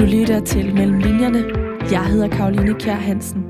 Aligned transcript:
Du 0.00 0.04
lytter 0.04 0.40
til 0.40 0.74
Mellem 0.74 0.98
Linjerne. 0.98 1.44
Jeg 1.90 2.04
hedder 2.04 2.28
Karoline 2.28 2.74
Kjær 2.74 2.94
Hansen. 2.94 3.42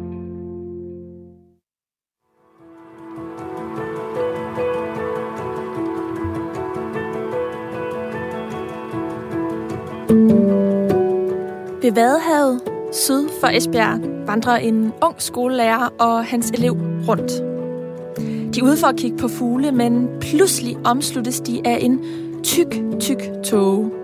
Ved 11.82 11.94
Vadehavet, 11.94 12.60
syd 12.92 13.28
for 13.40 13.46
Esbjerg, 13.46 14.26
vandrer 14.26 14.56
en 14.56 14.92
ung 15.02 15.14
skolelærer 15.18 15.94
og 15.98 16.24
hans 16.24 16.50
elev 16.50 16.72
rundt. 17.08 17.30
De 18.54 18.60
er 18.60 18.64
ude 18.64 18.76
for 18.76 18.86
at 18.86 18.96
kigge 18.96 19.16
på 19.16 19.28
fugle, 19.28 19.72
men 19.72 20.08
pludselig 20.20 20.76
omsluttes 20.84 21.40
de 21.40 21.60
af 21.64 21.78
en 21.80 22.00
tyk, 22.42 22.82
tyk 23.00 23.22
tåge. 23.44 23.99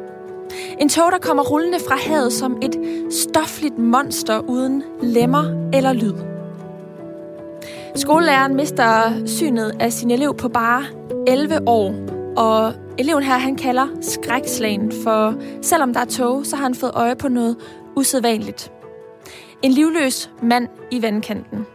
En 0.81 0.89
tog, 0.89 1.13
der 1.13 1.19
kommer 1.19 1.43
rullende 1.43 1.79
fra 1.89 1.97
havet 1.97 2.33
som 2.33 2.59
et 2.63 2.77
stofligt 3.11 3.79
monster 3.79 4.39
uden 4.39 4.83
lemmer 5.03 5.71
eller 5.73 5.93
lyd. 5.93 6.15
Skolelæreren 7.95 8.57
mister 8.57 9.13
synet 9.27 9.77
af 9.81 9.93
sin 9.93 10.11
elev 10.11 10.35
på 10.35 10.49
bare 10.49 10.85
11 11.27 11.69
år, 11.69 11.95
og 12.37 12.73
eleven 12.99 13.23
her, 13.23 13.39
han 13.39 13.57
kalder 13.57 13.87
skrækslagen, 14.01 14.93
for 15.05 15.35
selvom 15.63 15.93
der 15.93 16.01
er 16.01 16.05
tog, 16.05 16.47
så 16.47 16.57
har 16.57 16.63
han 16.63 16.75
fået 16.75 16.93
øje 16.95 17.17
på 17.17 17.29
noget 17.29 17.57
usædvanligt. 17.97 18.73
En 19.63 19.73
livløs 19.73 20.31
mand 20.43 20.69
i 20.91 21.03
vandkanten. 21.03 21.67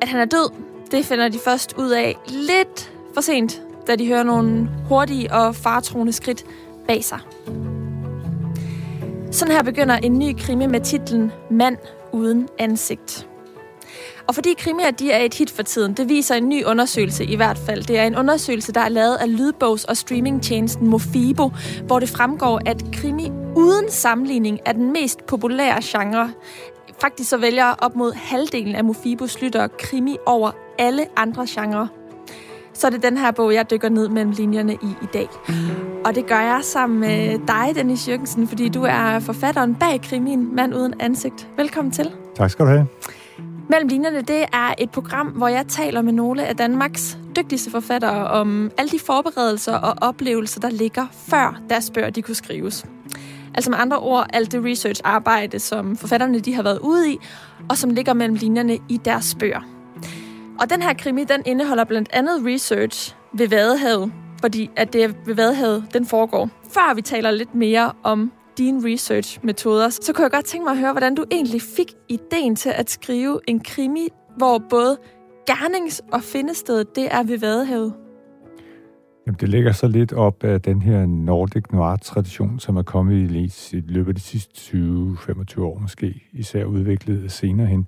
At 0.00 0.08
han 0.08 0.20
er 0.20 0.24
død, 0.24 0.50
det 0.90 1.04
finder 1.04 1.28
de 1.28 1.38
først 1.38 1.74
ud 1.78 1.90
af 1.90 2.16
lidt 2.26 2.92
for 3.14 3.20
sent, 3.20 3.62
da 3.86 3.96
de 3.96 4.06
hører 4.06 4.22
nogle 4.22 4.68
hurtige 4.88 5.32
og 5.32 5.54
fartroende 5.54 6.12
skridt 6.12 6.44
bag 6.86 7.04
sig. 7.04 7.18
Sådan 9.30 9.54
her 9.54 9.62
begynder 9.62 9.96
en 9.96 10.18
ny 10.18 10.36
krimi 10.38 10.66
med 10.66 10.80
titlen 10.80 11.32
Mand 11.50 11.76
uden 12.12 12.48
ansigt. 12.58 13.28
Og 14.26 14.34
fordi 14.34 14.54
krimier 14.58 14.90
de 14.90 15.12
er 15.12 15.18
et 15.18 15.34
hit 15.34 15.50
for 15.50 15.62
tiden, 15.62 15.94
det 15.94 16.08
viser 16.08 16.34
en 16.34 16.48
ny 16.48 16.64
undersøgelse 16.64 17.24
i 17.24 17.36
hvert 17.36 17.58
fald. 17.58 17.82
Det 17.84 17.98
er 17.98 18.04
en 18.04 18.16
undersøgelse, 18.16 18.72
der 18.72 18.80
er 18.80 18.88
lavet 18.88 19.16
af 19.16 19.26
lydbogs- 19.28 19.84
og 19.88 19.96
streamingtjenesten 19.96 20.88
Mofibo, 20.88 21.50
hvor 21.86 21.98
det 21.98 22.08
fremgår, 22.08 22.60
at 22.66 22.84
krimi 22.92 23.30
uden 23.56 23.90
sammenligning 23.90 24.60
er 24.66 24.72
den 24.72 24.92
mest 24.92 25.26
populære 25.26 25.80
genre. 25.82 26.32
Faktisk 27.00 27.30
så 27.30 27.36
vælger 27.36 27.74
op 27.78 27.96
mod 27.96 28.12
halvdelen 28.12 28.74
af 28.74 28.84
Mofibos 28.84 29.40
lyttere 29.40 29.68
krimi 29.68 30.16
over 30.26 30.50
alle 30.78 31.06
andre 31.16 31.46
genrer 31.48 31.86
så 32.74 32.86
er 32.86 32.90
det 32.90 33.02
den 33.02 33.16
her 33.16 33.30
bog, 33.30 33.54
jeg 33.54 33.70
dykker 33.70 33.88
ned 33.88 34.08
mellem 34.08 34.30
linjerne 34.30 34.74
i 34.74 34.88
i 35.02 35.06
dag. 35.12 35.28
Og 36.04 36.14
det 36.14 36.26
gør 36.26 36.40
jeg 36.40 36.60
sammen 36.62 37.00
med 37.00 37.38
dig, 37.46 37.74
Dennis 37.74 38.08
Jørgensen, 38.08 38.48
fordi 38.48 38.68
du 38.68 38.82
er 38.82 39.18
forfatteren 39.18 39.74
bag 39.74 40.00
krimien 40.02 40.54
Mand 40.56 40.74
uden 40.74 40.94
ansigt. 41.00 41.48
Velkommen 41.56 41.92
til. 41.92 42.12
Tak 42.36 42.50
skal 42.50 42.64
du 42.64 42.70
have. 42.70 42.86
Mellem 43.68 43.88
linjerne, 43.88 44.22
det 44.22 44.44
er 44.52 44.74
et 44.78 44.90
program, 44.90 45.26
hvor 45.26 45.48
jeg 45.48 45.66
taler 45.66 46.02
med 46.02 46.12
nogle 46.12 46.46
af 46.46 46.56
Danmarks 46.56 47.18
dygtigste 47.36 47.70
forfattere 47.70 48.28
om 48.28 48.70
alle 48.78 48.90
de 48.90 48.98
forberedelser 48.98 49.76
og 49.76 49.94
oplevelser, 50.00 50.60
der 50.60 50.70
ligger 50.70 51.06
før 51.12 51.60
deres 51.70 51.90
bøger 51.90 52.10
de 52.10 52.22
kunne 52.22 52.34
skrives. 52.34 52.84
Altså 53.54 53.70
med 53.70 53.78
andre 53.78 53.98
ord, 53.98 54.26
alt 54.32 54.52
det 54.52 54.64
research-arbejde, 54.64 55.58
som 55.58 55.96
forfatterne 55.96 56.40
de 56.40 56.54
har 56.54 56.62
været 56.62 56.78
ude 56.78 57.12
i, 57.12 57.18
og 57.68 57.76
som 57.76 57.90
ligger 57.90 58.12
mellem 58.12 58.36
linjerne 58.36 58.78
i 58.88 58.96
deres 59.04 59.36
bøger. 59.40 59.73
Og 60.60 60.70
den 60.70 60.82
her 60.82 60.94
krimi, 60.94 61.24
den 61.24 61.42
indeholder 61.46 61.84
blandt 61.84 62.08
andet 62.12 62.46
research 62.46 63.16
ved 63.32 63.48
Vadehavet, 63.48 64.12
fordi 64.40 64.70
at 64.76 64.92
det 64.92 65.04
er 65.04 65.08
ved 65.26 65.34
Vadehavet, 65.34 65.84
den 65.92 66.06
foregår. 66.06 66.50
Før 66.74 66.94
vi 66.94 67.02
taler 67.02 67.30
lidt 67.30 67.54
mere 67.54 67.92
om 68.02 68.32
dine 68.58 68.92
research-metoder, 68.92 69.88
så 69.88 70.12
kunne 70.12 70.22
jeg 70.22 70.30
godt 70.30 70.44
tænke 70.44 70.64
mig 70.64 70.72
at 70.72 70.78
høre, 70.78 70.92
hvordan 70.92 71.14
du 71.14 71.24
egentlig 71.30 71.62
fik 71.62 71.94
ideen 72.08 72.56
til 72.56 72.70
at 72.74 72.90
skrive 72.90 73.40
en 73.48 73.60
krimi, 73.60 74.08
hvor 74.36 74.58
både 74.70 74.96
gernings- 75.50 76.00
og 76.12 76.22
findestedet, 76.22 76.96
det 76.96 77.08
er 77.10 77.22
ved 77.22 77.38
Vadehavet. 77.38 77.94
Jamen, 79.26 79.38
det 79.40 79.48
ligger 79.48 79.72
så 79.72 79.88
lidt 79.88 80.12
op 80.12 80.44
af 80.44 80.62
den 80.62 80.82
her 80.82 81.06
Nordic 81.06 81.64
Noir-tradition, 81.72 82.58
som 82.58 82.76
er 82.76 82.82
kommet 82.82 83.30
i, 83.30 83.76
i 83.76 83.80
løbet 83.86 84.08
af 84.08 84.14
de 84.14 84.20
sidste 84.20 84.76
20-25 84.76 85.60
år 85.60 85.78
måske, 85.78 86.22
især 86.32 86.64
udviklet 86.64 87.32
senere 87.32 87.66
hen 87.66 87.86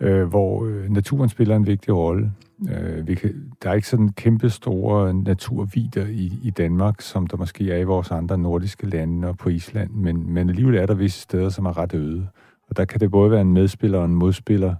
øh, 0.00 0.28
hvor 0.28 0.64
øh, 0.64 0.90
naturen 0.90 1.28
spiller 1.28 1.56
en 1.56 1.66
vigtig 1.66 1.94
rolle. 1.96 2.32
Øh, 2.68 3.08
vi 3.08 3.14
kan, 3.14 3.52
der 3.62 3.70
er 3.70 3.74
ikke 3.74 3.88
sådan 3.88 4.08
kæmpe 4.08 4.50
store 4.50 5.14
naturvider 5.14 6.06
i, 6.06 6.32
i 6.42 6.50
Danmark, 6.50 7.00
som 7.00 7.26
der 7.26 7.36
måske 7.36 7.72
er 7.72 7.78
i 7.78 7.84
vores 7.84 8.10
andre 8.10 8.38
nordiske 8.38 8.86
lande 8.86 9.28
og 9.28 9.38
på 9.38 9.48
Island, 9.48 9.90
men, 9.90 10.32
men 10.32 10.48
alligevel 10.48 10.74
er 10.74 10.86
der 10.86 10.94
visse 10.94 11.20
steder, 11.20 11.48
som 11.48 11.66
er 11.66 11.78
ret 11.78 11.94
øde. 11.94 12.28
Og 12.68 12.76
der 12.76 12.84
kan 12.84 13.00
det 13.00 13.10
både 13.10 13.30
være 13.30 13.40
en 13.40 13.52
medspiller 13.52 13.98
og 13.98 14.04
en 14.04 14.14
modspiller 14.14 14.74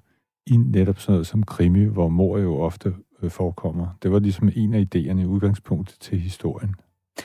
i 0.47 0.56
netop 0.56 0.98
sådan 0.98 1.12
noget 1.12 1.26
som 1.26 1.42
krimi, 1.42 1.84
hvor 1.84 2.08
mor 2.08 2.38
jo 2.38 2.56
ofte 2.56 2.94
øh, 3.22 3.31
forekommer. 3.31 3.87
Det 4.02 4.12
var 4.12 4.19
ligesom 4.19 4.50
en 4.54 4.75
af 4.75 4.87
idéerne 4.94 5.20
i 5.20 5.26
udgangspunktet 5.26 5.97
til 6.00 6.20
historien. 6.20 6.75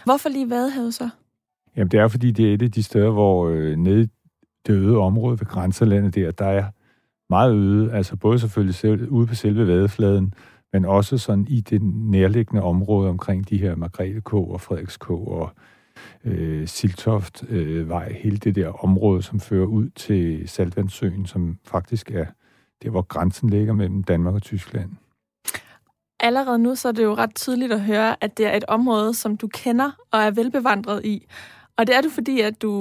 Hvorfor 0.06 0.30
lige 0.30 0.50
Vadehavet 0.50 0.94
så? 0.94 1.10
Jamen 1.78 1.92
det 1.92 2.00
er, 2.00 2.08
fordi 2.08 2.32
det 2.32 2.50
er 2.50 2.54
et 2.54 2.62
af 2.62 2.72
de 2.72 2.84
steder, 2.84 3.10
hvor 3.12 3.50
øh, 3.50 3.76
nede 3.76 4.04
i 4.04 4.08
det 4.68 4.74
øde 4.74 4.98
område 4.98 5.40
ved 5.40 5.48
grænselandet 5.48 6.16
der, 6.16 6.32
der 6.32 6.46
er 6.46 6.66
meget 7.30 7.56
øde, 7.56 7.92
altså 7.92 8.16
både 8.16 8.40
selvfølgelig 8.40 8.76
selv, 8.76 9.10
ude 9.10 9.28
på 9.28 9.36
selve 9.36 9.68
vadefladen, 9.68 10.34
men 10.74 10.86
også 10.86 11.18
sådan 11.18 11.48
i 11.50 11.62
det 11.62 11.82
nærliggende 11.84 12.64
område 12.64 13.10
omkring 13.10 13.50
de 13.50 13.58
her 13.58 13.76
Margrethe 13.76 14.22
K. 14.22 14.34
og 14.34 14.62
Frederiks 14.62 14.98
K. 14.98 15.10
og 15.10 15.50
øh, 16.26 16.68
Siltoft 16.68 17.44
øh, 17.50 17.90
vej, 17.90 18.14
hele 18.14 18.38
det 18.38 18.56
der 18.56 18.84
område, 18.84 19.22
som 19.22 19.40
fører 19.40 19.66
ud 19.66 19.90
til 19.90 20.50
Saltvandssøen, 20.50 21.26
som 21.26 21.58
faktisk 21.66 22.12
er 22.12 22.26
der, 22.84 22.90
hvor 22.90 23.02
grænsen 23.02 23.50
ligger 23.50 23.74
mellem 23.74 24.04
Danmark 24.04 24.36
og 24.36 24.42
Tyskland. 24.42 24.92
Allerede 26.20 26.60
nu 26.60 26.76
så 26.76 26.88
er 26.88 26.92
det 26.92 27.04
jo 27.04 27.16
ret 27.16 27.36
tydeligt 27.36 27.74
at 27.74 27.82
høre, 27.82 28.24
at 28.24 28.38
det 28.38 28.46
er 28.46 28.58
et 28.58 28.66
område, 28.68 29.14
som 29.14 29.38
du 29.38 29.48
kender 29.48 29.92
og 30.12 30.22
er 30.22 30.32
velbevandret 30.32 31.06
i. 31.06 31.28
Og 31.78 31.88
det 31.88 31.96
er 31.96 32.02
du, 32.02 32.10
fordi 32.10 32.42
at 32.42 32.62
du 32.62 32.72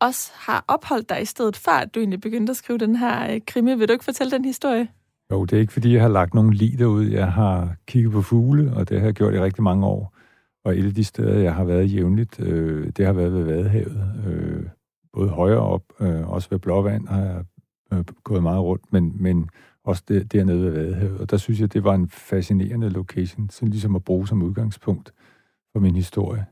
også 0.00 0.32
har 0.34 0.64
opholdt 0.68 1.08
dig 1.08 1.22
i 1.22 1.24
stedet, 1.24 1.56
før 1.56 1.72
at 1.72 1.94
du 1.94 2.00
egentlig 2.00 2.20
begyndte 2.20 2.50
at 2.50 2.56
skrive 2.56 2.78
den 2.78 2.96
her 2.96 3.34
øh, 3.34 3.40
krimi. 3.46 3.74
Vil 3.74 3.88
du 3.88 3.92
ikke 3.92 4.04
fortælle 4.04 4.30
den 4.30 4.44
historie? 4.44 4.88
Jo, 5.30 5.44
det 5.44 5.56
er 5.56 5.60
ikke, 5.60 5.72
fordi 5.72 5.94
jeg 5.94 6.02
har 6.02 6.08
lagt 6.08 6.34
nogen 6.34 6.52
lig 6.52 6.86
ud. 6.86 7.04
Jeg 7.04 7.32
har 7.32 7.76
kigget 7.86 8.12
på 8.12 8.22
fugle, 8.22 8.72
og 8.76 8.88
det 8.88 9.00
har 9.00 9.06
jeg 9.06 9.14
gjort 9.14 9.34
i 9.34 9.40
rigtig 9.40 9.62
mange 9.62 9.86
år. 9.86 10.14
Og 10.64 10.78
et 10.78 10.86
af 10.86 10.94
de 10.94 11.04
steder, 11.04 11.38
jeg 11.38 11.54
har 11.54 11.64
været 11.64 11.94
jævnligt, 11.94 12.40
øh, 12.40 12.92
det 12.96 13.06
har 13.06 13.12
været 13.12 13.32
ved 13.32 13.44
Vadehavet. 13.44 14.24
Øh, 14.26 14.62
både 15.12 15.28
højere 15.28 15.60
op, 15.60 15.82
øh, 16.00 16.30
også 16.30 16.50
ved 16.50 16.58
Blåvand 16.58 17.08
har 17.08 17.20
jeg 17.20 17.44
øh, 17.92 18.04
gået 18.24 18.42
meget 18.42 18.60
rundt, 18.60 18.92
men, 18.92 19.12
men 19.22 19.48
også 19.84 20.02
der, 20.08 20.24
dernede 20.24 20.62
ved 20.62 20.70
Vadehavet. 20.70 21.20
Og 21.20 21.30
der 21.30 21.36
synes 21.36 21.60
jeg, 21.60 21.72
det 21.72 21.84
var 21.84 21.94
en 21.94 22.08
fascinerende 22.08 22.88
location, 22.88 23.50
sådan 23.50 23.68
ligesom 23.68 23.96
at 23.96 24.04
bruge 24.04 24.28
som 24.28 24.42
udgangspunkt 24.42 25.12
for 25.72 25.80
min 25.80 25.96
historie. 25.96 26.46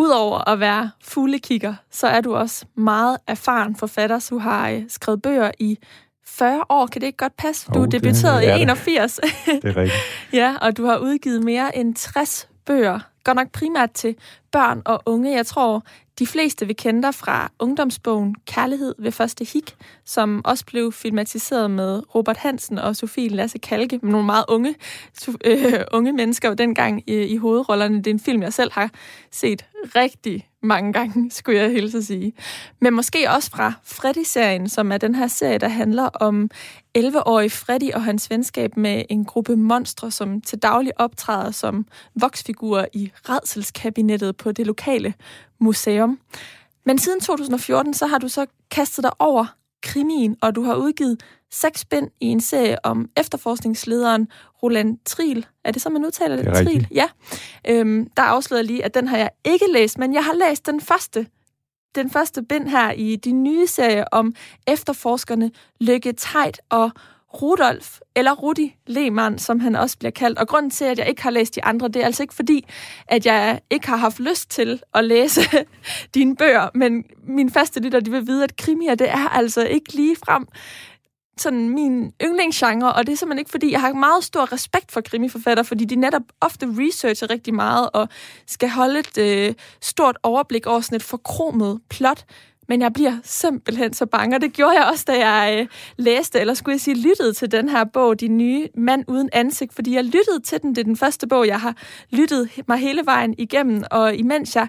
Udover 0.00 0.48
at 0.48 0.60
være 0.60 0.90
fuglekigger, 1.04 1.74
så 1.90 2.06
er 2.06 2.20
du 2.20 2.34
også 2.34 2.64
meget 2.74 3.16
erfaren 3.26 3.76
forfatter. 3.76 4.26
Du 4.30 4.38
har 4.38 4.70
øh, 4.70 4.82
skrevet 4.88 5.22
bøger 5.22 5.50
i 5.58 5.78
40 6.26 6.64
år. 6.68 6.86
Kan 6.86 7.00
det 7.00 7.06
ikke 7.06 7.16
godt 7.16 7.36
passe? 7.36 7.70
Du 7.74 7.80
oh, 7.80 7.88
debuterede 7.90 8.44
i 8.44 8.62
81. 8.62 9.20
Det 9.46 9.64
er 9.64 9.76
rigtigt. 9.76 9.98
ja, 10.40 10.54
og 10.60 10.76
du 10.76 10.84
har 10.84 10.98
udgivet 10.98 11.44
mere 11.44 11.76
end 11.76 11.94
60 11.94 12.48
bøger. 12.66 13.00
Godt 13.24 13.36
nok 13.36 13.52
primært 13.52 13.90
til 13.92 14.16
børn 14.52 14.82
og 14.84 15.02
unge. 15.06 15.36
Jeg 15.36 15.46
tror, 15.46 15.82
de 16.20 16.26
fleste 16.26 16.66
vil 16.66 16.76
kende 16.76 17.02
dig 17.02 17.14
fra 17.14 17.52
ungdomsbogen 17.58 18.34
Kærlighed 18.46 18.94
ved 18.98 19.12
første 19.12 19.44
hik, 19.44 19.76
som 20.04 20.40
også 20.44 20.66
blev 20.66 20.92
filmatiseret 20.92 21.70
med 21.70 22.02
Robert 22.14 22.36
Hansen 22.36 22.78
og 22.78 22.96
Sofie 22.96 23.28
Lasse 23.28 23.58
Kalke, 23.58 23.98
med 24.02 24.10
nogle 24.10 24.26
meget 24.26 24.44
unge, 24.48 24.74
øh, 25.44 25.80
unge 25.92 26.12
mennesker 26.12 26.54
dengang 26.54 27.02
i, 27.06 27.14
i 27.14 27.36
hovedrollerne. 27.36 27.98
Det 27.98 28.06
er 28.06 28.10
en 28.10 28.20
film, 28.20 28.42
jeg 28.42 28.52
selv 28.52 28.72
har 28.72 28.90
set 29.30 29.64
rigtig 29.96 30.48
mange 30.62 30.92
gange, 30.92 31.30
skulle 31.36 31.60
jeg 31.60 31.70
hilse 31.70 31.98
at 31.98 32.04
sige. 32.04 32.32
Men 32.80 32.94
måske 32.94 33.30
også 33.30 33.50
fra 33.50 33.72
Freddy-serien, 33.84 34.68
som 34.68 34.92
er 34.92 34.98
den 34.98 35.14
her 35.14 35.26
serie, 35.26 35.58
der 35.58 35.68
handler 35.68 36.04
om 36.04 36.50
11-årig 36.98 37.52
Freddy 37.52 37.92
og 37.92 38.04
hans 38.04 38.30
venskab 38.30 38.76
med 38.76 39.02
en 39.08 39.24
gruppe 39.24 39.56
monstre, 39.56 40.10
som 40.10 40.40
til 40.40 40.58
daglig 40.58 40.92
optræder 41.00 41.50
som 41.50 41.86
voksfigurer 42.14 42.86
i 42.92 43.10
redselskabinettet 43.28 44.36
på 44.36 44.52
det 44.52 44.66
lokale 44.66 45.14
museum. 45.60 46.18
Men 46.86 46.98
siden 46.98 47.20
2014, 47.20 47.94
så 47.94 48.06
har 48.06 48.18
du 48.18 48.28
så 48.28 48.46
kastet 48.70 49.02
dig 49.02 49.12
over 49.18 49.46
krimien, 49.82 50.36
og 50.42 50.54
du 50.54 50.62
har 50.62 50.74
udgivet 50.74 51.22
seks 51.50 51.84
bind 51.84 52.08
i 52.20 52.26
en 52.26 52.40
serie 52.40 52.84
om 52.84 53.08
efterforskningslederen 53.16 54.28
Roland 54.62 54.98
Triel. 55.04 55.46
Er 55.64 55.72
det 55.72 55.82
så, 55.82 55.90
man 55.90 56.04
udtaler 56.04 56.36
det? 56.36 56.44
det 56.44 56.54
Triel? 56.54 56.88
Ja. 56.90 57.08
Øhm, 57.68 58.10
der 58.16 58.22
afslører 58.22 58.62
lige, 58.62 58.84
at 58.84 58.94
den 58.94 59.08
har 59.08 59.16
jeg 59.16 59.30
ikke 59.44 59.66
læst, 59.72 59.98
men 59.98 60.14
jeg 60.14 60.24
har 60.24 60.34
læst 60.34 60.66
den 60.66 60.80
første 60.80 61.26
den 61.94 62.10
første 62.10 62.42
bind 62.42 62.68
her 62.68 62.90
i 62.90 63.16
de 63.16 63.32
nye 63.32 63.66
serie 63.66 64.14
om 64.14 64.34
efterforskerne 64.66 65.50
Lykke 65.80 66.12
Tejt 66.12 66.60
og 66.68 66.90
Rudolf, 67.34 67.98
eller 68.16 68.32
Rudi 68.32 68.76
Lehmann, 68.86 69.38
som 69.38 69.60
han 69.60 69.76
også 69.76 69.98
bliver 69.98 70.10
kaldt. 70.10 70.38
Og 70.38 70.48
grunden 70.48 70.70
til, 70.70 70.84
at 70.84 70.98
jeg 70.98 71.08
ikke 71.08 71.22
har 71.22 71.30
læst 71.30 71.54
de 71.54 71.64
andre, 71.64 71.88
det 71.88 72.02
er 72.02 72.06
altså 72.06 72.22
ikke 72.22 72.34
fordi, 72.34 72.66
at 73.08 73.26
jeg 73.26 73.60
ikke 73.70 73.88
har 73.88 73.96
haft 73.96 74.20
lyst 74.20 74.50
til 74.50 74.82
at 74.94 75.04
læse 75.04 75.40
dine 76.14 76.36
bøger, 76.36 76.68
men 76.74 77.04
min 77.24 77.50
faste 77.50 77.80
lytter, 77.80 78.00
de 78.00 78.10
vil 78.10 78.26
vide, 78.26 78.44
at 78.44 78.56
krimier, 78.56 78.94
det 78.94 79.10
er 79.10 79.28
altså 79.28 79.62
ikke 79.62 79.94
lige 79.94 80.16
frem 80.24 80.46
sådan 81.40 81.68
min 81.68 82.12
yndlingsgenre, 82.22 82.92
og 82.92 83.06
det 83.06 83.12
er 83.12 83.16
simpelthen 83.16 83.38
ikke, 83.38 83.50
fordi 83.50 83.72
jeg 83.72 83.80
har 83.80 83.92
meget 83.92 84.24
stor 84.24 84.52
respekt 84.52 84.92
for 84.92 85.00
krimiforfatter, 85.00 85.62
fordi 85.62 85.84
de 85.84 85.96
netop 85.96 86.22
ofte 86.40 86.66
researcher 86.78 87.30
rigtig 87.30 87.54
meget 87.54 87.90
og 87.92 88.08
skal 88.46 88.68
holde 88.68 88.98
et 88.98 89.18
øh, 89.18 89.54
stort 89.82 90.18
overblik 90.22 90.66
over 90.66 90.80
sådan 90.80 90.96
et 90.96 91.02
forkromet 91.02 91.80
plot. 91.90 92.24
Men 92.70 92.82
jeg 92.82 92.92
bliver 92.92 93.16
simpelthen 93.24 93.92
så 93.92 94.06
bange, 94.06 94.36
og 94.36 94.40
det 94.40 94.52
gjorde 94.52 94.72
jeg 94.72 94.84
også, 94.92 95.04
da 95.06 95.28
jeg 95.28 95.60
øh, 95.60 95.66
læste, 95.96 96.40
eller 96.40 96.54
skulle 96.54 96.74
jeg 96.74 96.80
sige, 96.80 96.96
lyttede 96.96 97.32
til 97.32 97.52
den 97.52 97.68
her 97.68 97.84
bog, 97.84 98.20
De 98.20 98.28
nye 98.28 98.68
mand 98.74 99.04
uden 99.08 99.28
ansigt, 99.32 99.74
fordi 99.74 99.94
jeg 99.94 100.04
lyttede 100.04 100.40
til 100.44 100.62
den. 100.62 100.70
Det 100.70 100.78
er 100.78 100.84
den 100.84 100.96
første 100.96 101.26
bog, 101.26 101.46
jeg 101.46 101.60
har 101.60 101.76
lyttet 102.10 102.50
mig 102.68 102.78
hele 102.78 103.02
vejen 103.04 103.34
igennem, 103.38 103.84
og 103.90 104.14
imens 104.14 104.56
jeg 104.56 104.68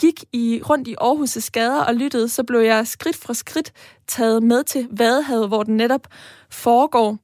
gik 0.00 0.24
i 0.32 0.62
rundt 0.70 0.88
i 0.88 0.96
Aarhus' 1.00 1.50
gader 1.52 1.80
og 1.80 1.94
lyttede, 1.94 2.28
så 2.28 2.44
blev 2.44 2.60
jeg 2.60 2.86
skridt 2.86 3.16
for 3.16 3.32
skridt 3.32 3.72
taget 4.06 4.42
med 4.42 4.64
til 4.64 4.88
Vadehavet, 4.90 5.48
hvor 5.48 5.62
den 5.62 5.76
netop 5.76 6.06
foregår. 6.50 7.18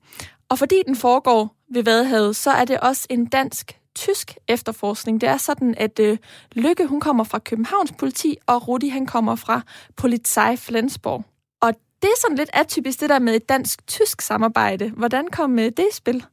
Og 0.49 0.59
fordi 0.59 0.76
den 0.87 0.97
foregår 0.97 1.56
ved 1.75 1.82
Vadehavet, 1.82 2.37
så 2.37 2.50
er 2.50 2.65
det 2.65 2.81
også 2.81 3.06
en 3.11 3.26
dansk 3.26 3.79
tysk 3.94 4.37
efterforskning. 4.49 5.20
Det 5.20 5.29
er 5.29 5.37
sådan, 5.37 5.75
at 5.76 5.99
øh, 5.99 6.19
Lykke 6.52 6.87
hun 6.87 7.00
kommer 7.00 7.25
fra 7.25 7.38
Københavns 7.38 7.93
politi, 7.99 8.37
og 8.46 8.69
Rudi 8.69 8.88
han 8.88 9.06
kommer 9.06 9.35
fra 9.35 9.62
Polizei 9.96 10.56
Flensborg. 10.56 11.25
Og 11.62 11.73
det 12.02 12.08
er 12.08 12.20
sådan 12.20 12.37
lidt 12.37 12.50
atypisk 12.52 13.00
det 13.00 13.08
der 13.08 13.19
med 13.19 13.35
et 13.35 13.49
dansk-tysk 13.49 14.20
samarbejde. 14.20 14.91
Hvordan 14.91 15.29
kom 15.32 15.58
øh, 15.58 15.64
det 15.64 15.87
i 15.93 15.94
spil? 15.94 16.25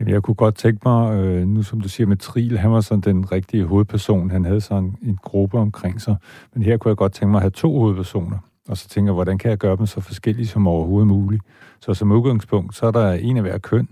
Jamen, 0.00 0.14
jeg 0.14 0.22
kunne 0.22 0.34
godt 0.34 0.54
tænke 0.54 0.80
mig, 0.84 1.14
øh, 1.14 1.46
nu 1.46 1.62
som 1.62 1.80
du 1.80 1.88
siger 1.88 2.06
med 2.06 2.16
Triel, 2.16 2.58
han 2.58 2.70
var 2.70 2.80
sådan 2.80 3.00
den 3.00 3.32
rigtige 3.32 3.64
hovedperson. 3.64 4.30
Han 4.30 4.44
havde 4.44 4.60
sådan 4.60 4.96
en 5.02 5.18
gruppe 5.22 5.58
omkring 5.58 6.00
sig. 6.00 6.16
Men 6.54 6.62
her 6.62 6.76
kunne 6.76 6.88
jeg 6.88 6.96
godt 6.96 7.12
tænke 7.12 7.30
mig 7.30 7.38
at 7.38 7.42
have 7.42 7.50
to 7.50 7.78
hovedpersoner. 7.78 8.38
Og 8.68 8.76
så 8.76 8.88
tænker 8.88 9.10
jeg, 9.10 9.14
hvordan 9.14 9.38
kan 9.38 9.50
jeg 9.50 9.58
gøre 9.58 9.76
dem 9.76 9.86
så 9.86 10.00
forskellige 10.00 10.46
som 10.46 10.66
overhovedet 10.66 11.06
muligt? 11.06 11.42
Så 11.80 11.94
som 11.94 12.12
udgangspunkt, 12.12 12.76
så 12.76 12.86
er 12.86 12.90
der 12.90 13.12
en 13.12 13.36
af 13.36 13.42
hver 13.42 13.58
køn, 13.58 13.88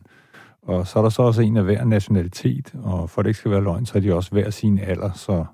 og 0.64 0.86
så 0.86 0.98
er 0.98 1.02
der 1.02 1.10
så 1.10 1.22
også 1.22 1.42
en 1.42 1.56
af 1.56 1.64
hver 1.64 1.84
nationalitet, 1.84 2.74
og 2.82 3.10
for 3.10 3.20
at 3.20 3.24
det 3.24 3.30
ikke 3.30 3.38
skal 3.38 3.50
være 3.50 3.62
løgn, 3.62 3.86
så 3.86 3.98
er 3.98 4.02
de 4.02 4.14
også 4.14 4.30
hver 4.30 4.50
sin 4.50 4.78
alder, 4.78 5.12
så 5.12 5.44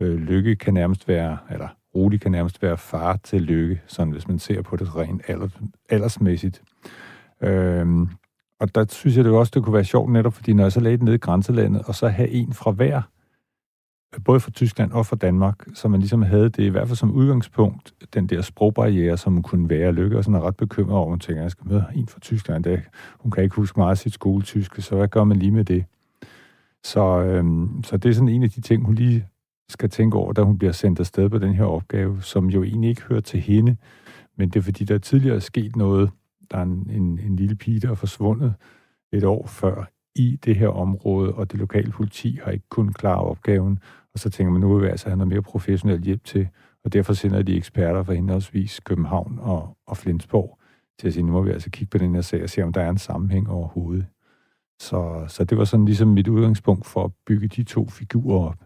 øh, 0.00 0.18
Lykke 0.18 0.56
kan 0.56 0.74
nærmest 0.74 1.08
være, 1.08 1.38
eller 1.50 1.68
Rudi 1.94 2.16
kan 2.16 2.32
nærmest 2.32 2.62
være 2.62 2.76
far 2.76 3.16
til 3.16 3.42
Lykke, 3.42 3.80
sådan 3.86 4.12
hvis 4.12 4.28
man 4.28 4.38
ser 4.38 4.62
på 4.62 4.76
det 4.76 4.96
rent 4.96 5.22
alder, 5.28 5.48
aldersmæssigt. 5.88 6.62
Øhm, 7.42 8.08
og 8.60 8.74
der 8.74 8.84
synes 8.88 9.16
jeg 9.16 9.24
det 9.24 9.32
også, 9.32 9.52
det 9.54 9.64
kunne 9.64 9.74
være 9.74 9.84
sjovt 9.84 10.12
netop, 10.12 10.34
fordi 10.34 10.52
når 10.52 10.64
jeg 10.64 10.72
så 10.72 10.80
lagde 10.80 10.96
det 10.96 11.04
ned 11.04 11.14
i 11.14 11.18
grænselandet, 11.18 11.82
og 11.86 11.94
så 11.94 12.08
have 12.08 12.28
en 12.28 12.52
fra 12.52 12.70
hver, 12.70 13.02
både 14.20 14.40
fra 14.40 14.50
Tyskland 14.50 14.92
og 14.92 15.06
fra 15.06 15.16
Danmark, 15.16 15.66
så 15.74 15.88
man 15.88 16.00
ligesom 16.00 16.22
havde 16.22 16.48
det 16.48 16.62
i 16.62 16.68
hvert 16.68 16.88
fald 16.88 16.96
som 16.96 17.12
udgangspunkt, 17.12 17.94
den 18.14 18.26
der 18.26 18.42
sprogbarriere, 18.42 19.16
som 19.16 19.42
kunne 19.42 19.70
være 19.70 19.92
lykke, 19.92 20.18
og 20.18 20.24
sådan 20.24 20.40
er 20.40 20.46
ret 20.46 20.56
bekymret 20.56 20.96
over, 20.96 21.06
at 21.06 21.10
man 21.10 21.20
tænker, 21.20 21.42
jeg 21.42 21.50
skal 21.50 21.68
møde 21.68 21.84
en 21.94 22.08
fra 22.08 22.20
Tyskland, 22.20 22.64
der 22.64 22.78
hun 23.20 23.30
kan 23.30 23.44
ikke 23.44 23.56
huske 23.56 23.80
meget 23.80 23.90
af 23.90 23.98
sit 23.98 24.14
skoletyske, 24.14 24.82
så 24.82 24.96
hvad 24.96 25.08
gør 25.08 25.24
man 25.24 25.36
lige 25.36 25.52
med 25.52 25.64
det? 25.64 25.84
Så, 26.84 27.20
øhm, 27.20 27.82
så 27.84 27.96
det 27.96 28.08
er 28.08 28.12
sådan 28.12 28.28
en 28.28 28.42
af 28.42 28.50
de 28.50 28.60
ting, 28.60 28.84
hun 28.84 28.94
lige 28.94 29.26
skal 29.68 29.90
tænke 29.90 30.16
over, 30.16 30.32
da 30.32 30.42
hun 30.42 30.58
bliver 30.58 30.72
sendt 30.72 31.00
afsted 31.00 31.28
på 31.28 31.38
den 31.38 31.54
her 31.54 31.64
opgave, 31.64 32.22
som 32.22 32.50
jo 32.50 32.62
egentlig 32.62 32.90
ikke 32.90 33.02
hører 33.02 33.20
til 33.20 33.40
hende, 33.40 33.76
men 34.36 34.48
det 34.48 34.56
er 34.56 34.62
fordi, 34.62 34.84
der 34.84 34.98
tidligere 34.98 35.36
er 35.36 35.40
sket 35.40 35.76
noget, 35.76 36.10
der 36.50 36.58
er 36.58 36.62
en, 36.62 36.90
en, 36.90 37.18
en 37.18 37.36
lille 37.36 37.54
pige, 37.54 37.80
der 37.80 37.90
er 37.90 37.94
forsvundet 37.94 38.54
et 39.12 39.24
år 39.24 39.46
før 39.46 39.91
i 40.14 40.38
det 40.44 40.56
her 40.56 40.68
område, 40.68 41.34
og 41.34 41.52
det 41.52 41.60
lokale 41.60 41.90
politi 41.92 42.38
har 42.44 42.50
ikke 42.50 42.68
kun 42.68 42.92
klare 42.92 43.20
opgaven. 43.20 43.78
Og 44.14 44.18
så 44.18 44.30
tænker 44.30 44.52
man, 44.52 44.60
nu 44.60 44.74
vil 44.74 44.84
vi 44.84 44.90
altså 44.90 45.08
have 45.08 45.16
noget 45.16 45.28
mere 45.28 45.42
professionel 45.42 46.02
hjælp 46.02 46.24
til, 46.24 46.48
og 46.84 46.92
derfor 46.92 47.12
sender 47.12 47.42
de 47.42 47.56
eksperter 47.56 48.02
fra 48.02 48.12
henholdsvis 48.12 48.80
København 48.80 49.38
og, 49.42 49.76
og 49.86 49.96
Flensborg 49.96 50.58
til 51.00 51.06
at 51.08 51.14
sige, 51.14 51.22
nu 51.22 51.32
må 51.32 51.42
vi 51.42 51.50
altså 51.50 51.70
kigge 51.70 51.90
på 51.90 51.98
den 51.98 52.14
her 52.14 52.22
sag 52.22 52.42
og 52.42 52.50
se, 52.50 52.62
om 52.62 52.72
der 52.72 52.80
er 52.80 52.90
en 52.90 52.98
sammenhæng 52.98 53.50
overhovedet. 53.50 54.06
Så, 54.80 55.24
så 55.28 55.44
det 55.44 55.58
var 55.58 55.64
sådan 55.64 55.84
ligesom 55.84 56.08
mit 56.08 56.28
udgangspunkt 56.28 56.86
for 56.86 57.04
at 57.04 57.10
bygge 57.26 57.48
de 57.48 57.62
to 57.62 57.88
figurer 57.88 58.48
op. 58.48 58.58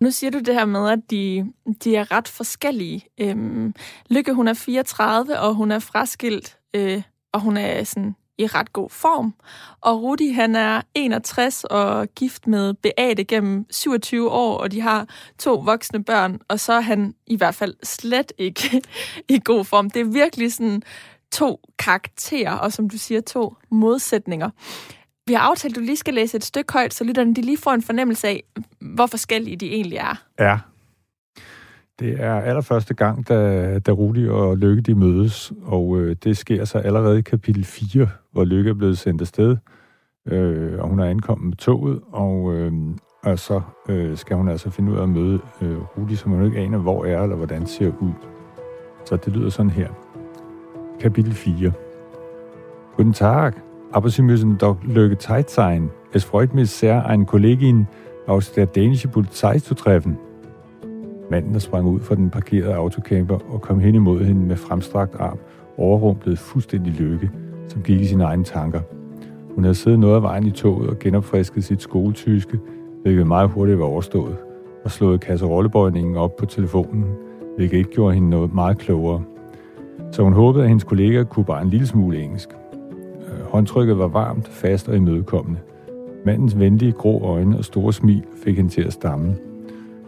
Nu 0.00 0.10
siger 0.10 0.30
du 0.30 0.38
det 0.38 0.54
her 0.54 0.64
med, 0.64 0.88
at 0.90 0.98
de, 1.10 1.52
de 1.84 1.96
er 1.96 2.12
ret 2.12 2.28
forskellige. 2.28 3.04
Øhm, 3.20 3.74
Lykke, 4.10 4.32
hun 4.32 4.48
er 4.48 4.54
34, 4.54 5.40
og 5.40 5.54
hun 5.54 5.70
er 5.70 5.78
fraskilt 5.78 6.58
øh, 6.74 7.02
og 7.32 7.40
hun 7.40 7.56
er 7.56 7.84
sådan 7.84 8.16
i 8.38 8.46
ret 8.46 8.72
god 8.72 8.90
form. 8.90 9.34
Og 9.80 10.02
Rudi, 10.02 10.30
han 10.30 10.54
er 10.54 10.82
61 10.94 11.64
og 11.64 12.08
gift 12.14 12.46
med 12.46 12.74
Beate 12.74 13.24
gennem 13.24 13.66
27 13.70 14.30
år, 14.30 14.58
og 14.58 14.72
de 14.72 14.80
har 14.80 15.08
to 15.38 15.54
voksne 15.54 16.04
børn, 16.04 16.38
og 16.48 16.60
så 16.60 16.72
er 16.72 16.80
han 16.80 17.14
i 17.26 17.36
hvert 17.36 17.54
fald 17.54 17.74
slet 17.82 18.32
ikke 18.38 18.82
i 19.28 19.40
god 19.44 19.64
form. 19.64 19.90
Det 19.90 20.00
er 20.00 20.04
virkelig 20.04 20.52
sådan 20.52 20.82
to 21.32 21.60
karakterer, 21.78 22.52
og 22.52 22.72
som 22.72 22.90
du 22.90 22.98
siger, 22.98 23.20
to 23.20 23.54
modsætninger. 23.70 24.50
Vi 25.26 25.32
har 25.32 25.40
aftalt, 25.40 25.72
at 25.72 25.76
du 25.76 25.80
lige 25.80 25.96
skal 25.96 26.14
læse 26.14 26.36
et 26.36 26.44
stykke 26.44 26.72
højt, 26.72 26.94
så 26.94 27.04
lytterne 27.04 27.34
de 27.34 27.42
lige 27.42 27.58
får 27.58 27.72
en 27.72 27.82
fornemmelse 27.82 28.28
af, 28.28 28.42
hvor 28.80 29.06
forskellige 29.06 29.56
de 29.56 29.66
egentlig 29.72 29.98
er. 29.98 30.22
Ja, 30.38 30.58
det 32.00 32.20
er 32.20 32.34
allerførste 32.34 32.94
gang, 32.94 33.28
da, 33.28 33.78
da 33.78 33.92
Rudi 33.92 34.28
og 34.28 34.56
Lykke 34.56 34.82
de 34.82 34.94
mødes, 34.94 35.52
og 35.62 35.98
øh, 35.98 36.16
det 36.24 36.36
sker 36.36 36.64
så 36.64 36.78
allerede 36.78 37.18
i 37.18 37.22
kapitel 37.22 37.64
4, 37.64 38.08
hvor 38.32 38.44
Lykke 38.44 38.70
er 38.70 38.74
blevet 38.74 38.98
sendt 38.98 39.20
afsted, 39.20 39.56
øh, 40.26 40.78
og 40.78 40.88
hun 40.88 40.98
er 40.98 41.04
ankommet 41.04 41.46
med 41.46 41.56
toget, 41.56 42.00
og, 42.12 42.54
øh, 42.54 42.72
og 43.22 43.38
så 43.38 43.60
øh, 43.88 44.16
skal 44.16 44.36
hun 44.36 44.48
altså 44.48 44.70
finde 44.70 44.92
ud 44.92 44.96
af 44.96 45.02
at 45.02 45.08
møde 45.08 45.40
øh, 45.62 45.78
Rudi, 45.78 46.16
som 46.16 46.32
hun 46.32 46.44
ikke 46.44 46.58
aner, 46.58 46.78
hvor 46.78 47.04
er 47.04 47.22
eller 47.22 47.36
hvordan 47.36 47.66
ser 47.66 47.92
ud. 48.00 48.12
Så 49.04 49.16
det 49.16 49.36
lyder 49.36 49.50
sådan 49.50 49.70
her. 49.70 49.88
Kapitel 51.00 51.32
4. 51.32 51.72
Guten 52.96 53.12
Tag, 53.12 53.52
aber 53.92 54.08
Sie 54.08 54.22
müssen 54.22 54.58
doch 54.58 54.76
Löge 54.84 55.16
Zeit 55.16 55.50
sein. 55.50 55.90
Es 56.12 56.24
freut 56.24 56.54
mich 56.54 56.70
sehr, 56.70 57.06
einen 57.06 57.26
Kollegin 57.26 57.86
aus 58.26 58.52
der 58.52 58.66
dänischen 58.66 59.10
Polizei 59.10 59.58
zu 59.58 59.74
treffen. 59.74 60.18
Manden, 61.30 61.52
der 61.52 61.58
sprang 61.58 61.86
ud 61.86 62.00
fra 62.00 62.14
den 62.14 62.30
parkerede 62.30 62.74
autocamper 62.74 63.38
og 63.52 63.60
kom 63.60 63.80
hen 63.80 63.94
imod 63.94 64.24
hende 64.24 64.46
med 64.46 64.56
fremstrakt 64.56 65.14
arm, 65.18 65.38
overrumplede 65.78 66.36
fuldstændig 66.36 66.92
lykke, 66.92 67.30
som 67.68 67.82
gik 67.82 68.00
i 68.00 68.06
sine 68.06 68.24
egne 68.24 68.44
tanker. 68.44 68.80
Hun 69.54 69.64
havde 69.64 69.74
siddet 69.74 69.98
noget 69.98 70.14
af 70.14 70.22
vejen 70.22 70.46
i 70.46 70.50
toget 70.50 70.90
og 70.90 70.98
genopfrisket 70.98 71.64
sit 71.64 71.82
skoletyske, 71.82 72.58
hvilket 73.02 73.26
meget 73.26 73.50
hurtigt 73.50 73.78
var 73.78 73.84
overstået, 73.84 74.36
og 74.84 74.90
slået 74.90 75.20
kasserollebøjningen 75.20 76.16
op 76.16 76.36
på 76.36 76.46
telefonen, 76.46 77.04
hvilket 77.56 77.76
ikke 77.78 77.90
gjorde 77.90 78.14
hende 78.14 78.30
noget 78.30 78.54
meget 78.54 78.78
klogere. 78.78 79.22
Så 80.12 80.22
hun 80.22 80.32
håbede, 80.32 80.64
at 80.64 80.68
hendes 80.68 80.84
kollega 80.84 81.22
kunne 81.22 81.44
bare 81.44 81.62
en 81.62 81.68
lille 81.68 81.86
smule 81.86 82.22
engelsk. 82.22 82.48
Øh, 83.20 83.46
håndtrykket 83.50 83.98
var 83.98 84.08
varmt, 84.08 84.48
fast 84.48 84.88
og 84.88 84.96
imødekommende. 84.96 85.60
Mandens 86.26 86.58
venlige 86.58 86.92
grå 86.92 87.20
øjne 87.24 87.58
og 87.58 87.64
store 87.64 87.92
smil 87.92 88.24
fik 88.44 88.56
hende 88.56 88.70
til 88.70 88.82
at 88.82 88.92
stamme 88.92 89.36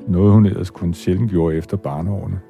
noget 0.08 0.32
hun 0.32 0.46
ellers 0.46 0.70
kun 0.70 0.94
sjældent 0.94 1.30
gjorde 1.30 1.56
efter 1.56 1.76
barneårene. 1.76 2.40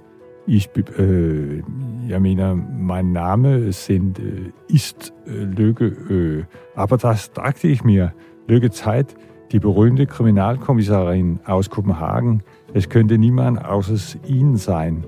Isby, 0.47 0.81
øh, 0.99 1.63
jeg 2.09 2.23
mener, 2.23 2.55
mein 2.79 3.13
Name 3.13 3.73
sind 3.73 4.21
øh, 4.21 4.47
ist 4.69 5.15
øh, 5.27 5.49
Lykke, 5.49 5.93
øh, 6.11 6.45
aber 6.77 6.97
das 6.97 7.29
dachte 7.29 7.69
ich 7.69 7.85
mir, 7.85 8.09
Lykke 8.49 8.69
Zeit, 8.69 9.17
die 9.53 9.61
berühmte 9.61 10.07
Kriminalkommissarin 10.07 11.39
aus 11.45 11.71
Kopenhagen. 11.71 12.43
Es 12.75 12.89
könnte 12.89 13.19
niemand 13.19 13.59
außer 13.59 14.19
Ihnen 14.27 14.57
sein. 14.59 15.05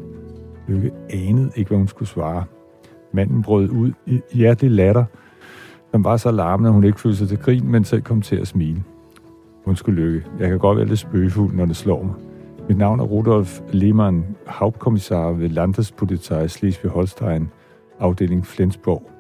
Lykke 0.69 0.93
anede 1.11 1.51
ikke, 1.57 1.69
hvad 1.69 1.79
hun 1.79 1.89
skulle 1.89 2.09
svare. 2.09 2.45
Manden 3.13 3.43
brød 3.43 3.69
ud 3.69 3.93
i 4.07 4.21
hjertelig 4.33 4.71
latter, 4.71 5.05
som 5.91 6.05
var 6.05 6.17
så 6.17 6.31
larmende, 6.31 6.69
at 6.69 6.75
hun 6.75 6.85
ikke 6.85 7.01
følte 7.01 7.19
sig 7.19 7.29
til 7.29 7.39
grin, 7.39 7.71
men 7.71 7.85
selv 7.85 8.03
kom 8.03 8.23
til 8.23 8.37
at 8.37 8.49
smile. 8.49 8.83
Undskyld, 9.65 9.95
Lykke. 9.95 10.25
Jeg 10.39 10.49
kan 10.49 10.59
godt 10.59 10.79
være 10.79 10.87
lidt 10.87 10.99
spøgefuld, 10.99 11.55
når 11.55 11.67
det 11.67 11.77
slår 11.77 12.03
mig. 12.03 12.15
Mit 12.71 12.79
navn 12.79 13.01
er 13.01 13.05
Rudolf 13.05 13.61
Lehmann, 13.73 14.25
Hauptkommissar 14.47 15.33
ved 15.33 15.49
Landespolizei 15.49 16.49
Slesvig-Holstein, 16.49 17.45
afdeling 18.01 18.47
Flensborg. 18.47 19.11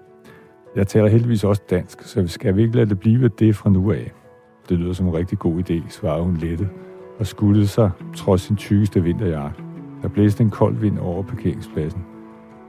Jeg 0.76 0.86
taler 0.86 1.08
heldigvis 1.08 1.44
også 1.44 1.62
dansk, 1.70 2.02
så 2.02 2.26
skal 2.26 2.56
vi 2.56 2.62
ikke 2.62 2.76
lade 2.76 2.88
det 2.88 2.98
blive 2.98 3.28
det 3.28 3.56
fra 3.56 3.70
nu 3.70 3.92
af. 3.92 4.12
Det 4.68 4.78
lyder 4.78 4.92
som 4.92 5.06
en 5.06 5.14
rigtig 5.14 5.38
god 5.38 5.70
idé, 5.70 5.90
svarede 5.90 6.24
hun 6.24 6.36
lette 6.36 6.68
og 7.18 7.26
skuldede 7.26 7.66
sig 7.66 7.90
trods 8.16 8.40
sin 8.40 8.56
tykkeste 8.56 9.02
vinterjakke. 9.02 9.62
Der 10.02 10.08
blæste 10.08 10.42
en 10.42 10.50
kold 10.50 10.76
vind 10.76 10.98
over 10.98 11.22
parkeringspladsen. 11.22 12.04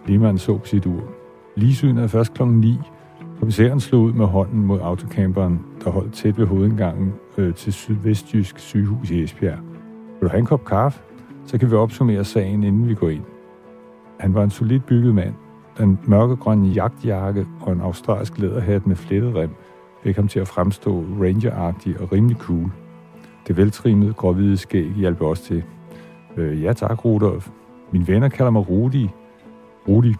Lehmann 0.07 0.37
så 0.37 0.57
på 0.57 0.65
sit 0.65 0.85
ur. 0.85 1.03
Ligesynet 1.55 2.03
er 2.03 2.07
først 2.07 2.33
klokken 2.33 2.59
9. 2.59 2.77
Kommissæren 3.39 3.79
slog 3.79 4.01
ud 4.01 4.13
med 4.13 4.25
hånden 4.25 4.65
mod 4.65 4.79
autocamperen, 4.79 5.59
der 5.83 5.91
holdt 5.91 6.13
tæt 6.13 6.37
ved 6.37 6.45
hovedindgangen 6.45 7.13
øh, 7.37 7.53
til 7.53 7.73
Sydvestjysk 7.73 8.59
sygehus 8.59 9.11
i 9.11 9.23
Esbjerg. 9.23 9.70
Vil 10.21 10.27
du 10.27 10.31
have 10.31 10.39
en 10.39 10.45
kop 10.45 10.65
kaffe? 10.65 11.01
Så 11.45 11.57
kan 11.57 11.71
vi 11.71 11.75
opsummere 11.75 12.23
sagen, 12.23 12.63
inden 12.63 12.87
vi 12.87 12.93
går 12.93 13.09
ind. 13.09 13.23
Han 14.19 14.33
var 14.33 14.43
en 14.43 14.49
solid 14.49 14.79
bygget 14.79 15.15
mand, 15.15 15.33
Den 15.77 15.99
mørkegrønne 16.05 16.67
jagtjakke 16.67 17.47
og 17.61 17.73
en 17.73 17.81
australsk 17.81 18.37
læderhat 18.37 18.87
med 18.87 18.95
flettet 18.95 19.35
rem 19.35 19.49
fik 20.03 20.15
ham 20.15 20.27
til 20.27 20.39
at 20.39 20.47
fremstå 20.47 21.03
rangeragtig 21.21 21.99
og 21.99 22.11
rimelig 22.11 22.37
cool. 22.37 22.71
Det 23.47 23.57
veltrimede 23.57 24.13
gråhvide 24.13 24.57
skæg 24.57 24.93
hjalp 24.97 25.21
også 25.21 25.43
til. 25.43 25.63
Øh, 26.37 26.63
ja 26.63 26.73
tak, 26.73 27.05
Rudolf. 27.05 27.49
Mine 27.91 28.07
venner 28.07 28.29
kalder 28.29 28.51
mig 28.51 28.69
Rudi. 28.69 29.09
Rudi. 29.87 30.15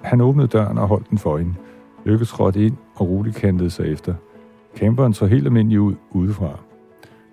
Han 0.00 0.20
åbnede 0.20 0.48
døren 0.48 0.78
og 0.78 0.88
holdt 0.88 1.10
den 1.10 1.18
for 1.18 1.38
hende. 1.38 1.54
Lykke 2.04 2.24
trådte 2.24 2.66
ind, 2.66 2.76
og 2.94 3.08
Rudi 3.08 3.30
kantede 3.30 3.70
sig 3.70 3.92
efter. 3.92 4.14
Camperen 4.76 5.14
så 5.14 5.26
helt 5.26 5.46
almindelig 5.46 5.80
ud 5.80 5.94
udefra. 6.10 6.67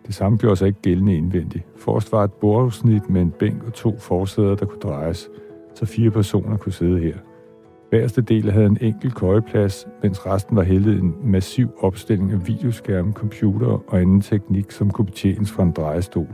Det 0.07 0.15
samme 0.15 0.37
gjorde 0.37 0.55
sig 0.55 0.67
ikke 0.67 0.81
gældende 0.81 1.15
indvendigt. 1.15 1.63
Forrest 1.75 2.11
var 2.11 2.23
et 2.23 2.33
bordafsnit 2.33 3.09
med 3.09 3.21
en 3.21 3.31
bænk 3.31 3.63
og 3.67 3.73
to 3.73 3.97
forsæder, 3.99 4.55
der 4.55 4.65
kunne 4.65 4.79
drejes, 4.79 5.29
så 5.75 5.85
fire 5.85 6.11
personer 6.11 6.57
kunne 6.57 6.71
sidde 6.71 6.99
her. 6.99 7.15
Værste 7.91 8.21
del 8.21 8.51
havde 8.51 8.65
en 8.65 8.77
enkelt 8.81 9.15
køjeplads, 9.15 9.87
mens 10.03 10.25
resten 10.25 10.55
var 10.55 10.63
hældet 10.63 10.99
en 10.99 11.15
massiv 11.23 11.69
opstilling 11.79 12.31
af 12.31 12.47
videoskærme, 12.47 13.13
computer 13.13 13.67
og 13.87 14.01
anden 14.01 14.21
teknik, 14.21 14.71
som 14.71 14.91
kunne 14.91 15.05
betjenes 15.05 15.51
fra 15.51 15.63
en 15.63 15.71
drejestol. 15.71 16.27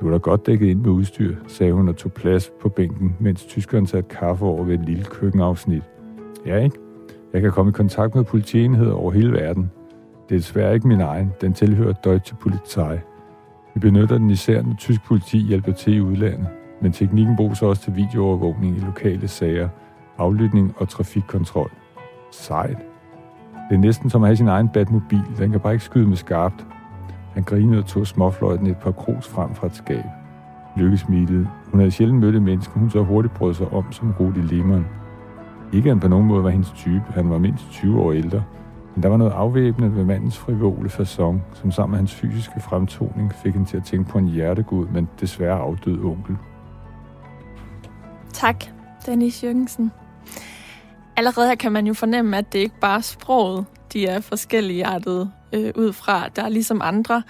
Du 0.00 0.06
er 0.06 0.10
da 0.10 0.16
godt 0.16 0.46
dækket 0.46 0.66
ind 0.66 0.80
med 0.80 0.90
udstyr, 0.90 1.36
sagde 1.46 1.72
hun 1.72 1.88
og 1.88 1.96
tog 1.96 2.12
plads 2.12 2.52
på 2.60 2.68
bænken, 2.68 3.16
mens 3.20 3.44
tyskeren 3.44 3.86
satte 3.86 4.08
kaffe 4.08 4.44
over 4.44 4.64
ved 4.64 4.74
et 4.74 4.84
lille 4.84 5.04
køkkenafsnit. 5.04 5.82
Ja, 6.46 6.56
ikke? 6.56 6.76
Jeg 7.32 7.40
kan 7.40 7.50
komme 7.50 7.70
i 7.70 7.72
kontakt 7.72 8.14
med 8.14 8.24
politienheder 8.24 8.92
over 8.92 9.10
hele 9.10 9.32
verden. 9.32 9.70
Det 10.28 10.34
er 10.34 10.38
desværre 10.38 10.74
ikke 10.74 10.88
min 10.88 11.00
egen. 11.00 11.32
Den 11.40 11.52
tilhører 11.52 11.92
Deutsche 11.92 12.36
Polizei. 12.36 12.98
Vi 13.74 13.80
benytter 13.80 14.18
den 14.18 14.30
især, 14.30 14.62
når 14.62 14.74
tysk 14.74 15.04
politi 15.04 15.38
hjælper 15.38 15.72
til 15.72 15.94
i 15.96 16.00
udlandet. 16.00 16.48
Men 16.82 16.92
teknikken 16.92 17.36
bruges 17.36 17.62
også 17.62 17.82
til 17.82 17.96
videoovervågning 17.96 18.76
i 18.76 18.80
lokale 18.80 19.28
sager, 19.28 19.68
aflytning 20.18 20.74
og 20.76 20.88
trafikkontrol. 20.88 21.70
Sejt. 22.32 22.78
Det 23.70 23.74
er 23.74 23.78
næsten 23.78 24.10
som 24.10 24.22
at 24.22 24.28
have 24.28 24.36
sin 24.36 24.48
egen 24.48 24.68
Batmobil. 24.68 25.22
Den 25.38 25.50
kan 25.50 25.60
bare 25.60 25.72
ikke 25.72 25.84
skyde 25.84 26.06
med 26.06 26.16
skarpt. 26.16 26.66
Han 27.34 27.42
grinede 27.42 27.78
og 27.78 27.86
tog 27.86 28.06
småfløjten 28.06 28.66
et 28.66 28.76
par 28.76 28.92
krus 28.92 29.28
frem 29.28 29.54
fra 29.54 29.66
et 29.66 29.74
skab. 29.76 30.04
Lykke 30.76 30.98
smilede. 30.98 31.48
Hun 31.70 31.80
havde 31.80 31.90
sjældent 31.90 32.20
mødt 32.20 32.36
et 32.36 32.42
menneske, 32.42 32.78
hun 32.78 32.90
så 32.90 33.02
hurtigt 33.02 33.34
brød 33.34 33.54
sig 33.54 33.72
om 33.72 33.92
som 33.92 34.14
Rudi 34.20 34.40
Lehmann. 34.40 34.86
Ikke 35.72 35.88
at 35.88 35.94
han 35.94 36.00
på 36.00 36.08
nogen 36.08 36.26
måde 36.26 36.44
var 36.44 36.50
hendes 36.50 36.70
type. 36.70 37.04
Han 37.14 37.30
var 37.30 37.38
mindst 37.38 37.70
20 37.70 38.00
år 38.00 38.12
ældre. 38.12 38.42
Men 38.98 39.02
der 39.02 39.08
var 39.08 39.16
noget 39.16 39.32
afvæbnet 39.32 39.96
ved 39.96 40.04
mandens 40.04 40.38
frivole 40.38 40.90
fason, 40.90 41.42
som 41.54 41.72
sammen 41.72 41.90
med 41.90 41.98
hans 41.98 42.14
fysiske 42.14 42.60
fremtoning 42.60 43.32
fik 43.34 43.52
hende 43.52 43.68
til 43.68 43.76
at 43.76 43.84
tænke 43.84 44.10
på 44.10 44.18
en 44.18 44.28
hjertegud, 44.28 44.86
men 44.86 45.08
desværre 45.20 45.58
afdød 45.58 46.04
onkel. 46.04 46.36
Tak, 48.32 48.64
Dennis 49.06 49.44
Jørgensen. 49.44 49.92
Allerede 51.16 51.48
her 51.48 51.54
kan 51.54 51.72
man 51.72 51.86
jo 51.86 51.94
fornemme, 51.94 52.36
at 52.36 52.52
det 52.52 52.58
ikke 52.58 52.80
bare 52.80 52.96
er 52.96 53.00
sproget, 53.00 53.66
de 53.92 54.06
er 54.06 54.20
forskellige 54.20 54.86
artede 54.86 55.30
øh, 55.52 55.72
ud 55.76 55.92
fra. 55.92 56.28
Der 56.28 56.42
er 56.42 56.48
ligesom 56.48 56.80
andre 56.84 57.22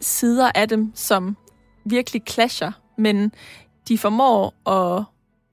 sider 0.00 0.50
af 0.54 0.68
dem, 0.68 0.92
som 0.94 1.36
virkelig 1.84 2.22
clasher, 2.28 2.72
men 2.98 3.32
de 3.88 3.98
formår 3.98 4.68
at 4.70 5.04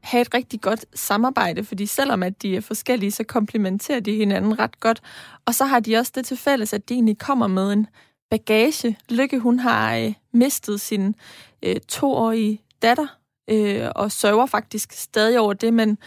have 0.05 0.21
et 0.21 0.33
rigtig 0.33 0.62
godt 0.62 0.85
samarbejde, 0.93 1.63
fordi 1.63 1.85
selvom 1.85 2.24
at 2.24 2.41
de 2.41 2.55
er 2.55 2.62
forskellige, 2.62 3.12
så 3.12 3.24
komplementerer 3.24 4.00
de 4.00 4.15
hinanden 4.15 4.59
ret 4.59 4.79
godt. 4.79 5.01
Og 5.45 5.55
så 5.55 5.65
har 5.65 5.79
de 5.79 5.95
også 5.97 6.12
det 6.15 6.25
til 6.25 6.38
fælles, 6.38 6.74
at 6.74 6.89
de 6.89 6.93
egentlig 6.93 7.17
kommer 7.17 7.47
med 7.47 7.74
en 7.74 7.88
bagage. 8.29 8.97
Lykke, 9.09 9.39
hun 9.39 9.59
har 9.59 9.95
øh, 9.95 10.13
mistet 10.31 10.81
sin 10.81 11.15
øh, 11.63 11.75
toårige 11.88 12.62
datter, 12.81 13.07
øh, 13.50 13.88
og 13.95 14.12
sørger 14.12 14.45
faktisk 14.45 14.91
stadig 14.91 15.39
over 15.39 15.53
det, 15.53 15.74
men, 15.74 15.97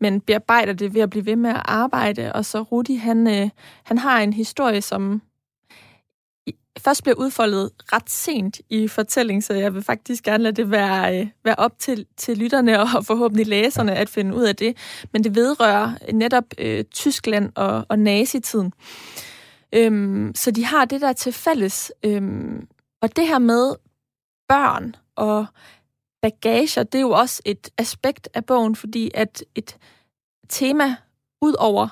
men 0.00 0.20
bearbejder 0.20 0.72
det 0.72 0.94
ved 0.94 1.00
at 1.00 1.10
blive 1.10 1.26
ved 1.26 1.36
med 1.36 1.50
at 1.50 1.62
arbejde. 1.64 2.32
Og 2.32 2.44
så 2.44 2.62
Rudi, 2.62 2.94
han, 2.94 3.26
øh, 3.26 3.50
han 3.84 3.98
har 3.98 4.20
en 4.20 4.32
historie, 4.32 4.82
som 4.82 5.22
først 6.84 7.02
bliver 7.02 7.16
udfoldet 7.16 7.70
ret 7.92 8.10
sent 8.10 8.60
i 8.70 8.88
fortællingen, 8.88 9.42
så 9.42 9.54
jeg 9.54 9.74
vil 9.74 9.82
faktisk 9.82 10.24
gerne 10.24 10.42
lade 10.42 10.56
det 10.56 10.70
være, 10.70 11.20
øh, 11.20 11.26
være 11.44 11.54
op 11.54 11.78
til, 11.78 12.06
til 12.16 12.38
lytterne 12.38 12.80
og 12.80 12.88
forhåbentlig 13.06 13.46
læserne 13.46 13.94
at 13.94 14.08
finde 14.08 14.36
ud 14.36 14.42
af 14.42 14.56
det. 14.56 14.76
Men 15.12 15.24
det 15.24 15.34
vedrører 15.34 16.12
netop 16.12 16.44
øh, 16.58 16.84
Tyskland 16.84 17.52
og, 17.54 17.86
og 17.88 17.98
nazitiden. 17.98 18.72
Øhm, 19.74 20.32
så 20.34 20.50
de 20.50 20.64
har 20.64 20.84
det 20.84 21.00
der 21.00 21.12
til 21.12 21.32
fælles. 21.32 21.92
Øhm, 22.04 22.68
og 23.02 23.16
det 23.16 23.26
her 23.26 23.38
med 23.38 23.74
børn 24.48 24.96
og 25.16 25.46
bagager, 26.22 26.82
det 26.82 26.98
er 26.98 27.02
jo 27.02 27.10
også 27.10 27.42
et 27.44 27.70
aspekt 27.78 28.28
af 28.34 28.44
bogen, 28.44 28.76
fordi 28.76 29.10
at 29.14 29.44
et 29.54 29.76
tema 30.48 30.96
ud 31.42 31.54
over 31.58 31.88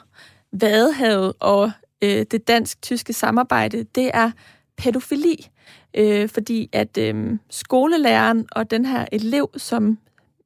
Vadehavet 0.52 1.32
og 1.40 1.72
øh, 2.04 2.26
det 2.30 2.48
dansk-tyske 2.48 3.12
samarbejde, 3.12 3.82
det 3.82 4.10
er 4.14 4.30
pædofili. 4.76 5.48
Øh, 5.94 6.28
fordi 6.28 6.68
at 6.72 6.98
øh, 6.98 7.38
skolelæreren 7.50 8.46
og 8.52 8.70
den 8.70 8.84
her 8.84 9.06
elev, 9.12 9.50
som 9.56 9.98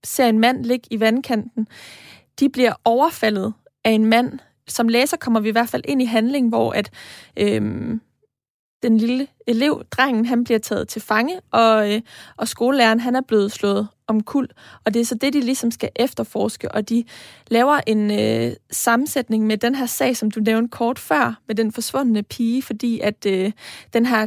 ser 0.04 0.26
en 0.26 0.38
mand 0.38 0.64
ligge 0.64 0.87
i 0.90 1.00
vandkanten, 1.00 1.68
de 2.40 2.49
bliver 2.49 2.73
overfaldet 2.85 3.54
af 3.85 3.90
en 3.90 4.04
mand. 4.04 4.38
Som 4.68 4.88
læser 4.88 5.16
kommer 5.16 5.40
vi 5.40 5.49
i 5.49 5.52
hvert 5.52 5.68
fald 5.68 5.83
ind 5.88 6.02
i 6.02 6.04
handling, 6.04 6.49
hvor 6.49 6.73
at 6.73 6.90
øh, 7.37 7.61
den 8.83 8.99
lille 8.99 9.26
elev, 9.47 9.85
drengen, 9.90 10.26
han 10.26 10.45
bliver 10.45 10.59
taget 10.59 10.88
til 10.88 11.02
fange, 11.02 11.40
og, 11.50 11.95
øh, 11.95 12.00
og 12.37 12.49
skolelæreren, 12.49 13.00
han 13.00 13.16
er 13.16 13.21
blevet 13.21 13.52
slået 13.52 13.88
om 14.07 14.23
kul. 14.23 14.49
Og 14.85 14.95
det 14.95 15.01
er 15.01 15.05
så 15.05 15.15
det, 15.15 15.33
de 15.33 15.41
ligesom 15.41 15.71
skal 15.71 15.89
efterforske, 15.97 16.73
og 16.73 16.89
de 16.89 17.05
laver 17.49 17.81
en 17.87 18.11
øh, 18.11 18.53
sammensætning 18.71 19.47
med 19.47 19.57
den 19.57 19.75
her 19.75 19.87
sag, 19.87 20.17
som 20.17 20.31
du 20.31 20.41
nævnte 20.41 20.69
kort 20.69 20.99
før, 20.99 21.41
med 21.47 21.55
den 21.55 21.73
forsvundne 21.73 22.23
pige, 22.23 22.63
fordi 22.63 23.01
at 23.01 23.27
øh, 23.27 23.53
den 23.93 24.07
her 24.07 24.27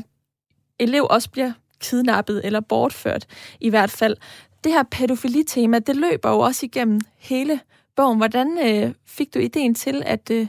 elev 0.79 1.07
også 1.09 1.29
bliver 1.29 1.51
kidnappet 1.79 2.41
eller 2.45 2.59
bortført 2.59 3.25
i 3.59 3.69
hvert 3.69 3.91
fald. 3.91 4.17
Det 4.63 4.71
her 4.71 4.83
pædofili-tema, 4.83 5.79
det 5.79 5.95
løber 5.95 6.29
jo 6.29 6.39
også 6.39 6.65
igennem 6.65 7.01
hele 7.17 7.59
bogen. 7.95 8.17
Hvordan 8.17 8.57
øh, 8.65 8.93
fik 9.05 9.33
du 9.33 9.39
ideen 9.39 9.75
til 9.75 10.03
at 10.05 10.31
øh, 10.31 10.47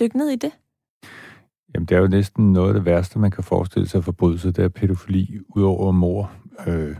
dykke 0.00 0.18
ned 0.18 0.28
i 0.28 0.36
det? 0.36 0.52
Jamen, 1.74 1.86
det 1.86 1.96
er 1.96 2.00
jo 2.00 2.06
næsten 2.06 2.52
noget 2.52 2.68
af 2.68 2.74
det 2.74 2.84
værste, 2.84 3.18
man 3.18 3.30
kan 3.30 3.44
forestille 3.44 3.88
sig 3.88 4.04
forbrydelse, 4.04 4.52
det 4.52 4.64
er 4.64 4.68
pædofili 4.68 5.38
ud 5.48 5.62
over 5.62 5.92
mor. 5.92 6.32
Øh, 6.66 6.96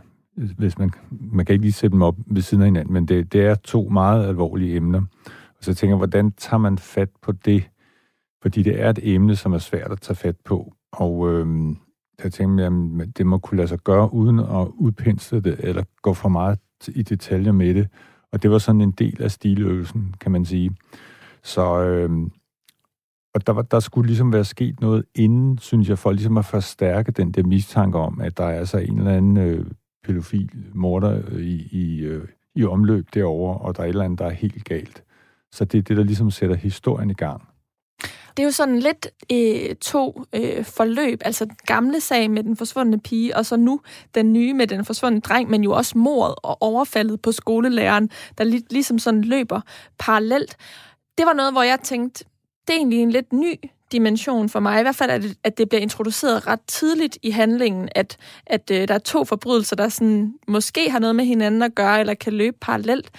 hvis 0.58 0.78
man, 0.78 0.90
man 1.10 1.46
kan 1.46 1.52
ikke 1.52 1.64
lige 1.64 1.72
sætte 1.72 1.92
dem 1.92 2.02
op 2.02 2.16
ved 2.26 2.42
siden 2.42 2.62
af 2.62 2.66
hinanden, 2.66 2.92
men 2.92 3.06
det, 3.06 3.32
det 3.32 3.46
er 3.46 3.54
to 3.54 3.88
meget 3.88 4.26
alvorlige 4.26 4.76
emner. 4.76 5.02
Og 5.58 5.64
så 5.64 5.74
tænker 5.74 5.92
jeg, 5.92 5.98
hvordan 5.98 6.32
tager 6.32 6.58
man 6.58 6.78
fat 6.78 7.08
på 7.22 7.32
det? 7.32 7.68
Fordi 8.42 8.62
det 8.62 8.80
er 8.80 8.90
et 8.90 8.98
emne, 9.02 9.36
som 9.36 9.52
er 9.52 9.58
svært 9.58 9.92
at 9.92 10.00
tage 10.00 10.16
fat 10.16 10.36
på. 10.44 10.72
Og 10.92 11.32
øh, 11.32 11.76
jeg 12.24 12.32
tænker, 12.32 12.64
jamen, 12.64 13.10
det 13.10 13.26
må 13.26 13.38
kunne 13.38 13.56
lade 13.56 13.68
sig 13.68 13.78
gøre, 13.78 14.14
uden 14.14 14.38
at 14.38 14.68
udpensle 14.74 15.40
det, 15.40 15.56
eller 15.58 15.82
gå 16.02 16.14
for 16.14 16.28
meget 16.28 16.58
i 16.88 17.02
detaljer 17.02 17.52
med 17.52 17.74
det. 17.74 17.88
Og 18.32 18.42
det 18.42 18.50
var 18.50 18.58
sådan 18.58 18.80
en 18.80 18.92
del 18.92 19.22
af 19.22 19.30
stiløvelsen, 19.30 20.14
kan 20.20 20.32
man 20.32 20.44
sige. 20.44 20.70
Så, 21.42 21.80
øh, 21.82 22.10
og 23.34 23.46
der, 23.46 23.52
var, 23.52 23.62
der 23.62 23.80
skulle 23.80 24.06
ligesom 24.06 24.32
være 24.32 24.44
sket 24.44 24.80
noget 24.80 25.04
inden, 25.14 25.58
synes 25.58 25.88
jeg, 25.88 25.98
for 25.98 26.12
ligesom 26.12 26.38
at 26.38 26.44
forstærke 26.44 27.12
den 27.12 27.32
der 27.32 27.42
mistanke 27.42 27.98
om, 27.98 28.20
at 28.20 28.38
der 28.38 28.44
er 28.44 28.58
altså 28.58 28.78
en 28.78 28.98
eller 28.98 29.12
anden 29.12 29.36
øh, 29.36 29.66
pædofil 30.08 30.50
morder 30.74 31.22
øh, 31.28 31.40
i, 31.40 31.68
i, 31.72 32.00
øh, 32.00 32.28
i 32.54 32.64
omløb 32.64 33.06
derovre, 33.14 33.58
og 33.58 33.76
der 33.76 33.82
er 33.82 33.86
et 33.86 33.88
eller 33.88 34.04
andet, 34.04 34.18
der 34.18 34.26
er 34.26 34.30
helt 34.30 34.64
galt. 34.64 35.02
Så 35.52 35.64
det 35.64 35.78
er 35.78 35.82
det, 35.82 35.96
der 35.96 36.04
ligesom 36.04 36.30
sætter 36.30 36.56
historien 36.56 37.10
i 37.10 37.14
gang. 37.14 37.42
Det 38.36 38.42
er 38.42 38.44
jo 38.44 38.50
sådan 38.50 38.78
lidt 38.78 39.08
øh, 39.32 39.74
to 39.74 40.24
øh, 40.32 40.64
forløb, 40.64 41.20
altså 41.24 41.44
den 41.44 41.56
gamle 41.66 42.00
sag 42.00 42.30
med 42.30 42.42
den 42.42 42.56
forsvundne 42.56 43.00
pige, 43.00 43.36
og 43.36 43.46
så 43.46 43.56
nu 43.56 43.80
den 44.14 44.32
nye 44.32 44.54
med 44.54 44.66
den 44.66 44.84
forsvundne 44.84 45.20
dreng, 45.20 45.50
men 45.50 45.64
jo 45.64 45.72
også 45.72 45.98
mordet 45.98 46.34
og 46.42 46.62
overfaldet 46.62 47.20
på 47.20 47.32
skolelæreren, 47.32 48.10
der 48.38 48.44
lig, 48.44 48.62
ligesom 48.70 48.98
sådan 48.98 49.22
løber 49.22 49.60
parallelt. 49.98 50.56
Det 51.18 51.26
var 51.26 51.32
noget, 51.32 51.52
hvor 51.52 51.62
jeg 51.62 51.80
tænkte, 51.80 52.24
det 52.66 52.74
er 52.74 52.78
egentlig 52.78 52.98
en 52.98 53.10
lidt 53.10 53.32
ny 53.32 53.54
dimension 53.92 54.48
for 54.48 54.60
mig. 54.60 54.80
I 54.80 54.82
hvert 54.82 54.96
fald, 54.96 55.10
at 55.10 55.22
det, 55.22 55.36
at 55.44 55.58
det 55.58 55.68
bliver 55.68 55.82
introduceret 55.82 56.46
ret 56.46 56.60
tidligt 56.66 57.18
i 57.22 57.30
handlingen, 57.30 57.88
at, 57.94 58.16
at 58.46 58.70
øh, 58.70 58.88
der 58.88 58.94
er 58.94 58.98
to 58.98 59.24
forbrydelser, 59.24 59.76
der 59.76 59.88
sådan, 59.88 60.34
måske 60.48 60.90
har 60.90 60.98
noget 60.98 61.16
med 61.16 61.24
hinanden 61.24 61.62
at 61.62 61.74
gøre, 61.74 62.00
eller 62.00 62.14
kan 62.14 62.32
løbe 62.32 62.56
parallelt. 62.60 63.10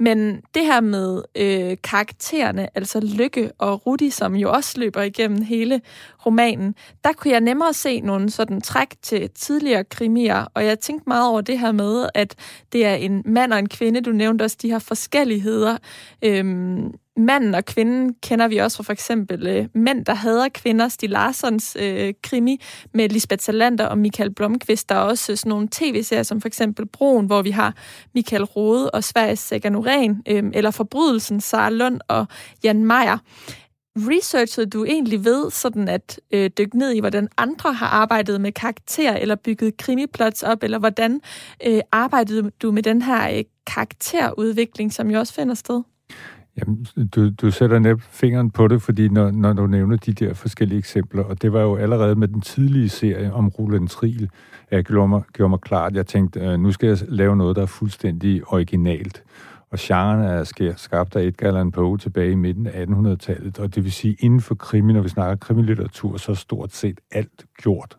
Men 0.00 0.42
det 0.54 0.66
her 0.66 0.80
med 0.80 1.22
øh, 1.34 1.76
karaktererne, 1.84 2.68
altså 2.76 3.00
Lykke 3.00 3.50
og 3.58 3.86
Rudi, 3.86 4.10
som 4.10 4.36
jo 4.36 4.52
også 4.52 4.80
løber 4.80 5.02
igennem 5.02 5.42
hele 5.42 5.80
romanen, 6.26 6.74
der 7.04 7.12
kunne 7.12 7.32
jeg 7.32 7.40
nemmere 7.40 7.72
se 7.74 8.00
nogle 8.00 8.30
sådan 8.30 8.60
træk 8.60 8.88
til 9.02 9.30
tidligere 9.30 9.84
krimier, 9.84 10.46
og 10.54 10.64
jeg 10.64 10.80
tænkte 10.80 11.08
meget 11.08 11.28
over 11.28 11.40
det 11.40 11.58
her 11.58 11.72
med, 11.72 12.08
at 12.14 12.34
det 12.72 12.86
er 12.86 12.94
en 12.94 13.22
mand 13.24 13.52
og 13.52 13.58
en 13.58 13.68
kvinde, 13.68 14.00
du 14.00 14.10
nævnte 14.10 14.42
også 14.42 14.56
de 14.62 14.70
her 14.70 14.78
forskelligheder, 14.78 15.76
øhm, 16.22 16.94
manden 17.20 17.54
og 17.54 17.64
kvinden 17.64 18.14
kender 18.22 18.48
vi 18.48 18.56
også 18.56 18.76
fra 18.76 18.82
for 18.82 18.92
eksempel 18.92 19.46
øh, 19.46 19.66
Mænd, 19.74 20.04
der 20.04 20.14
hader 20.14 20.48
kvinder, 20.48 20.88
Stig 20.88 21.10
Larsons 21.10 21.76
øh, 21.80 22.14
krimi 22.22 22.60
med 22.94 23.08
Lisbeth 23.08 23.42
Salander 23.42 23.86
og 23.86 23.98
Michael 23.98 24.34
Blomqvist. 24.34 24.88
Der 24.88 24.94
er 24.94 25.00
også 25.00 25.32
øh, 25.32 25.38
sådan 25.38 25.50
nogle 25.50 25.68
tv-serier 25.72 26.22
som 26.22 26.40
for 26.40 26.48
eksempel 26.48 26.86
Broen, 26.86 27.26
hvor 27.26 27.42
vi 27.42 27.50
har 27.50 27.74
Michael 28.14 28.44
Rode 28.44 28.90
og 28.90 29.04
Sveriges 29.04 29.38
Sækker 29.38 29.70
Noreen, 29.70 30.22
øh, 30.28 30.42
eller 30.54 30.70
Forbrydelsen, 30.70 31.40
Sara 31.40 31.70
Lund 31.70 32.00
og 32.08 32.26
Jan 32.64 32.84
Meyer. 32.84 33.18
Researchede 33.96 34.66
du 34.66 34.84
egentlig 34.84 35.24
ved 35.24 35.50
sådan 35.50 35.88
at 35.88 36.20
øh, 36.30 36.50
dykke 36.58 36.78
ned 36.78 36.92
i, 36.92 37.00
hvordan 37.00 37.28
andre 37.36 37.72
har 37.72 37.86
arbejdet 37.86 38.40
med 38.40 38.52
karakter 38.52 39.12
eller 39.12 39.34
bygget 39.34 39.76
krimiplots 39.76 40.42
op, 40.42 40.62
eller 40.62 40.78
hvordan 40.78 41.20
øh, 41.66 41.80
arbejdede 41.92 42.50
du 42.62 42.72
med 42.72 42.82
den 42.82 43.02
her 43.02 43.36
øh, 43.36 43.44
karakterudvikling, 43.66 44.92
som 44.92 45.10
jo 45.10 45.18
også 45.18 45.34
finder 45.34 45.54
sted? 45.54 45.82
Jamen, 46.58 46.86
du, 47.14 47.30
du 47.30 47.50
sætter 47.50 47.78
netop 47.78 48.00
fingeren 48.00 48.50
på 48.50 48.68
det, 48.68 48.82
fordi 48.82 49.08
når, 49.08 49.30
når 49.30 49.52
du 49.52 49.66
nævner 49.66 49.96
de 49.96 50.12
der 50.12 50.34
forskellige 50.34 50.78
eksempler, 50.78 51.22
og 51.24 51.42
det 51.42 51.52
var 51.52 51.60
jo 51.60 51.76
allerede 51.76 52.14
med 52.14 52.28
den 52.28 52.40
tidlige 52.40 52.88
serie 52.88 53.32
om 53.32 53.48
Roland 53.48 53.88
Triel, 53.88 54.30
at 54.68 54.76
jeg 54.76 54.84
gjorde 54.84 55.08
mig, 55.08 55.22
gjorde 55.32 55.50
mig 55.50 55.60
klart, 55.60 55.94
jeg 55.94 56.06
tænkte, 56.06 56.40
øh, 56.40 56.60
nu 56.60 56.72
skal 56.72 56.88
jeg 56.88 56.98
lave 57.08 57.36
noget, 57.36 57.56
der 57.56 57.62
er 57.62 57.66
fuldstændig 57.66 58.42
originalt. 58.52 59.22
Og 59.70 59.78
genren 59.80 60.20
er 60.20 60.74
skabt 60.76 61.16
af 61.16 61.22
Edgar 61.22 61.48
Allan 61.48 61.72
Poe 61.72 61.98
tilbage 61.98 62.32
i 62.32 62.34
midten 62.34 62.66
af 62.66 62.86
1800-tallet, 62.86 63.58
og 63.58 63.74
det 63.74 63.84
vil 63.84 63.92
sige, 63.92 64.16
inden 64.18 64.40
for 64.40 64.54
krimi, 64.54 64.92
når 64.92 65.00
vi 65.00 65.08
snakker 65.08 65.36
krimilitteratur, 65.36 66.16
så 66.16 66.32
er 66.32 66.36
stort 66.36 66.72
set 66.72 67.00
alt 67.10 67.46
gjort. 67.62 67.98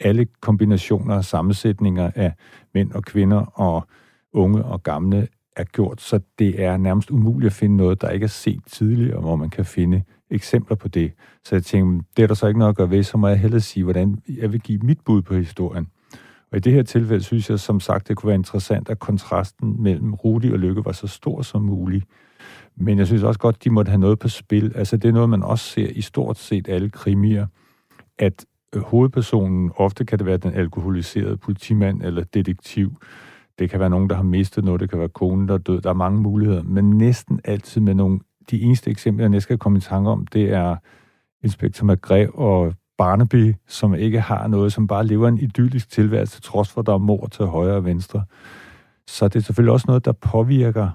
Alle 0.00 0.26
kombinationer 0.40 1.14
og 1.14 1.24
sammensætninger 1.24 2.10
af 2.14 2.32
mænd 2.74 2.92
og 2.92 3.02
kvinder 3.02 3.60
og 3.60 3.86
unge 4.32 4.64
og 4.64 4.82
gamle 4.82 5.28
er 5.58 5.64
gjort, 5.64 6.00
så 6.00 6.20
det 6.38 6.62
er 6.62 6.76
nærmest 6.76 7.10
umuligt 7.10 7.46
at 7.46 7.52
finde 7.52 7.76
noget, 7.76 8.02
der 8.02 8.10
ikke 8.10 8.24
er 8.24 8.28
set 8.28 8.60
tidligere, 8.66 9.20
hvor 9.20 9.36
man 9.36 9.50
kan 9.50 9.64
finde 9.64 10.02
eksempler 10.30 10.76
på 10.76 10.88
det. 10.88 11.12
Så 11.44 11.54
jeg 11.54 11.64
tænkte, 11.64 12.06
det 12.16 12.22
er 12.22 12.26
der 12.26 12.34
så 12.34 12.46
ikke 12.46 12.58
noget 12.58 12.72
at 12.72 12.76
gøre 12.76 12.90
ved, 12.90 13.02
så 13.02 13.18
må 13.18 13.28
jeg 13.28 13.38
hellere 13.38 13.60
sige, 13.60 13.84
hvordan 13.84 14.18
jeg 14.28 14.52
vil 14.52 14.60
give 14.60 14.78
mit 14.78 15.00
bud 15.04 15.22
på 15.22 15.34
historien. 15.34 15.86
Og 16.52 16.56
i 16.56 16.60
det 16.60 16.72
her 16.72 16.82
tilfælde 16.82 17.24
synes 17.24 17.50
jeg 17.50 17.60
som 17.60 17.80
sagt, 17.80 18.08
det 18.08 18.16
kunne 18.16 18.28
være 18.28 18.34
interessant, 18.34 18.88
at 18.88 18.98
kontrasten 18.98 19.82
mellem 19.82 20.14
Rudi 20.14 20.52
og 20.52 20.58
Lykke 20.58 20.84
var 20.84 20.92
så 20.92 21.06
stor 21.06 21.42
som 21.42 21.62
muligt. 21.62 22.04
Men 22.76 22.98
jeg 22.98 23.06
synes 23.06 23.22
også 23.22 23.40
godt, 23.40 23.64
de 23.64 23.70
måtte 23.70 23.90
have 23.90 24.00
noget 24.00 24.18
på 24.18 24.28
spil. 24.28 24.72
Altså 24.74 24.96
det 24.96 25.08
er 25.08 25.12
noget, 25.12 25.30
man 25.30 25.42
også 25.42 25.64
ser 25.64 25.88
i 25.88 26.00
stort 26.00 26.38
set 26.38 26.68
alle 26.68 26.90
krimier, 26.90 27.46
at 28.18 28.46
øh, 28.74 28.82
hovedpersonen, 28.82 29.72
ofte 29.76 30.04
kan 30.04 30.18
det 30.18 30.26
være 30.26 30.36
den 30.36 30.54
alkoholiserede 30.54 31.36
politimand 31.36 32.02
eller 32.02 32.24
detektiv, 32.24 32.96
det 33.58 33.70
kan 33.70 33.80
være 33.80 33.90
nogen, 33.90 34.10
der 34.10 34.16
har 34.16 34.22
mistet 34.22 34.64
noget, 34.64 34.80
det 34.80 34.90
kan 34.90 34.98
være 34.98 35.08
konen, 35.08 35.48
der 35.48 35.54
er 35.54 35.58
død, 35.58 35.80
der 35.80 35.90
er 35.90 35.94
mange 35.94 36.20
muligheder, 36.20 36.62
men 36.62 36.90
næsten 36.90 37.40
altid 37.44 37.80
med 37.80 37.94
nogle, 37.94 38.20
de 38.50 38.60
eneste 38.60 38.90
eksempler, 38.90 39.24
jeg 39.24 39.30
næsten 39.30 39.42
skal 39.42 39.58
komme 39.58 39.78
i 39.78 39.80
tanke 39.80 40.10
om, 40.10 40.26
det 40.26 40.52
er 40.52 40.76
Inspektor 41.44 41.86
Magrev 41.86 42.30
og 42.34 42.74
Barnaby, 42.98 43.54
som 43.66 43.94
ikke 43.94 44.20
har 44.20 44.46
noget, 44.46 44.72
som 44.72 44.86
bare 44.86 45.06
lever 45.06 45.28
en 45.28 45.38
idyllisk 45.38 45.90
tilværelse, 45.90 46.40
trods 46.40 46.68
for, 46.68 46.80
at 46.80 46.86
der 46.86 46.94
er 46.94 46.98
mor 46.98 47.26
til 47.26 47.44
højre 47.44 47.76
og 47.76 47.84
venstre. 47.84 48.24
Så 49.06 49.28
det 49.28 49.36
er 49.36 49.40
selvfølgelig 49.40 49.72
også 49.72 49.84
noget, 49.88 50.04
der 50.04 50.12
påvirker 50.12 50.90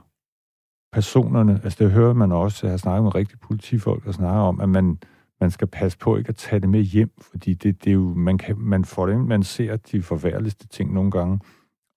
personerne. 0.93 1.61
Altså 1.63 1.83
det 1.83 1.91
hører 1.91 2.13
man 2.13 2.31
også, 2.31 2.67
jeg 2.67 2.71
har 2.71 2.77
snakket 2.77 3.03
med 3.03 3.15
rigtige 3.15 3.37
politifolk, 3.37 4.05
der 4.05 4.11
snakker 4.11 4.41
om, 4.41 4.61
at 4.61 4.69
man, 4.69 4.97
man 5.41 5.51
skal 5.51 5.67
passe 5.67 5.97
på 5.97 6.17
ikke 6.17 6.29
at 6.29 6.35
tage 6.35 6.59
det 6.59 6.69
med 6.69 6.81
hjem, 6.81 7.11
fordi 7.31 7.53
det, 7.53 7.83
det 7.83 7.89
er 7.89 7.93
jo, 7.93 8.13
man, 8.13 8.37
kan, 8.37 8.55
man 8.57 8.85
får 8.85 9.05
det, 9.05 9.19
man 9.19 9.43
ser 9.43 9.77
de 9.77 10.01
forfærdeligste 10.01 10.67
ting 10.67 10.93
nogle 10.93 11.11
gange, 11.11 11.39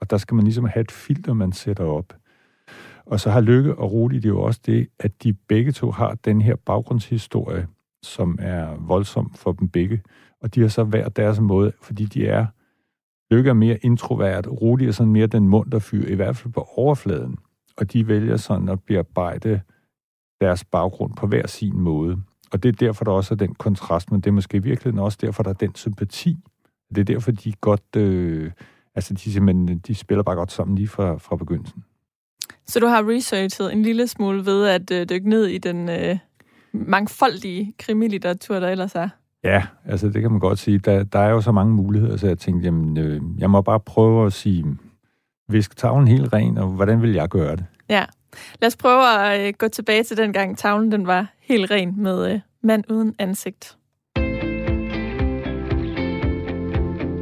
og 0.01 0.11
der 0.11 0.17
skal 0.17 0.35
man 0.35 0.45
ligesom 0.45 0.65
have 0.65 0.81
et 0.81 0.91
filter, 0.91 1.33
man 1.33 1.53
sætter 1.53 1.85
op. 1.85 2.13
Og 3.07 3.21
så 3.21 3.31
har 3.31 3.41
Lykke 3.41 3.75
og 3.75 3.93
Rudi 3.93 4.19
det 4.19 4.29
jo 4.29 4.43
også 4.43 4.61
det, 4.67 4.89
at 4.99 5.23
de 5.23 5.33
begge 5.33 5.73
to 5.73 5.91
har 5.91 6.15
den 6.15 6.41
her 6.41 6.57
baggrundshistorie, 6.57 7.67
som 8.03 8.39
er 8.41 8.77
voldsom 8.79 9.35
for 9.35 9.53
dem 9.53 9.69
begge. 9.69 10.03
Og 10.41 10.55
de 10.55 10.61
har 10.61 10.69
så 10.69 10.85
hver 10.85 11.09
deres 11.09 11.41
måde, 11.41 11.73
fordi 11.83 12.05
de 12.05 12.27
er... 12.27 12.47
Lykke 13.31 13.51
er 13.51 13.55
mere 13.55 13.77
introvert, 13.83 14.47
Rudi 14.47 14.87
er 14.87 14.93
sådan 14.93 15.13
mere 15.13 15.27
den 15.27 15.49
mund, 15.49 15.71
der 15.71 16.07
i 16.09 16.15
hvert 16.15 16.37
fald 16.37 16.53
på 16.53 16.69
overfladen. 16.77 17.39
Og 17.77 17.93
de 17.93 18.09
vælger 18.09 18.37
sådan 18.37 18.69
at 18.69 18.83
bearbejde 18.83 19.61
deres 20.41 20.65
baggrund 20.65 21.15
på 21.15 21.27
hver 21.27 21.47
sin 21.47 21.81
måde. 21.81 22.23
Og 22.53 22.63
det 22.63 22.69
er 22.69 22.73
derfor, 22.73 23.05
der 23.05 23.13
også 23.13 23.35
er 23.35 23.37
den 23.37 23.55
kontrast, 23.55 24.13
men 24.13 24.21
det 24.21 24.31
er 24.31 24.35
måske 24.35 24.63
virkelig 24.63 25.01
også 25.01 25.19
derfor, 25.21 25.43
der 25.43 25.51
er 25.51 25.55
den 25.55 25.75
sympati. 25.75 26.39
Det 26.89 26.99
er 26.99 27.05
derfor, 27.05 27.31
de 27.33 27.53
godt... 27.53 27.97
Øh, 27.97 28.51
altså, 28.97 29.15
de, 29.15 29.33
simpelthen, 29.33 29.79
de 29.79 29.95
spiller 29.95 30.23
bare 30.23 30.37
godt 30.37 30.53
sammen 30.53 30.77
lige 30.77 30.89
fra, 30.89 31.17
fra 31.17 31.37
begyndelsen. 31.37 31.85
Så 32.67 32.81
du 32.81 32.87
har 32.87 33.09
researchet 33.09 33.73
en 33.73 33.83
lille 33.83 34.07
smule 34.07 34.47
ved 34.47 34.67
at 34.67 34.91
øh, 34.91 35.09
dykke 35.09 35.29
ned 35.29 35.47
i 35.47 35.59
den 35.59 35.89
øh, 35.89 36.19
mangfoldige 36.73 37.75
krimilitteratur, 37.79 38.61
der 38.61 38.69
ellers 38.69 38.95
er. 38.95 39.09
Ja, 39.45 39.63
altså 39.85 40.09
det 40.09 40.23
kan 40.23 40.31
man 40.31 40.41
godt 40.41 40.59
sige. 40.59 40.79
Der, 40.79 41.05
der 41.05 41.19
er 41.19 41.31
jo 41.31 41.41
så 41.41 41.53
mange 41.53 41.75
muligheder, 41.75 42.17
så 42.17 42.27
jeg 42.27 42.39
tænkte, 42.39 42.65
jamen, 42.65 42.97
øh, 42.97 43.21
jeg 43.39 43.51
må 43.51 43.63
bare 43.63 43.81
prøve 43.81 44.27
at 44.27 44.33
sige, 44.33 44.65
visk 45.49 45.77
tavlen 45.77 46.09
helt 46.09 46.33
ren, 46.33 46.59
og 46.59 46.69
hvordan 46.69 47.03
vil 47.03 47.13
jeg 47.13 47.29
gøre 47.29 47.57
det? 47.57 47.65
Ja, 47.89 48.05
lad 48.61 48.67
os 48.67 48.77
prøve 48.77 49.21
at 49.21 49.49
øh, 49.49 49.55
gå 49.59 49.69
tilbage 49.69 50.03
til 50.03 50.17
den 50.17 50.33
gang 50.33 50.59
tavlen 50.59 50.93
den 50.93 51.07
var 51.07 51.33
helt 51.41 51.71
ren 51.71 52.03
med 52.03 52.33
øh, 52.33 52.41
mand 52.63 52.85
uden 52.91 53.15
ansigt. 53.19 53.77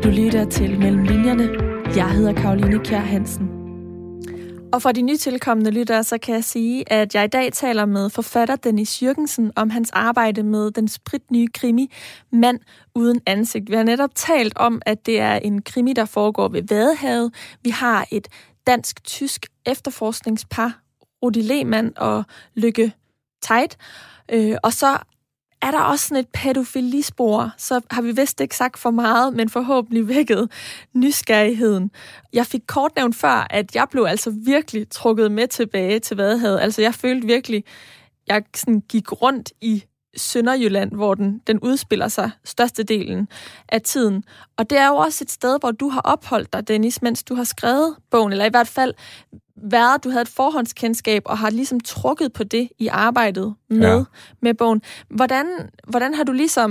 Du 0.05 0.09
lytter 0.09 0.45
til 0.51 0.79
Mellem 0.79 1.03
Linjerne. 1.03 1.49
Jeg 1.97 2.11
hedder 2.11 2.33
Karoline 2.33 2.85
Kjær 2.85 2.99
Hansen. 2.99 3.49
Og 4.73 4.83
for 4.83 4.93
de 4.93 5.03
nytilkommende 5.03 5.71
lyttere, 5.71 6.05
så 6.05 6.19
kan 6.19 6.35
jeg 6.35 6.45
sige, 6.45 6.93
at 6.93 7.15
jeg 7.15 7.25
i 7.25 7.29
dag 7.29 7.53
taler 7.53 7.87
med 7.87 8.11
forfatter 8.11 8.57
Dennis 8.57 9.03
Jørgensen 9.03 9.53
om 9.57 9.71
hans 9.71 9.91
arbejde 9.91 10.43
med 10.43 10.71
den 10.71 10.89
spritnye 10.89 11.49
krimi 11.55 11.93
Mand 12.33 12.61
uden 12.95 13.21
ansigt. 13.27 13.71
Vi 13.71 13.77
har 13.77 13.83
netop 13.83 14.11
talt 14.15 14.57
om, 14.57 14.83
at 14.87 15.07
det 15.07 15.21
er 15.21 15.35
en 15.35 15.63
krimi, 15.63 15.93
der 15.93 16.05
foregår 16.05 16.49
ved 16.49 16.63
Vadehavet. 16.63 17.35
Vi 17.63 17.71
har 17.71 18.07
et 18.11 18.29
dansk-tysk 18.67 19.47
efterforskningspar, 19.67 20.79
Rudi 21.23 21.41
Lehmann 21.41 21.93
og 21.97 22.25
Lykke 22.55 22.93
Teit. 23.43 23.77
Øh, 24.33 24.57
og 24.63 24.73
så 24.73 24.99
er 25.65 25.71
der 25.71 25.81
også 25.81 26.09
sådan 26.09 26.21
et 26.21 26.29
pædofilispor, 26.29 27.51
så 27.59 27.81
har 27.91 28.03
vi 28.03 28.13
vist 28.13 28.41
ikke 28.41 28.57
sagt 28.57 28.79
for 28.79 28.91
meget, 28.91 29.35
men 29.35 29.49
forhåbentlig 29.49 30.09
vækket 30.09 30.51
nysgerrigheden. 30.95 31.91
Jeg 32.33 32.47
fik 32.47 32.61
kort 32.67 32.93
nævnt 32.97 33.17
før, 33.17 33.47
at 33.51 33.75
jeg 33.75 33.87
blev 33.91 34.05
altså 34.05 34.31
virkelig 34.31 34.91
trukket 34.91 35.33
med 35.33 35.49
tilbage 35.49 35.99
til 35.99 36.17
Vadehavet. 36.17 36.61
Altså 36.61 36.83
jeg 36.83 36.95
følte 36.95 37.27
virkelig, 37.27 37.65
jeg 38.27 38.43
sådan 38.55 38.81
gik 38.81 39.23
rundt 39.23 39.53
i 39.61 39.85
Sønderjylland, 40.17 40.93
hvor 40.93 41.15
den, 41.15 41.41
den 41.47 41.61
udspiller 41.61 42.09
sig 42.09 42.31
størstedelen 42.45 43.29
af 43.69 43.83
tiden. 43.83 44.25
Og 44.57 44.71
det 44.71 44.79
er 44.79 44.89
jo 44.89 44.97
også 44.97 45.25
et 45.25 45.31
sted, 45.31 45.59
hvor 45.61 45.71
du 45.71 45.89
har 45.89 46.01
opholdt 46.01 46.53
dig, 46.53 46.69
Dennis, 46.69 47.03
mens 47.03 47.25
du 47.25 47.35
har 47.35 47.45
skrevet 47.45 47.97
bogen, 48.11 48.33
eller 48.33 48.45
i 48.45 48.51
hvert 48.51 48.69
fald 48.69 48.95
været, 49.57 50.05
du 50.05 50.11
havde 50.11 50.23
et 50.23 50.29
forhåndskendskab 50.29 51.23
og 51.27 51.39
har 51.39 51.51
ligesom 51.51 51.81
trukket 51.81 52.33
på 52.33 52.45
det 52.45 52.69
i 52.79 52.87
arbejdet 52.87 53.55
med, 53.71 53.97
ja. 53.97 54.05
med 54.43 54.55
bogen. 54.55 54.83
Hvordan, 55.09 55.47
hvordan 55.87 56.15
har 56.15 56.25
du 56.25 56.33
ligesom 56.33 56.71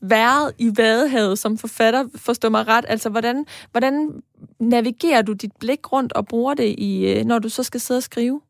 været 0.00 0.52
i 0.58 0.72
Vadehavet 0.76 1.38
som 1.38 1.58
forfatter, 1.58 2.04
forstå 2.16 2.48
mig 2.48 2.68
ret? 2.68 2.84
Altså, 2.88 3.10
hvordan, 3.10 3.46
hvordan 3.70 4.22
navigerer 4.60 5.22
du 5.22 5.32
dit 5.32 5.52
blik 5.60 5.92
rundt 5.92 6.12
og 6.12 6.26
bruger 6.26 6.54
det, 6.54 6.74
i, 6.78 7.12
øh, 7.12 7.24
når 7.24 7.38
du 7.38 7.48
så 7.48 7.62
skal 7.62 7.80
sidde 7.80 7.98
og 7.98 8.02
skrive? 8.02 8.40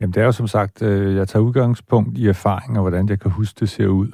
Jamen, 0.00 0.14
det 0.14 0.20
er 0.20 0.24
jo 0.24 0.32
som 0.32 0.48
sagt, 0.48 0.82
øh, 0.82 1.16
jeg 1.16 1.28
tager 1.28 1.42
udgangspunkt 1.42 2.18
i 2.18 2.28
erfaring 2.28 2.76
og 2.76 2.82
hvordan 2.82 3.08
jeg 3.08 3.20
kan 3.20 3.30
huske, 3.30 3.60
det 3.60 3.68
ser 3.68 3.86
ud. 3.86 4.08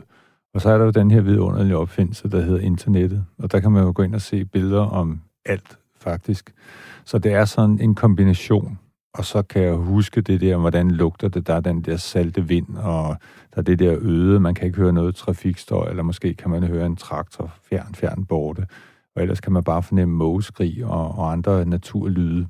Og 0.54 0.60
så 0.60 0.68
er 0.70 0.78
der 0.78 0.84
jo 0.84 0.90
den 0.90 1.10
her 1.10 1.20
vidunderlige 1.20 1.76
opfindelse, 1.76 2.28
der 2.28 2.40
hedder 2.40 2.60
internettet. 2.60 3.24
Og 3.38 3.52
der 3.52 3.60
kan 3.60 3.72
man 3.72 3.82
jo 3.82 3.92
gå 3.94 4.02
ind 4.02 4.14
og 4.14 4.20
se 4.20 4.44
billeder 4.44 4.80
om 4.80 5.20
alt, 5.46 5.78
faktisk. 6.00 6.52
Så 7.04 7.18
det 7.18 7.32
er 7.32 7.44
sådan 7.44 7.80
en 7.80 7.94
kombination. 7.94 8.78
Og 9.14 9.24
så 9.24 9.42
kan 9.42 9.62
jeg 9.62 9.74
huske 9.74 10.20
det 10.20 10.40
der, 10.40 10.56
hvordan 10.56 10.90
lugter 10.90 11.28
det. 11.28 11.46
Der 11.46 11.54
er 11.54 11.60
den 11.60 11.82
der 11.82 11.96
salte 11.96 12.48
vind, 12.48 12.76
og 12.76 13.16
der 13.54 13.58
er 13.58 13.62
det 13.62 13.78
der 13.78 13.96
øde. 14.00 14.40
Man 14.40 14.54
kan 14.54 14.66
ikke 14.66 14.78
høre 14.78 14.92
noget 14.92 15.14
trafikstøj, 15.14 15.90
eller 15.90 16.02
måske 16.02 16.34
kan 16.34 16.50
man 16.50 16.62
høre 16.62 16.86
en 16.86 16.96
traktor 16.96 17.54
fjern, 17.68 17.94
fjern 17.94 18.24
borte. 18.24 18.66
Og 19.16 19.22
ellers 19.22 19.40
kan 19.40 19.52
man 19.52 19.64
bare 19.64 19.82
fornemme 19.82 20.14
mågeskrig 20.14 20.84
og, 20.84 21.18
og 21.18 21.32
andre 21.32 21.64
naturlyde. 21.66 22.46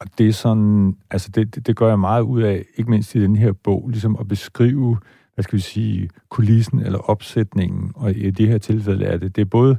Og 0.00 0.06
det 0.18 0.28
er 0.28 0.32
sådan, 0.32 0.96
altså 1.10 1.30
det, 1.34 1.54
det, 1.54 1.66
det 1.66 1.76
gør 1.76 1.88
jeg 1.88 1.98
meget 1.98 2.22
ud 2.22 2.42
af, 2.42 2.64
ikke 2.76 2.90
mindst 2.90 3.14
i 3.14 3.22
den 3.22 3.36
her 3.36 3.52
bog, 3.52 3.88
ligesom 3.88 4.16
at 4.20 4.28
beskrive, 4.28 4.98
hvad 5.34 5.42
skal 5.42 5.56
vi 5.56 5.62
sige, 5.62 6.10
kulissen 6.28 6.80
eller 6.80 6.98
opsætningen. 6.98 7.92
Og 7.94 8.10
i 8.10 8.30
det 8.30 8.48
her 8.48 8.58
tilfælde 8.58 9.04
er 9.04 9.18
det, 9.18 9.36
det 9.36 9.42
er 9.42 9.46
både 9.46 9.76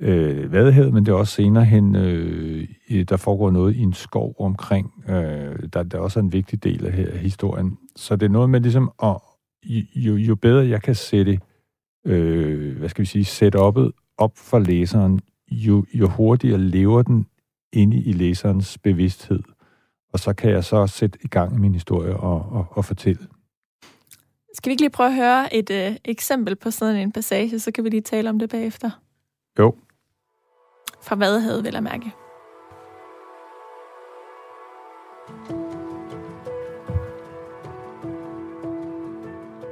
øh, 0.00 0.52
Vadehavet, 0.52 0.94
men 0.94 1.06
det 1.06 1.12
er 1.12 1.16
også 1.16 1.34
senere 1.34 1.64
hen, 1.64 1.96
øh, 1.96 2.68
der 3.08 3.16
foregår 3.16 3.50
noget 3.50 3.76
i 3.76 3.80
en 3.80 3.92
skov 3.92 4.34
omkring, 4.38 5.04
øh, 5.08 5.68
der, 5.72 5.82
der 5.82 5.98
også 5.98 6.20
er 6.20 6.22
en 6.22 6.32
vigtig 6.32 6.64
del 6.64 6.86
af, 6.86 6.92
her, 6.92 7.16
historien. 7.16 7.78
Så 7.96 8.16
det 8.16 8.26
er 8.26 8.30
noget 8.30 8.50
med 8.50 8.60
ligesom, 8.60 8.90
at 9.02 9.16
jo, 9.96 10.16
jo 10.16 10.34
bedre 10.34 10.68
jeg 10.68 10.82
kan 10.82 10.94
sætte, 10.94 11.40
øh, 12.06 12.78
hvad 12.78 12.88
skal 12.88 13.02
vi 13.02 13.06
sige, 13.06 13.24
setup'et 13.24 14.14
op 14.18 14.32
for 14.36 14.58
læseren, 14.58 15.20
jo, 15.50 15.84
jo 15.94 16.08
hurtigere 16.08 16.58
lever 16.58 17.02
den 17.02 17.26
inde 17.72 17.96
i 17.96 18.12
læserens 18.12 18.78
bevidsthed. 18.78 19.42
Og 20.12 20.18
så 20.18 20.32
kan 20.32 20.50
jeg 20.50 20.64
så 20.64 20.86
sætte 20.86 21.18
i 21.24 21.28
gang 21.28 21.60
min 21.60 21.72
historie 21.72 22.16
og, 22.16 22.52
og, 22.52 22.66
og 22.70 22.84
fortælle. 22.84 23.26
Skal 24.54 24.70
vi 24.70 24.72
ikke 24.72 24.82
lige 24.82 24.90
prøve 24.90 25.08
at 25.08 25.14
høre 25.14 25.54
et 25.54 25.70
øh, 25.70 25.96
eksempel 26.04 26.56
på 26.56 26.70
sådan 26.70 26.96
en 26.96 27.12
passage, 27.12 27.58
så 27.58 27.70
kan 27.70 27.84
vi 27.84 27.88
lige 27.88 28.00
tale 28.00 28.30
om 28.30 28.38
det 28.38 28.50
bagefter? 28.50 28.90
Jo. 29.58 29.74
Fra 31.00 31.16
Vadehavet, 31.16 31.64
vil 31.64 31.72
jeg 31.72 31.82
mærke. 31.82 32.12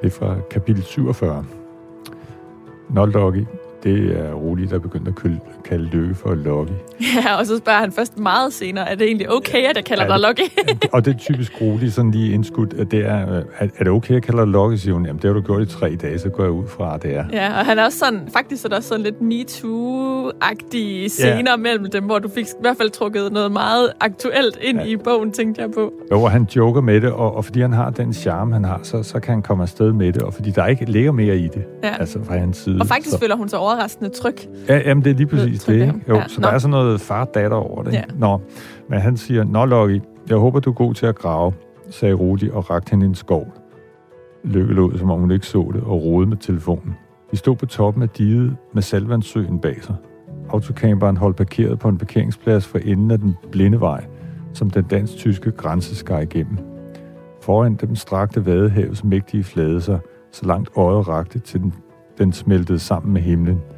Det 0.03 0.07
er 0.07 0.19
fra 0.19 0.37
kapitel 0.51 0.83
47. 0.83 1.47
Nå, 2.91 3.07
det 3.87 4.19
er 4.19 4.33
roligt, 4.33 4.71
der 4.71 4.79
begyndte 4.79 5.13
at 5.25 5.33
kalde 5.65 5.85
Lykke 5.85 6.15
for 6.15 6.35
Lucky. 6.35 6.73
Ja, 7.17 7.37
og 7.39 7.47
så 7.47 7.57
spørger 7.59 7.79
han 7.79 7.93
først 7.93 8.19
meget 8.19 8.53
senere, 8.53 8.91
er 8.91 8.95
det 8.95 9.07
egentlig 9.07 9.31
okay, 9.31 9.63
at 9.65 9.77
jeg 9.77 9.85
kalder 9.85 10.05
ja, 10.05 10.13
dig 10.13 10.21
Lucky? 10.29 10.69
og 10.95 11.05
det 11.05 11.15
er 11.15 11.19
typisk 11.19 11.61
roligt, 11.61 11.93
sådan 11.93 12.11
lige 12.11 12.33
indskudt, 12.35 12.75
at 12.75 12.91
det 12.91 13.07
er, 13.07 13.17
er, 13.17 13.43
er 13.59 13.85
det 13.85 13.89
okay, 13.89 14.11
at 14.11 14.15
jeg 14.15 14.23
kalder 14.23 14.45
dig 14.45 14.53
Lucky, 14.53 14.77
siger 14.77 14.95
hun. 14.95 15.07
Jamen, 15.07 15.23
det 15.23 15.25
har 15.25 15.33
du 15.33 15.41
gjort 15.41 15.63
i 15.63 15.67
tre 15.67 15.97
dage, 16.03 16.19
så 16.19 16.29
går 16.29 16.43
jeg 16.43 16.53
ud 16.53 16.69
fra, 16.69 16.95
at 16.95 17.03
det 17.03 17.17
er. 17.17 17.25
Ja, 17.33 17.59
og 17.59 17.67
han 17.67 17.79
er 17.79 17.85
også 17.85 17.99
sådan, 17.99 18.29
faktisk 18.33 18.65
er 18.65 18.69
der 18.69 18.77
også 18.77 18.89
sådan 18.89 19.03
lidt 19.03 19.15
MeToo-agtige 19.15 21.09
scener 21.09 21.51
ja. 21.51 21.57
mellem 21.57 21.91
dem, 21.91 22.05
hvor 22.05 22.19
du 22.19 22.29
fik 22.29 22.47
i 22.47 22.61
hvert 22.61 22.77
fald 22.77 22.91
trukket 22.91 23.33
noget 23.33 23.53
meget 23.53 23.93
aktuelt 24.01 24.59
ind 24.61 24.81
ja. 24.81 24.85
i 24.85 24.97
bogen, 24.97 25.33
tænkte 25.33 25.63
jeg 25.63 25.71
på. 25.71 25.93
Jo, 26.13 26.23
og 26.23 26.31
han 26.31 26.47
joker 26.57 26.81
med 26.81 27.01
det, 27.01 27.13
og, 27.13 27.37
og 27.37 27.45
fordi 27.45 27.61
han 27.61 27.73
har 27.73 27.91
den 27.91 28.13
charme, 28.13 28.53
han 28.53 28.65
har, 28.65 28.81
så, 28.83 29.03
så 29.03 29.21
kan 29.21 29.35
han 29.35 29.43
komme 29.43 29.63
afsted 29.63 29.93
med 29.93 30.13
det, 30.13 30.23
og 30.23 30.35
fordi 30.35 30.51
der 30.51 30.67
ikke 30.67 30.85
ligger 30.85 31.13
mere 31.13 31.39
i 31.39 31.49
det, 31.49 31.65
ja. 31.83 31.97
altså 31.99 32.19
fra 32.25 32.37
hans 32.37 32.57
side. 32.57 32.81
Og 32.81 32.87
faktisk 32.87 33.11
så. 33.11 33.19
føler 33.19 33.37
hun 33.37 33.49
sig 33.49 33.59
overraskende 33.77 34.11
tryg. 34.11 34.35
Ja, 34.69 34.81
jamen 34.89 35.05
det 35.05 35.11
er 35.11 35.15
lige 35.15 35.27
præcis 35.27 35.65
det, 35.65 35.75
ikke? 35.75 35.95
Jo, 36.09 36.15
ja. 36.15 36.29
så 36.29 36.41
Nå. 36.41 36.47
der 36.47 36.55
er 36.55 36.59
sådan 36.59 36.71
noget 36.71 37.01
far-datter 37.01 37.57
over 37.57 37.83
det. 37.83 37.93
Ja. 37.93 38.03
Nå, 38.19 38.41
men 38.89 39.01
han 39.01 39.17
siger, 39.17 39.45
Nå, 39.45 39.65
Lucky, 39.65 40.01
jeg 40.29 40.37
håber, 40.37 40.61
du 40.61 40.71
er 40.71 40.75
god 40.75 40.95
til 40.95 41.07
at 41.07 41.15
grave, 41.15 41.53
sagde 41.91 42.15
Rudi 42.15 42.51
og 42.51 42.71
rakte 42.71 42.91
hende 42.91 43.07
en 43.07 43.15
skov. 43.15 43.47
Lykke 44.45 44.75
lå, 44.75 44.97
som 44.97 45.11
om 45.11 45.21
hun 45.21 45.31
ikke 45.31 45.47
så 45.47 45.71
det, 45.75 45.83
og 45.83 46.05
rode 46.05 46.27
med 46.27 46.37
telefonen. 46.37 46.95
De 47.31 47.37
stod 47.37 47.57
på 47.57 47.67
toppen 47.67 48.03
af 48.03 48.09
diget 48.09 48.57
med 48.75 48.83
salvandssøen 48.83 49.59
bag 49.59 49.85
sig. 49.85 49.95
Autocamperen 50.51 51.17
holdt 51.17 51.37
parkeret 51.37 51.79
på 51.79 51.89
en 51.89 51.99
parkeringsplads 51.99 52.67
for 52.67 52.79
enden 52.79 53.11
af 53.11 53.19
den 53.19 53.37
blinde 53.53 53.81
vej, 53.81 54.05
som 54.53 54.71
den 54.71 54.85
dansk-tyske 54.85 55.51
grænse 55.51 55.97
skar 55.97 56.21
igennem. 56.21 56.59
Foran 57.43 57.75
dem 57.75 57.97
strakte 57.97 58.47
Vadehavets 58.47 59.05
mægtige 59.05 59.45
flade 59.45 59.81
sig, 59.81 59.99
så 60.33 60.47
langt 60.47 60.71
øjet 60.77 61.09
rakte 61.09 61.39
til 61.39 61.61
den, 61.61 61.75
den 62.19 62.33
smeltede 62.33 62.79
sammen 62.79 63.13
med 63.13 63.21
himlen– 63.23 63.61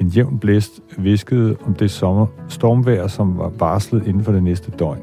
en 0.00 0.08
jævn 0.08 0.38
blæst 0.38 0.80
viskede 0.98 1.56
om 1.66 1.74
det 1.74 1.90
sommer, 1.90 2.26
stormvejr, 2.48 3.06
som 3.06 3.38
var 3.38 3.48
varslet 3.48 4.06
inden 4.06 4.24
for 4.24 4.32
det 4.32 4.42
næste 4.42 4.70
døgn. 4.70 5.00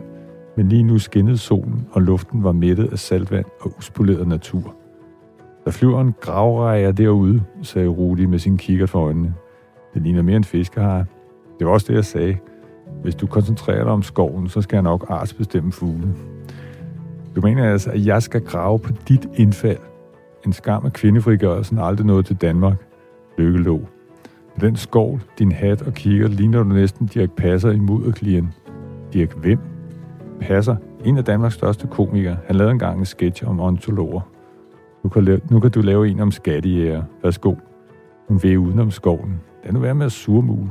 Men 0.57 0.69
lige 0.69 0.83
nu 0.83 0.99
skinnede 0.99 1.37
solen, 1.37 1.87
og 1.91 2.01
luften 2.01 2.43
var 2.43 2.51
mættet 2.51 2.91
af 2.91 2.99
saltvand 2.99 3.45
og 3.61 3.73
uspoleret 3.77 4.27
natur. 4.27 4.75
Der 5.65 5.71
flyver 5.71 6.01
en 6.01 6.13
gravrejer 6.21 6.91
derude, 6.91 7.43
sagde 7.61 7.87
Rudi 7.87 8.25
med 8.25 8.39
sin 8.39 8.57
kikkert 8.57 8.89
for 8.89 8.99
øjnene. 8.99 9.33
Det 9.93 10.01
ligner 10.01 10.21
mere 10.21 10.37
en 10.37 10.43
fiskehare. 10.43 11.05
Det 11.59 11.67
var 11.67 11.73
også 11.73 11.87
det, 11.87 11.95
jeg 11.95 12.05
sagde. 12.05 12.37
Hvis 13.01 13.15
du 13.15 13.27
koncentrerer 13.27 13.83
dig 13.83 13.93
om 13.93 14.03
skoven, 14.03 14.49
så 14.49 14.61
skal 14.61 14.75
jeg 14.75 14.83
nok 14.83 15.05
artsbestemme 15.09 15.71
fuglen. 15.71 16.15
Du 17.35 17.41
mener 17.41 17.71
altså, 17.71 17.91
at 17.91 18.05
jeg 18.05 18.21
skal 18.23 18.41
grave 18.41 18.79
på 18.79 18.89
dit 19.07 19.27
indfald? 19.35 19.79
En 20.45 20.53
skam 20.53 20.85
af 20.85 20.93
kvindefrigørelsen 20.93 21.79
aldrig 21.79 22.05
nåede 22.05 22.23
til 22.23 22.35
Danmark. 22.35 22.75
Lykke 23.37 23.57
lå. 23.59 23.77
Med 24.55 24.67
den 24.67 24.75
skål, 24.75 25.21
din 25.39 25.51
hat 25.51 25.81
og 25.81 25.93
kigger, 25.93 26.27
ligner 26.27 26.63
du 26.63 26.69
næsten 26.69 27.07
Dirk 27.07 27.31
Passer 27.31 27.71
i 27.71 27.79
mudderklien. 27.79 28.53
Dirk 29.13 29.33
hvem? 29.33 29.59
Passer, 30.41 30.75
en 31.05 31.17
af 31.17 31.23
Danmarks 31.23 31.55
største 31.55 31.87
komikere. 31.87 32.37
Han 32.47 32.55
lavede 32.55 32.71
engang 32.71 32.99
en 32.99 33.05
sketch 33.05 33.47
om 33.47 33.59
ontologer. 33.59 34.21
Nu 35.03 35.09
kan, 35.09 35.23
lave, 35.23 35.41
nu 35.51 35.59
kan 35.59 35.71
du 35.71 35.81
lave 35.81 36.07
en 36.07 36.19
om 36.19 36.31
skattejæger. 36.31 37.03
Værsgo. 37.23 37.55
Hun 38.27 38.43
vil 38.43 38.57
udenom 38.57 38.91
skoven. 38.91 39.41
Lad 39.63 39.73
nu 39.73 39.79
være 39.79 39.95
med 39.95 40.05
at 40.05 40.11
surmule. 40.11 40.69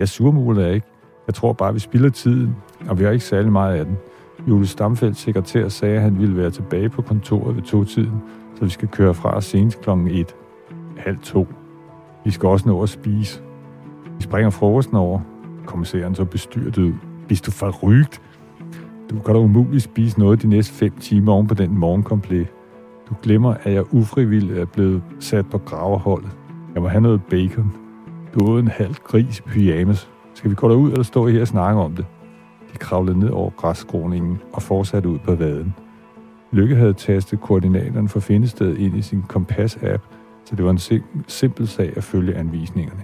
Jeg 0.00 0.08
surmuler 0.08 0.66
ikke. 0.66 0.86
Jeg 1.26 1.34
tror 1.34 1.52
bare, 1.52 1.72
vi 1.72 1.78
spilder 1.78 2.10
tiden, 2.10 2.56
og 2.88 2.98
vi 2.98 3.04
har 3.04 3.10
ikke 3.10 3.24
særlig 3.24 3.52
meget 3.52 3.78
af 3.78 3.84
den. 3.84 3.96
Julie 4.48 4.66
Stamfeldt, 4.66 5.16
sekretær, 5.16 5.68
sagde, 5.68 5.96
at 5.96 6.02
han 6.02 6.18
ville 6.18 6.36
være 6.36 6.50
tilbage 6.50 6.88
på 6.88 7.02
kontoret 7.02 7.56
ved 7.56 7.62
to-tiden, 7.62 8.22
så 8.62 8.66
vi 8.66 8.70
skal 8.70 8.88
køre 8.88 9.14
fra 9.14 9.40
senest 9.40 9.80
klokken 9.80 10.08
1. 10.08 10.36
Halv 10.96 11.18
2. 11.18 11.46
Vi 12.24 12.30
skal 12.30 12.48
også 12.48 12.68
nå 12.68 12.82
at 12.82 12.88
spise. 12.88 13.40
Vi 14.16 14.22
springer 14.22 14.50
frokosten 14.50 14.96
over. 14.96 15.20
Kommissæren 15.66 16.14
så 16.14 16.24
bestyrtet 16.24 16.78
ud. 16.78 16.92
Hvis 17.26 17.40
du 17.40 17.50
forrygt. 17.50 18.22
Du 19.10 19.18
kan 19.18 19.34
da 19.34 19.40
umuligt 19.40 19.82
spise 19.82 20.18
noget 20.18 20.42
de 20.42 20.48
næste 20.48 20.74
5 20.74 20.92
timer 21.00 21.32
oven 21.32 21.46
på 21.46 21.54
den 21.54 21.78
morgenkomplet. 21.78 22.46
Du 23.08 23.14
glemmer, 23.22 23.54
at 23.62 23.72
jeg 23.72 23.94
ufrivilligt 23.94 24.58
er 24.58 24.64
blevet 24.64 25.02
sat 25.20 25.50
på 25.50 25.58
graverholdet. 25.58 26.30
Jeg 26.74 26.82
må 26.82 26.88
have 26.88 27.02
noget 27.02 27.22
bacon. 27.30 27.72
Du 28.34 28.54
er 28.54 28.58
en 28.58 28.68
halv 28.68 28.94
gris 28.94 29.38
i 29.38 29.42
pyjamas. 29.42 30.10
Skal 30.34 30.50
vi 30.50 30.54
gå 30.54 30.68
derud 30.68 30.90
eller 30.90 31.04
stå 31.04 31.26
her 31.26 31.40
og 31.40 31.48
snakke 31.48 31.80
om 31.80 31.96
det? 31.96 32.06
De 32.72 32.78
kravlede 32.78 33.18
ned 33.18 33.30
over 33.30 33.50
græsskroningen 33.50 34.40
og 34.52 34.62
fortsatte 34.62 35.08
ud 35.08 35.18
på 35.18 35.34
vaden. 35.34 35.74
Lykke 36.52 36.76
havde 36.76 36.92
tastet 36.92 37.40
koordinaterne 37.40 38.08
for 38.08 38.20
findestedet 38.20 38.78
ind 38.78 38.96
i 38.96 39.02
sin 39.02 39.22
kompas-app, 39.28 40.02
så 40.44 40.56
det 40.56 40.64
var 40.64 40.70
en 40.70 40.78
sim- 40.78 41.24
simpel 41.28 41.68
sag 41.68 41.92
at 41.96 42.04
følge 42.04 42.34
anvisningerne. 42.34 43.00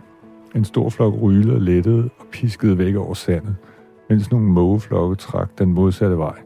En 0.55 0.65
stor 0.65 0.91
flok 0.91 1.15
rylede 1.23 1.61
lettede 1.61 2.11
og 2.19 2.27
piskede 2.33 2.79
væk 2.79 2.95
over 2.95 3.15
sandet, 3.15 3.57
mens 4.09 4.31
nogle 4.31 4.47
mågeflokke 4.47 5.17
trak 5.17 5.59
den 5.59 5.73
modsatte 5.73 6.19
vej. 6.19 6.37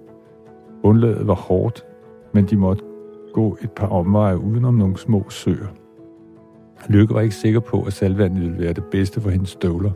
Undlaget 0.83 1.27
var 1.27 1.35
hårdt, 1.35 1.85
men 2.33 2.45
de 2.45 2.57
måtte 2.57 2.83
gå 3.33 3.59
et 3.63 3.71
par 3.71 3.87
omveje 3.87 4.39
udenom 4.39 4.75
nogle 4.75 4.97
små 4.97 5.27
søer. 5.31 5.69
Lykke 6.89 7.15
var 7.15 7.21
ikke 7.21 7.35
sikker 7.35 7.61
på, 7.61 7.83
at 7.83 7.93
salvandet 7.93 8.43
ville 8.43 8.59
være 8.59 8.73
det 8.73 8.85
bedste 8.85 9.21
for 9.21 9.31
hendes 9.31 9.49
støvler, 9.49 9.91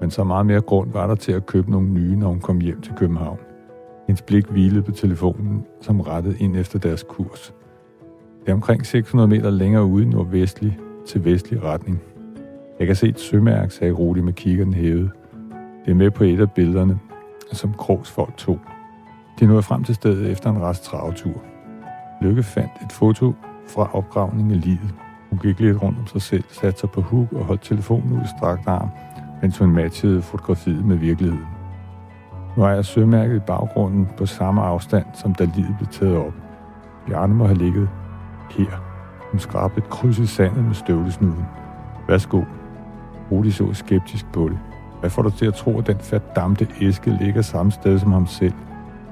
men 0.00 0.10
så 0.10 0.24
meget 0.24 0.46
mere 0.46 0.60
grund 0.60 0.92
var 0.92 1.06
der 1.06 1.14
til 1.14 1.32
at 1.32 1.46
købe 1.46 1.70
nogle 1.70 1.88
nye, 1.88 2.16
når 2.16 2.28
hun 2.28 2.40
kom 2.40 2.60
hjem 2.60 2.80
til 2.80 2.92
København. 2.96 3.38
Hendes 4.06 4.22
blik 4.22 4.46
hvilede 4.46 4.82
på 4.82 4.90
telefonen, 4.90 5.64
som 5.80 6.00
rettede 6.00 6.38
ind 6.38 6.56
efter 6.56 6.78
deres 6.78 7.02
kurs. 7.08 7.54
Det 8.40 8.48
er 8.48 8.54
omkring 8.54 8.86
600 8.86 9.28
meter 9.28 9.50
længere 9.50 9.84
ude 9.84 10.10
nordvestlig 10.10 10.78
til 11.06 11.24
vestlig 11.24 11.62
retning. 11.62 12.02
Jeg 12.78 12.86
kan 12.86 12.96
se 12.96 13.08
et 13.08 13.20
sømærke, 13.20 13.74
sagde 13.74 13.92
Rudi 13.92 14.20
med 14.20 14.32
kiggeren 14.32 14.74
hævet. 14.74 15.10
Det 15.84 15.90
er 15.90 15.94
med 15.94 16.10
på 16.10 16.24
et 16.24 16.40
af 16.40 16.52
billederne, 16.52 16.98
som 17.52 17.74
Krogs 17.74 18.10
folk 18.10 18.36
tog. 18.36 18.60
De 19.40 19.46
nåede 19.46 19.62
frem 19.62 19.84
til 19.84 19.94
stedet 19.94 20.30
efter 20.30 20.50
en 20.50 20.62
rest 20.62 20.84
travtur. 20.84 21.42
Lykke 22.22 22.42
fandt 22.42 22.72
et 22.84 22.92
foto 22.92 23.32
fra 23.68 23.90
opgravningen 23.92 24.52
af 24.52 24.60
livet. 24.60 24.94
Hun 25.30 25.38
gik 25.38 25.60
lidt 25.60 25.82
rundt 25.82 25.98
om 25.98 26.06
sig 26.06 26.22
selv, 26.22 26.44
satte 26.50 26.80
sig 26.80 26.90
på 26.90 27.00
huk 27.00 27.32
og 27.32 27.44
holdt 27.44 27.62
telefonen 27.62 28.12
ud 28.12 28.20
i 28.20 28.28
strakt 28.38 28.68
arm, 28.68 28.88
mens 29.42 29.58
hun 29.58 29.70
matchede 29.70 30.22
fotografiet 30.22 30.84
med 30.84 30.96
virkeligheden. 30.96 31.61
Nu 32.56 32.62
er 32.62 32.68
jeg 32.68 32.84
sømærket 32.84 33.36
i 33.36 33.38
baggrunden 33.38 34.08
på 34.16 34.26
samme 34.26 34.62
afstand, 34.62 35.06
som 35.14 35.34
da 35.34 35.44
livet 35.44 35.76
blev 35.78 35.88
taget 35.88 36.16
op. 36.16 36.32
Bjarne 37.06 37.34
må 37.34 37.46
have 37.46 37.58
ligget 37.58 37.88
her. 38.50 38.92
Hun 39.30 39.40
skrabte 39.40 39.78
et 39.78 39.90
kryds 39.90 40.18
i 40.18 40.26
sandet 40.26 40.64
med 40.64 40.74
støvlesnuden. 40.74 41.44
Værsgo. 42.08 42.42
Rudi 43.30 43.50
så 43.50 43.72
skeptisk 43.72 44.32
på 44.32 44.48
det. 44.48 44.58
Hvad 45.00 45.10
får 45.10 45.22
du 45.22 45.30
til 45.30 45.46
at 45.46 45.54
tro, 45.54 45.78
at 45.78 45.86
den 45.86 45.98
fordamte 45.98 46.68
æske 46.80 47.18
ligger 47.20 47.42
samme 47.42 47.72
sted 47.72 47.98
som 47.98 48.12
ham 48.12 48.26
selv? 48.26 48.52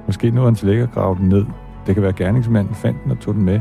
Måske 0.07 0.31
nåede 0.31 0.47
han 0.47 0.55
til 0.55 0.69
at 0.71 0.93
grave 0.93 1.17
den 1.17 1.29
ned. 1.29 1.47
Det 1.87 1.95
kan 1.95 2.03
være 2.03 2.13
gerningsmanden 2.13 2.75
fandt 2.75 3.05
den 3.05 3.13
og 3.13 3.21
tog 3.21 3.35
den 3.35 3.43
med. 3.43 3.61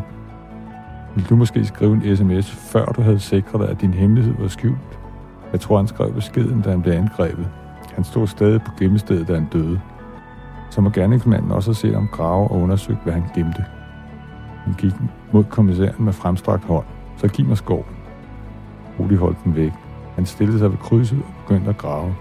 Vil 1.16 1.30
du 1.30 1.36
måske 1.36 1.66
skrive 1.66 1.94
en 1.94 2.18
sms, 2.18 2.52
før 2.52 2.86
du 2.86 3.02
havde 3.02 3.20
sikret 3.20 3.62
dig, 3.62 3.70
at 3.70 3.82
din 3.82 3.94
hemmelighed 3.94 4.34
var 4.40 4.48
skjult? 4.48 5.00
Jeg 5.52 5.60
tror, 5.60 5.78
han 5.78 5.88
skrev 5.88 6.14
beskeden, 6.14 6.62
da 6.62 6.70
han 6.70 6.82
blev 6.82 6.94
angrebet. 6.94 7.50
Han 7.96 8.04
stod 8.04 8.28
stadig 8.28 8.62
på 8.62 8.72
gemmestedet, 8.80 9.28
da 9.28 9.34
han 9.34 9.48
døde. 9.54 9.82
Så 10.70 10.82
må 10.82 10.90
gerningsmanden 10.90 11.52
også 11.52 11.70
have 11.70 11.76
set 11.76 11.96
om 11.96 12.08
grave 12.12 12.48
og 12.48 12.62
undersøgt, 12.62 13.04
hvad 13.04 13.14
han 13.14 13.24
gemte. 13.36 13.66
Han 14.64 14.74
gik 14.74 14.94
mod 15.32 15.44
kommissæren 15.44 16.06
med 16.06 16.14
fremstrakt 16.14 16.66
hånd. 16.66 16.86
Så 17.18 17.28
giv 17.28 17.46
mig 17.46 17.58
skoven. 17.58 17.86
Rudi 19.00 19.16
holdt 19.16 19.38
den 19.44 19.56
væk. 19.56 19.72
Han 20.16 20.26
stillede 20.26 20.60
sig 20.60 20.72
ved 20.72 20.78
krydset 20.78 21.18
og 21.18 21.34
begyndte 21.48 21.70
at 21.70 21.78
grave. 21.78 22.16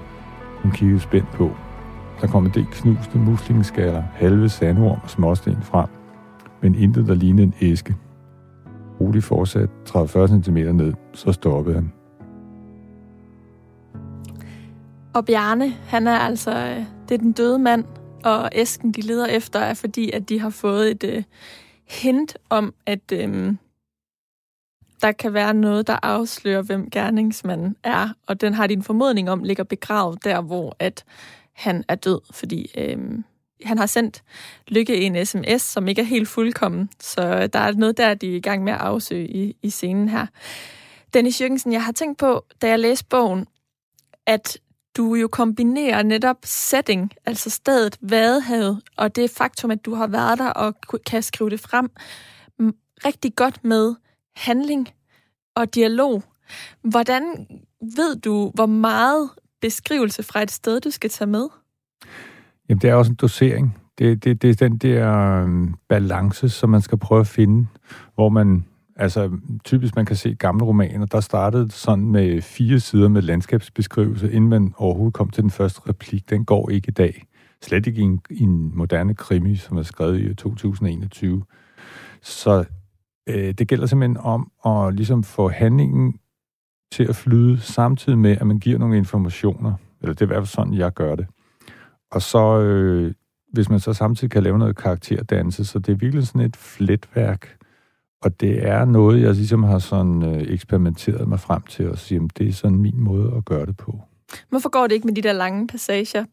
Hun 0.62 0.72
kiggede 0.72 1.00
spændt 1.00 1.30
på. 1.32 1.50
Der 2.20 2.26
kom 2.26 2.46
en 2.46 2.52
del 2.54 2.66
knuste 2.66 3.18
muslingeskaller, 3.18 4.02
halve 4.14 4.48
sandorm 4.48 4.98
og 5.02 5.10
småsten 5.10 5.62
frem, 5.62 5.86
men 6.62 6.74
intet, 6.74 7.08
der 7.08 7.14
lignede 7.14 7.46
en 7.46 7.54
æske. 7.60 7.96
Rudi 9.00 9.20
fortsatte 9.20 9.74
30-40 9.88 10.42
cm 10.42 10.56
ned, 10.56 10.92
så 11.14 11.32
stoppede 11.32 11.74
han. 11.74 11.92
Og 15.18 15.24
Bjarne, 15.24 15.70
han 15.70 16.06
er 16.06 16.18
altså, 16.18 16.50
øh, 16.50 16.84
det 17.08 17.14
er 17.14 17.18
den 17.18 17.32
døde 17.32 17.58
mand, 17.58 17.84
og 18.24 18.50
æsken, 18.52 18.92
de 18.92 19.00
leder 19.00 19.26
efter, 19.26 19.58
er 19.60 19.74
fordi, 19.74 20.10
at 20.10 20.28
de 20.28 20.40
har 20.40 20.50
fået 20.50 20.90
et, 20.90 21.04
øh, 21.04 21.22
hint 21.88 22.36
om, 22.50 22.74
at 22.86 23.12
øh, 23.12 23.54
der 25.02 25.12
kan 25.12 25.34
være 25.34 25.54
noget, 25.54 25.86
der 25.86 25.98
afslører, 26.02 26.62
hvem 26.62 26.90
gerningsmanden 26.90 27.76
er, 27.84 28.08
og 28.26 28.40
den 28.40 28.54
har 28.54 28.66
din 28.66 28.82
formodning 28.82 29.30
om 29.30 29.42
ligger 29.42 29.64
begravet 29.64 30.24
der, 30.24 30.40
hvor 30.40 30.76
at 30.78 31.04
han 31.52 31.84
er 31.88 31.94
død, 31.94 32.20
fordi 32.30 32.72
øh, 32.78 32.98
han 33.64 33.78
har 33.78 33.86
sendt 33.86 34.22
Lykke 34.68 34.96
en 34.96 35.26
sms, 35.26 35.62
som 35.62 35.88
ikke 35.88 36.02
er 36.02 36.06
helt 36.06 36.28
fuldkommen. 36.28 36.90
Så 37.00 37.22
øh, 37.22 37.48
der 37.52 37.58
er 37.58 37.72
noget 37.72 37.96
der, 37.96 38.14
de 38.14 38.32
er 38.32 38.36
i 38.36 38.40
gang 38.40 38.64
med 38.64 38.72
at 38.72 38.80
afsøge 38.80 39.28
i, 39.28 39.56
i 39.62 39.70
scenen 39.70 40.08
her. 40.08 40.26
Dennis 41.14 41.40
Jørgensen, 41.40 41.72
jeg 41.72 41.84
har 41.84 41.92
tænkt 41.92 42.18
på, 42.18 42.44
da 42.62 42.68
jeg 42.68 42.78
læste 42.78 43.06
bogen, 43.10 43.46
at 44.26 44.58
du 44.96 45.14
jo 45.14 45.28
kombinerer 45.28 46.02
netop 46.02 46.36
setting, 46.44 47.12
altså 47.26 47.50
stedet 47.50 47.98
Vadehavet, 48.00 48.82
og 48.96 49.16
det 49.16 49.30
faktum, 49.30 49.70
at 49.70 49.84
du 49.84 49.94
har 49.94 50.06
været 50.06 50.38
der 50.38 50.50
og 50.50 50.74
kan 51.06 51.22
skrive 51.22 51.50
det 51.50 51.60
frem, 51.60 51.90
rigtig 53.04 53.36
godt 53.36 53.64
med 53.64 53.94
handling 54.36 54.88
og 55.54 55.74
dialog. 55.74 56.22
Hvordan 56.82 57.46
ved 57.80 58.20
du, 58.20 58.52
hvor 58.54 58.66
meget 58.66 59.30
beskrivelse 59.60 60.22
fra 60.22 60.42
et 60.42 60.50
sted, 60.50 60.80
du 60.80 60.90
skal 60.90 61.10
tage 61.10 61.30
med? 61.30 61.48
Jamen, 62.68 62.80
det 62.80 62.90
er 62.90 62.94
også 62.94 63.10
en 63.10 63.16
dosering. 63.16 63.76
Det, 63.98 64.24
det, 64.24 64.42
det 64.42 64.50
er 64.50 64.68
den 64.68 64.78
der 64.78 65.12
øhm, 65.42 65.74
balance, 65.88 66.48
som 66.48 66.70
man 66.70 66.80
skal 66.80 66.98
prøve 66.98 67.20
at 67.20 67.26
finde, 67.26 67.66
hvor 68.14 68.28
man, 68.28 68.64
altså 68.98 69.30
typisk 69.64 69.96
man 69.96 70.06
kan 70.06 70.16
se 70.16 70.34
gamle 70.34 70.64
romaner, 70.64 71.06
der 71.06 71.20
startede 71.20 71.70
sådan 71.70 72.10
med 72.10 72.42
fire 72.42 72.80
sider 72.80 73.08
med 73.08 73.22
landskabsbeskrivelse, 73.22 74.32
inden 74.32 74.50
man 74.50 74.74
overhovedet 74.76 75.14
kom 75.14 75.30
til 75.30 75.42
den 75.42 75.50
første 75.50 75.80
replik. 75.88 76.30
Den 76.30 76.44
går 76.44 76.70
ikke 76.70 76.88
i 76.88 76.92
dag. 76.92 77.24
Slet 77.62 77.86
ikke 77.86 78.00
i 78.00 78.04
en, 78.04 78.20
i 78.30 78.42
en 78.42 78.76
moderne 78.76 79.14
krimi, 79.14 79.56
som 79.56 79.76
er 79.76 79.82
skrevet 79.82 80.20
i 80.20 80.34
2021. 80.34 81.44
Så 82.22 82.64
øh, 83.28 83.54
det 83.54 83.68
gælder 83.68 83.86
simpelthen 83.86 84.16
om 84.16 84.50
at 84.66 84.94
ligesom 84.94 85.22
få 85.22 85.48
handlingen 85.48 86.14
til 86.92 87.04
at 87.04 87.16
flyde, 87.16 87.60
samtidig 87.60 88.18
med, 88.18 88.36
at 88.40 88.46
man 88.46 88.58
giver 88.58 88.78
nogle 88.78 88.96
informationer. 88.96 89.72
Eller 90.00 90.14
det 90.14 90.20
er 90.20 90.26
i 90.26 90.26
hvert 90.26 90.38
fald 90.38 90.46
sådan, 90.46 90.74
jeg 90.74 90.92
gør 90.92 91.14
det. 91.14 91.26
Og 92.10 92.22
så, 92.22 92.60
øh, 92.60 93.14
hvis 93.52 93.70
man 93.70 93.80
så 93.80 93.92
samtidig 93.92 94.30
kan 94.30 94.42
lave 94.42 94.58
noget 94.58 94.76
karakterdannelse, 94.76 95.64
så 95.64 95.78
det 95.78 95.92
er 95.92 95.96
virkelig 95.96 96.26
sådan 96.26 96.40
et 96.40 96.56
fletværk. 96.56 97.57
Og 98.22 98.40
det 98.40 98.68
er 98.68 98.84
noget, 98.84 99.22
jeg 99.22 99.34
ligesom 99.34 99.62
har 99.62 99.78
sådan 99.78 100.22
øh, 100.22 100.52
eksperimenteret 100.52 101.28
mig 101.28 101.40
frem 101.40 101.62
til 101.62 101.82
at 101.82 101.98
sige, 101.98 102.20
at 102.24 102.38
det 102.38 102.48
er 102.48 102.52
sådan 102.52 102.78
min 102.78 103.00
måde 103.00 103.32
at 103.36 103.44
gøre 103.44 103.66
det 103.66 103.76
på. 103.76 104.00
Hvorfor 104.48 104.68
går 104.68 104.86
det 104.86 104.92
ikke 104.92 105.06
med 105.06 105.14
de 105.14 105.22
der 105.22 105.32
lange 105.32 105.66
passager, 105.66 106.24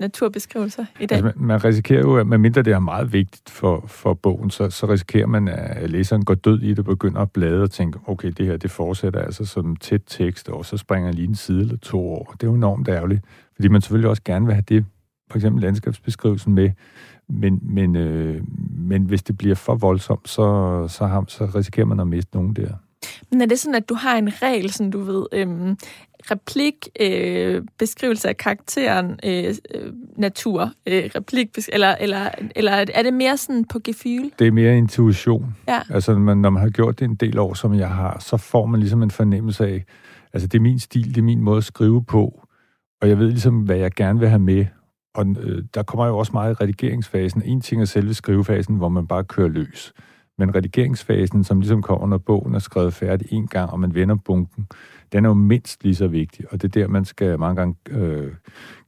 naturbeskrivelser 0.00 0.84
i 1.00 1.06
dag? 1.06 1.16
Altså, 1.16 1.32
man, 1.36 1.46
man 1.46 1.64
risikerer 1.64 2.00
jo, 2.00 2.16
at 2.16 2.26
medmindre 2.26 2.62
det 2.62 2.72
er 2.72 2.78
meget 2.78 3.12
vigtigt 3.12 3.50
for, 3.50 3.84
for 3.86 4.14
bogen, 4.14 4.50
så, 4.50 4.70
så 4.70 4.86
risikerer 4.86 5.26
man, 5.26 5.48
at 5.48 5.90
læseren 5.90 6.24
går 6.24 6.34
død 6.34 6.62
i 6.62 6.68
det 6.68 6.78
og 6.78 6.84
begynder 6.84 7.20
at 7.20 7.30
blade 7.30 7.62
og 7.62 7.70
tænke, 7.70 7.98
okay, 8.06 8.28
det 8.28 8.46
her 8.46 8.56
det 8.56 8.70
fortsætter 8.70 9.20
altså 9.20 9.44
som 9.44 9.76
tæt 9.76 10.02
tekst, 10.06 10.48
og 10.48 10.66
så 10.66 10.76
springer 10.76 11.12
lige 11.12 11.28
en 11.28 11.34
side 11.34 11.60
eller 11.60 11.76
to 11.76 12.12
år. 12.12 12.34
Det 12.40 12.42
er 12.42 12.50
jo 12.50 12.54
enormt 12.54 12.88
ærgerligt, 12.88 13.24
fordi 13.54 13.68
man 13.68 13.80
selvfølgelig 13.80 14.10
også 14.10 14.22
gerne 14.24 14.46
vil 14.46 14.54
have 14.54 14.64
det, 14.68 14.84
for 15.30 15.38
eksempel 15.38 15.62
landskabsbeskrivelsen 15.62 16.54
med, 16.54 16.70
men, 17.28 17.60
men, 17.62 17.96
øh, 17.96 18.42
men 18.76 19.02
hvis 19.02 19.22
det 19.22 19.38
bliver 19.38 19.54
for 19.54 19.74
voldsomt, 19.74 20.28
så, 20.28 20.86
så, 20.88 21.06
har, 21.06 21.24
så 21.28 21.44
risikerer 21.44 21.86
man 21.86 22.00
at 22.00 22.06
miste 22.06 22.36
nogen 22.36 22.56
der. 22.56 22.68
Men 23.30 23.40
er 23.40 23.46
det 23.46 23.58
sådan, 23.58 23.74
at 23.74 23.88
du 23.88 23.94
har 23.94 24.16
en 24.16 24.42
regel, 24.42 24.70
som 24.70 24.92
du 24.92 25.00
ved, 25.00 25.26
øhm, 25.32 25.76
replik, 26.30 26.88
øh, 27.00 27.62
beskrivelse 27.78 28.28
af 28.28 28.36
karakteren, 28.36 29.20
øh, 29.24 29.54
øh 29.74 29.92
natur, 30.16 30.72
øh, 30.86 31.10
replik, 31.14 31.48
eller, 31.72 31.94
eller, 32.00 32.28
eller 32.56 32.72
er 32.72 33.02
det 33.02 33.14
mere 33.14 33.36
sådan 33.36 33.64
på 33.64 33.78
gefyl? 33.84 34.30
Det 34.38 34.46
er 34.46 34.52
mere 34.52 34.78
intuition. 34.78 35.56
Ja. 35.68 35.80
Altså, 35.90 36.14
man, 36.14 36.38
når 36.38 36.50
man 36.50 36.62
har 36.62 36.70
gjort 36.70 36.98
det 36.98 37.04
en 37.04 37.14
del 37.14 37.38
år, 37.38 37.54
som 37.54 37.74
jeg 37.74 37.88
har, 37.88 38.18
så 38.20 38.36
får 38.36 38.66
man 38.66 38.80
ligesom 38.80 39.02
en 39.02 39.10
fornemmelse 39.10 39.66
af, 39.66 39.84
altså 40.32 40.48
det 40.48 40.58
er 40.58 40.62
min 40.62 40.78
stil, 40.78 41.08
det 41.08 41.18
er 41.18 41.22
min 41.22 41.40
måde 41.40 41.56
at 41.56 41.64
skrive 41.64 42.04
på, 42.04 42.46
og 43.00 43.08
jeg 43.08 43.18
ved 43.18 43.30
ligesom, 43.30 43.60
hvad 43.60 43.76
jeg 43.76 43.92
gerne 43.92 44.18
vil 44.18 44.28
have 44.28 44.38
med, 44.38 44.66
og 45.14 45.26
øh, 45.40 45.64
der 45.74 45.82
kommer 45.82 46.06
jo 46.06 46.18
også 46.18 46.32
meget 46.32 46.52
i 46.52 46.54
redigeringsfasen. 46.54 47.42
En 47.42 47.60
ting 47.60 47.80
er 47.80 47.84
selve 47.84 48.14
skrivefasen, 48.14 48.76
hvor 48.76 48.88
man 48.88 49.06
bare 49.06 49.24
kører 49.24 49.48
løs. 49.48 49.92
Men 50.38 50.54
redigeringsfasen, 50.54 51.44
som 51.44 51.60
ligesom 51.60 51.82
kommer, 51.82 52.06
når 52.06 52.18
bogen 52.18 52.54
er 52.54 52.58
skrevet 52.58 52.94
færdig 52.94 53.32
en 53.32 53.46
gang, 53.46 53.70
og 53.70 53.80
man 53.80 53.94
vender 53.94 54.14
bunken, 54.14 54.66
den 55.12 55.24
er 55.24 55.28
jo 55.28 55.34
mindst 55.34 55.84
lige 55.84 55.94
så 55.94 56.06
vigtig. 56.06 56.52
Og 56.52 56.62
det 56.62 56.76
er 56.76 56.80
der, 56.80 56.88
man 56.88 57.04
skal 57.04 57.38
mange 57.38 57.56
gange 57.56 57.76
øh, 57.90 58.32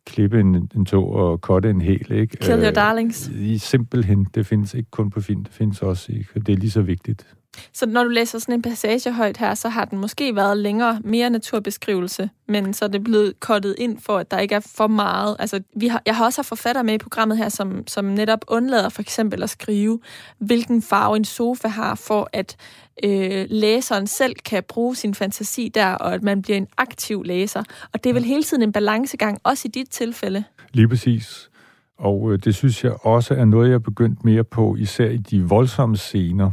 klippe 0.07 0.41
en, 0.41 0.71
en 0.75 0.85
tog 0.85 1.11
og 1.13 1.41
kotte 1.41 1.71
en 1.71 1.81
hel. 1.81 2.13
Ikke? 2.13 2.37
Kill 2.37 2.59
your 2.59 2.69
øh, 2.69 2.75
darlings. 2.75 3.29
I 3.29 3.59
simpelthen. 3.59 4.27
Det 4.35 4.47
findes 4.47 4.75
ikke 4.75 4.91
kun 4.91 5.11
på 5.11 5.21
film, 5.21 5.45
det 5.45 5.53
findes 5.53 5.83
også 5.83 6.13
i. 6.13 6.25
Det 6.35 6.49
er 6.49 6.57
lige 6.57 6.71
så 6.71 6.83
vigtigt. 6.83 7.37
Så 7.73 7.87
når 7.87 8.05
du 8.05 8.09
læser 8.09 8.39
sådan 8.39 8.55
en 8.55 8.63
passage 8.63 9.13
højt 9.13 9.37
her, 9.37 9.55
så 9.55 9.69
har 9.69 9.85
den 9.85 9.99
måske 9.99 10.37
været 10.37 10.57
længere, 10.57 11.01
mere 11.05 11.31
naturbeskrivelse, 11.31 12.31
men 12.49 12.75
så 12.75 12.85
er 12.85 12.89
det 12.89 13.05
blevet 13.05 13.41
kottet 13.41 13.75
ind 13.79 13.99
for, 13.99 14.19
at 14.19 14.31
der 14.31 14.39
ikke 14.39 14.55
er 14.55 14.61
for 14.77 14.87
meget. 14.87 15.37
Altså, 15.39 15.61
vi 15.77 15.89
har, 15.89 16.03
jeg 16.07 16.17
har 16.17 16.25
også 16.25 16.39
haft 16.39 16.49
forfatter 16.49 16.83
med 16.83 16.95
i 16.95 16.99
programmet 16.99 17.39
her, 17.39 17.49
som, 17.49 17.87
som 17.87 18.05
netop 18.05 18.45
undlader 18.49 18.89
for 18.89 19.03
eksempel 19.03 19.43
at 19.43 19.51
skrive, 19.51 20.01
hvilken 20.39 20.83
farve 20.83 21.17
en 21.17 21.25
sofa 21.25 21.69
har, 21.69 21.95
for 21.95 22.29
at 22.33 22.57
øh, 23.05 23.47
læseren 23.51 24.07
selv 24.07 24.35
kan 24.45 24.63
bruge 24.69 24.97
sin 24.97 25.15
fantasi 25.15 25.71
der, 25.75 25.87
og 25.87 26.15
at 26.15 26.23
man 26.23 26.43
bliver 26.43 26.57
en 26.57 26.69
aktiv 26.77 27.23
læser. 27.23 27.63
Og 27.93 28.05
det 28.05 28.11
er 28.11 28.15
vel 28.15 28.25
hele 28.25 28.43
tiden 28.43 28.63
en 28.63 28.73
balancegang, 28.73 29.39
også 29.45 29.69
i 29.69 29.71
dit 29.71 29.89
tilfælde? 29.91 30.45
Lige 30.73 30.89
præcis. 30.89 31.51
Og 31.99 32.33
øh, 32.33 32.39
det 32.45 32.55
synes 32.55 32.85
jeg 32.85 33.07
også 33.07 33.35
er 33.35 33.45
noget, 33.45 33.69
jeg 33.69 33.75
er 33.75 33.79
begyndt 33.79 34.25
mere 34.25 34.45
på, 34.45 34.77
især 34.77 35.09
i 35.11 35.17
de 35.17 35.43
voldsomme 35.43 35.97
scener, 35.97 36.51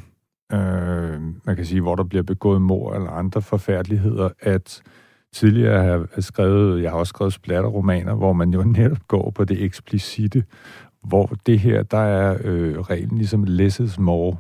øh, 0.54 1.22
man 1.46 1.56
kan 1.56 1.66
sige, 1.66 1.82
hvor 1.82 1.96
der 1.96 2.04
bliver 2.04 2.24
begået 2.24 2.62
mor 2.62 2.94
eller 2.94 3.10
andre 3.10 3.42
forfærdeligheder, 3.42 4.30
at 4.40 4.82
tidligere 5.34 5.84
har 5.84 6.08
jeg 6.16 6.24
skrevet, 6.24 6.84
jeg 6.84 6.92
har 6.92 6.98
også 6.98 7.10
skrevet 7.10 7.34
splatterromaner, 7.34 8.16
hvor 8.16 8.34
man 8.34 8.54
jo 8.54 8.64
netop 8.78 9.08
går 9.08 9.32
på 9.32 9.46
det 9.46 9.64
eksplicite, 9.64 10.44
hvor 11.04 11.34
det 11.46 11.60
her, 11.60 11.84
der 11.84 11.98
er 11.98 12.38
øh, 12.44 12.80
reglen 12.80 13.18
ligesom 13.18 13.44
less 13.44 13.80
is 13.80 14.00
more, 14.00 14.38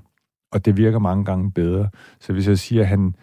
og 0.52 0.66
det 0.66 0.78
virker 0.78 1.00
mange 1.00 1.26
gange 1.26 1.52
bedre. 1.52 1.90
Så 2.20 2.34
hvis 2.34 2.48
jeg 2.48 2.60
siger, 2.60 2.82
at 2.82 2.88
han, 2.88 3.16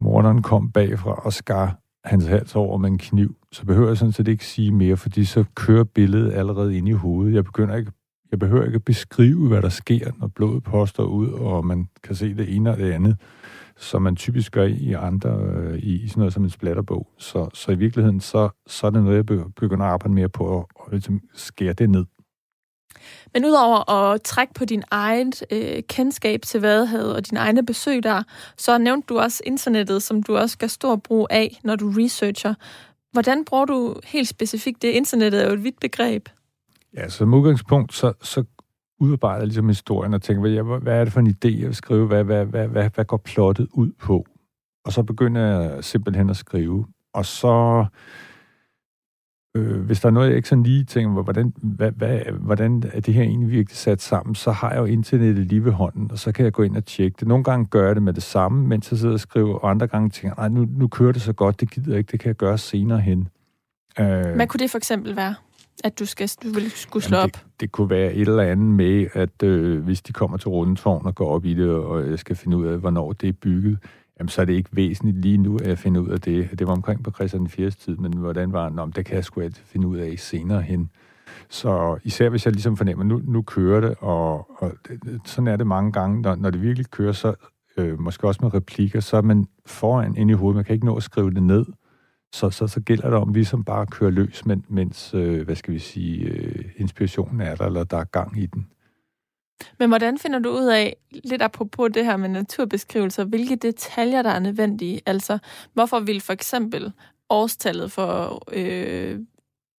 morderen 0.00 0.42
kom 0.42 0.70
bagfra 0.70 1.14
og 1.24 1.32
skar 1.32 1.78
hans 2.04 2.26
hals 2.26 2.56
over 2.56 2.78
med 2.78 2.90
en 2.90 2.98
kniv, 2.98 3.36
så 3.52 3.64
behøver 3.64 3.88
jeg 3.88 3.96
sådan 3.96 4.12
set 4.12 4.28
ikke 4.28 4.46
sige 4.46 4.72
mere, 4.72 4.96
fordi 4.96 5.24
så 5.24 5.44
kører 5.54 5.84
billedet 5.84 6.32
allerede 6.32 6.76
ind 6.76 6.88
i 6.88 6.92
hovedet. 6.92 7.34
Jeg 7.34 7.44
begynder 7.44 7.76
ikke 7.76 7.92
jeg 8.34 8.38
behøver 8.38 8.64
ikke 8.64 8.76
at 8.76 8.84
beskrive, 8.84 9.48
hvad 9.48 9.62
der 9.62 9.68
sker, 9.68 10.10
når 10.20 10.26
blodet 10.26 10.62
påstår 10.62 11.04
ud, 11.04 11.28
og 11.28 11.66
man 11.66 11.88
kan 12.02 12.14
se 12.14 12.34
det 12.34 12.56
ene 12.56 12.70
og 12.70 12.76
det 12.76 12.92
andet, 12.92 13.16
som 13.76 14.02
man 14.02 14.16
typisk 14.16 14.52
gør 14.52 14.64
i 14.64 14.92
andre, 14.92 15.30
øh, 15.30 15.78
i, 15.78 16.02
i 16.02 16.08
sådan 16.08 16.20
noget 16.20 16.32
som 16.32 16.44
en 16.44 16.50
splatterbog. 16.50 17.08
Så, 17.18 17.48
så 17.54 17.72
i 17.72 17.74
virkeligheden, 17.74 18.20
så, 18.20 18.48
så 18.66 18.86
er 18.86 18.90
det 18.90 19.02
noget, 19.02 19.16
jeg 19.16 19.26
begynder 19.26 19.86
at 19.86 19.92
arbejde 19.92 20.14
mere 20.14 20.28
på, 20.28 20.58
at, 20.58 20.64
at 20.86 20.92
ligesom 20.92 21.20
skære 21.34 21.72
det 21.72 21.90
ned. 21.90 22.04
Men 23.34 23.44
udover 23.44 23.90
at 23.90 24.22
trække 24.22 24.54
på 24.54 24.64
din 24.64 24.82
egen 24.90 25.32
øh, 25.50 25.82
kendskab 25.88 26.42
til 26.42 26.60
Vadehavet 26.60 27.16
og 27.16 27.30
dine 27.30 27.40
egne 27.40 27.66
besøg 27.66 28.02
der, 28.02 28.22
så 28.56 28.78
nævnte 28.78 29.06
du 29.06 29.18
også 29.18 29.42
internettet, 29.46 30.02
som 30.02 30.22
du 30.22 30.36
også 30.36 30.58
gør 30.58 30.66
stor 30.66 30.96
brug 30.96 31.26
af, 31.30 31.60
når 31.64 31.76
du 31.76 31.92
researcher. 31.96 32.54
Hvordan 33.12 33.44
bruger 33.44 33.64
du 33.64 33.96
helt 34.04 34.28
specifikt 34.28 34.82
det? 34.82 34.88
Internettet 34.88 35.42
er 35.42 35.46
jo 35.48 35.54
et 35.54 35.64
vidt 35.64 35.80
begreb. 35.80 36.28
Ja, 36.96 37.08
som 37.08 37.34
udgangspunkt, 37.34 37.94
så, 37.94 38.12
så 38.22 38.44
udarbejder 39.00 39.38
jeg 39.38 39.46
ligesom 39.46 39.68
historien 39.68 40.14
og 40.14 40.22
tænker, 40.22 40.62
hvad, 40.62 40.80
hvad 40.80 41.00
er 41.00 41.04
det 41.04 41.12
for 41.12 41.20
en 41.20 41.28
idé, 41.28 41.60
jeg 41.60 41.66
vil 41.66 41.74
skrive? 41.74 42.06
Hvad, 42.06 42.24
hvad, 42.24 42.44
hvad, 42.44 42.68
hvad, 42.68 42.90
hvad 42.94 43.04
går 43.04 43.16
plottet 43.16 43.68
ud 43.72 43.92
på? 43.92 44.26
Og 44.84 44.92
så 44.92 45.02
begynder 45.02 45.40
jeg 45.40 45.84
simpelthen 45.84 46.30
at 46.30 46.36
skrive. 46.36 46.86
Og 47.14 47.26
så, 47.26 47.86
øh, 49.56 49.80
hvis 49.80 50.00
der 50.00 50.08
er 50.08 50.12
noget, 50.12 50.28
jeg 50.28 50.36
ikke 50.36 50.48
sådan 50.48 50.62
lige 50.62 50.84
tænker, 50.84 51.22
hvordan, 51.22 51.54
hvad, 51.62 51.90
hvad, 51.92 52.20
hvordan 52.40 52.82
er 52.92 53.00
det 53.00 53.14
her 53.14 53.22
egentlig 53.22 53.50
virkelig 53.50 53.76
sat 53.76 54.02
sammen, 54.02 54.34
så 54.34 54.50
har 54.50 54.70
jeg 54.70 54.78
jo 54.78 54.84
internettet 54.84 55.46
lige 55.46 55.64
ved 55.64 55.72
hånden, 55.72 56.10
og 56.10 56.18
så 56.18 56.32
kan 56.32 56.44
jeg 56.44 56.52
gå 56.52 56.62
ind 56.62 56.76
og 56.76 56.84
tjekke 56.84 57.16
det. 57.20 57.28
Nogle 57.28 57.44
gange 57.44 57.66
gør 57.66 57.86
jeg 57.86 57.94
det 57.94 58.02
med 58.02 58.12
det 58.12 58.22
samme, 58.22 58.66
mens 58.66 58.90
jeg 58.90 58.98
sidder 58.98 59.14
og 59.14 59.20
skriver, 59.20 59.54
og 59.58 59.70
andre 59.70 59.86
gange 59.86 60.10
tænker 60.10 60.28
jeg, 60.28 60.50
nej, 60.50 60.60
nu, 60.60 60.68
nu 60.78 60.88
kører 60.88 61.12
det 61.12 61.22
så 61.22 61.32
godt, 61.32 61.60
det 61.60 61.70
gider 61.70 61.90
jeg 61.90 61.98
ikke, 61.98 62.12
det 62.12 62.20
kan 62.20 62.28
jeg 62.28 62.36
gøre 62.36 62.58
senere 62.58 63.00
hen. 63.00 63.28
Øh, 64.00 64.34
hvad 64.34 64.46
kunne 64.46 64.58
det 64.58 64.70
for 64.70 64.78
eksempel 64.78 65.16
være? 65.16 65.34
At 65.84 65.98
du, 65.98 66.06
skal, 66.06 66.30
du 66.42 66.48
vil 66.48 66.70
skulle 66.70 67.02
slå 67.02 67.16
Jamen, 67.16 67.30
det, 67.30 67.36
op? 67.36 67.46
Det 67.60 67.72
kunne 67.72 67.90
være 67.90 68.14
et 68.14 68.28
eller 68.28 68.42
andet 68.42 68.66
med, 68.66 69.06
at 69.12 69.42
øh, 69.42 69.84
hvis 69.84 70.02
de 70.02 70.12
kommer 70.12 70.36
til 70.36 70.48
Rundetårn 70.48 71.06
og 71.06 71.14
går 71.14 71.28
op 71.28 71.44
i 71.44 71.54
det, 71.54 71.70
og 71.70 72.10
jeg 72.10 72.18
skal 72.18 72.36
finde 72.36 72.56
ud 72.56 72.66
af, 72.66 72.78
hvornår 72.78 73.12
det 73.12 73.28
er 73.28 73.32
bygget, 73.32 73.78
jamen, 74.18 74.28
så 74.28 74.40
er 74.40 74.44
det 74.44 74.52
ikke 74.52 74.70
væsentligt 74.72 75.16
lige 75.16 75.38
nu, 75.38 75.56
at 75.56 75.66
jeg 75.66 75.78
finder 75.78 76.00
ud 76.00 76.08
af 76.08 76.20
det. 76.20 76.58
Det 76.58 76.66
var 76.66 76.72
omkring 76.72 77.04
på 77.04 77.10
Christian 77.10 77.48
4. 77.48 77.70
tid, 77.70 77.96
men 77.96 78.12
hvordan 78.12 78.52
var 78.52 78.64
det? 78.64 78.76
Nå, 78.76 78.86
det 78.86 79.06
kan 79.06 79.16
jeg 79.16 79.24
sgu 79.24 79.48
finde 79.64 79.86
ud 79.86 79.96
af 79.96 80.14
senere 80.18 80.62
hen. 80.62 80.90
Så 81.48 81.98
især 82.04 82.28
hvis 82.28 82.44
jeg 82.46 82.52
ligesom 82.52 82.76
fornemmer, 82.76 83.04
nu, 83.04 83.20
nu 83.24 83.42
kører 83.42 83.80
det, 83.80 83.94
og, 83.98 84.50
og 84.62 84.72
det, 84.88 85.20
sådan 85.24 85.48
er 85.48 85.56
det 85.56 85.66
mange 85.66 85.92
gange, 85.92 86.22
når, 86.22 86.34
når 86.34 86.50
det 86.50 86.62
virkelig 86.62 86.90
kører, 86.90 87.12
så 87.12 87.34
øh, 87.76 88.00
måske 88.00 88.26
også 88.26 88.40
med 88.42 88.54
replikker, 88.54 89.00
så 89.00 89.16
er 89.16 89.22
man 89.22 89.46
foran 89.66 90.16
ind 90.16 90.30
i 90.30 90.34
hovedet. 90.34 90.56
Man 90.56 90.64
kan 90.64 90.74
ikke 90.74 90.86
nå 90.86 90.96
at 90.96 91.02
skrive 91.02 91.30
det 91.30 91.42
ned. 91.42 91.66
Så, 92.34 92.50
så, 92.50 92.66
så 92.66 92.80
gælder 92.80 93.10
det 93.10 93.18
om, 93.18 93.28
at 93.28 93.34
vi 93.34 93.44
som 93.44 93.64
bare 93.64 93.86
kører 93.86 94.10
løs, 94.10 94.46
men, 94.46 94.64
mens, 94.68 95.14
øh, 95.14 95.44
hvad 95.44 95.56
skal 95.56 95.74
vi 95.74 95.78
sige, 95.78 96.24
øh, 96.24 96.64
inspirationen 96.76 97.40
er 97.40 97.54
der, 97.54 97.66
eller 97.66 97.84
der 97.84 97.96
er 97.96 98.04
gang 98.04 98.42
i 98.42 98.46
den. 98.46 98.70
Men 99.78 99.88
hvordan 99.88 100.18
finder 100.18 100.38
du 100.38 100.50
ud 100.50 100.66
af, 100.66 100.96
lidt 101.24 101.42
apropos 101.42 101.90
det 101.94 102.04
her 102.04 102.16
med 102.16 102.28
naturbeskrivelser, 102.28 103.24
hvilke 103.24 103.56
detaljer, 103.56 104.22
der 104.22 104.30
er 104.30 104.38
nødvendige? 104.38 105.00
Altså, 105.06 105.38
hvorfor 105.72 106.00
vil 106.00 106.20
for 106.20 106.32
eksempel 106.32 106.92
årstallet 107.30 107.92
for 107.92 108.42
øh, 108.52 109.18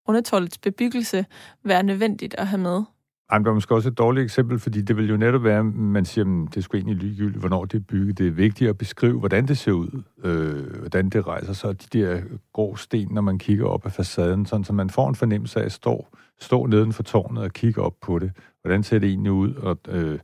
undertålets 0.07 0.57
bebyggelse 0.57 1.25
være 1.63 1.83
nødvendigt 1.83 2.35
at 2.37 2.47
have 2.47 2.61
med? 2.61 2.83
Ej, 3.29 3.37
det 3.37 3.47
er 3.47 3.53
måske 3.53 3.75
også 3.75 3.89
et 3.89 3.97
dårligt 3.97 4.23
eksempel, 4.23 4.59
fordi 4.59 4.81
det 4.81 4.97
vil 4.97 5.09
jo 5.09 5.17
netop 5.17 5.43
være, 5.43 5.59
at 5.59 5.65
man 5.65 6.05
siger, 6.05 6.45
at 6.47 6.55
det 6.55 6.63
skulle 6.63 6.79
egentlig 6.79 7.07
ligegyldigt, 7.07 7.39
hvornår 7.39 7.65
det 7.65 7.77
er 7.77 7.83
bygget. 7.83 8.17
Det 8.17 8.27
er 8.27 8.31
vigtigt 8.31 8.69
at 8.69 8.77
beskrive, 8.77 9.19
hvordan 9.19 9.47
det 9.47 9.57
ser 9.57 9.71
ud, 9.71 10.01
øh, 10.23 10.79
hvordan 10.79 11.09
det 11.09 11.27
rejser 11.27 11.53
sig, 11.53 11.93
de 11.93 11.99
der 11.99 12.21
grå 12.53 12.75
sten, 12.75 13.07
når 13.11 13.21
man 13.21 13.39
kigger 13.39 13.65
op 13.65 13.85
af 13.85 13.91
facaden, 13.91 14.45
sådan 14.45 14.63
så 14.63 14.73
man 14.73 14.89
får 14.89 15.09
en 15.09 15.15
fornemmelse 15.15 15.59
af 15.61 15.65
at 15.65 15.71
stå, 15.71 16.07
stå 16.39 16.65
neden 16.65 16.93
for 16.93 17.03
tårnet 17.03 17.43
og 17.43 17.51
kigge 17.53 17.81
op 17.81 17.95
på 18.01 18.19
det. 18.19 18.31
Hvordan 18.61 18.83
ser 18.83 18.99
det 18.99 19.09
egentlig 19.09 19.31
ud? 19.31 19.53
Og, 19.53 19.77
øh, 19.87 20.19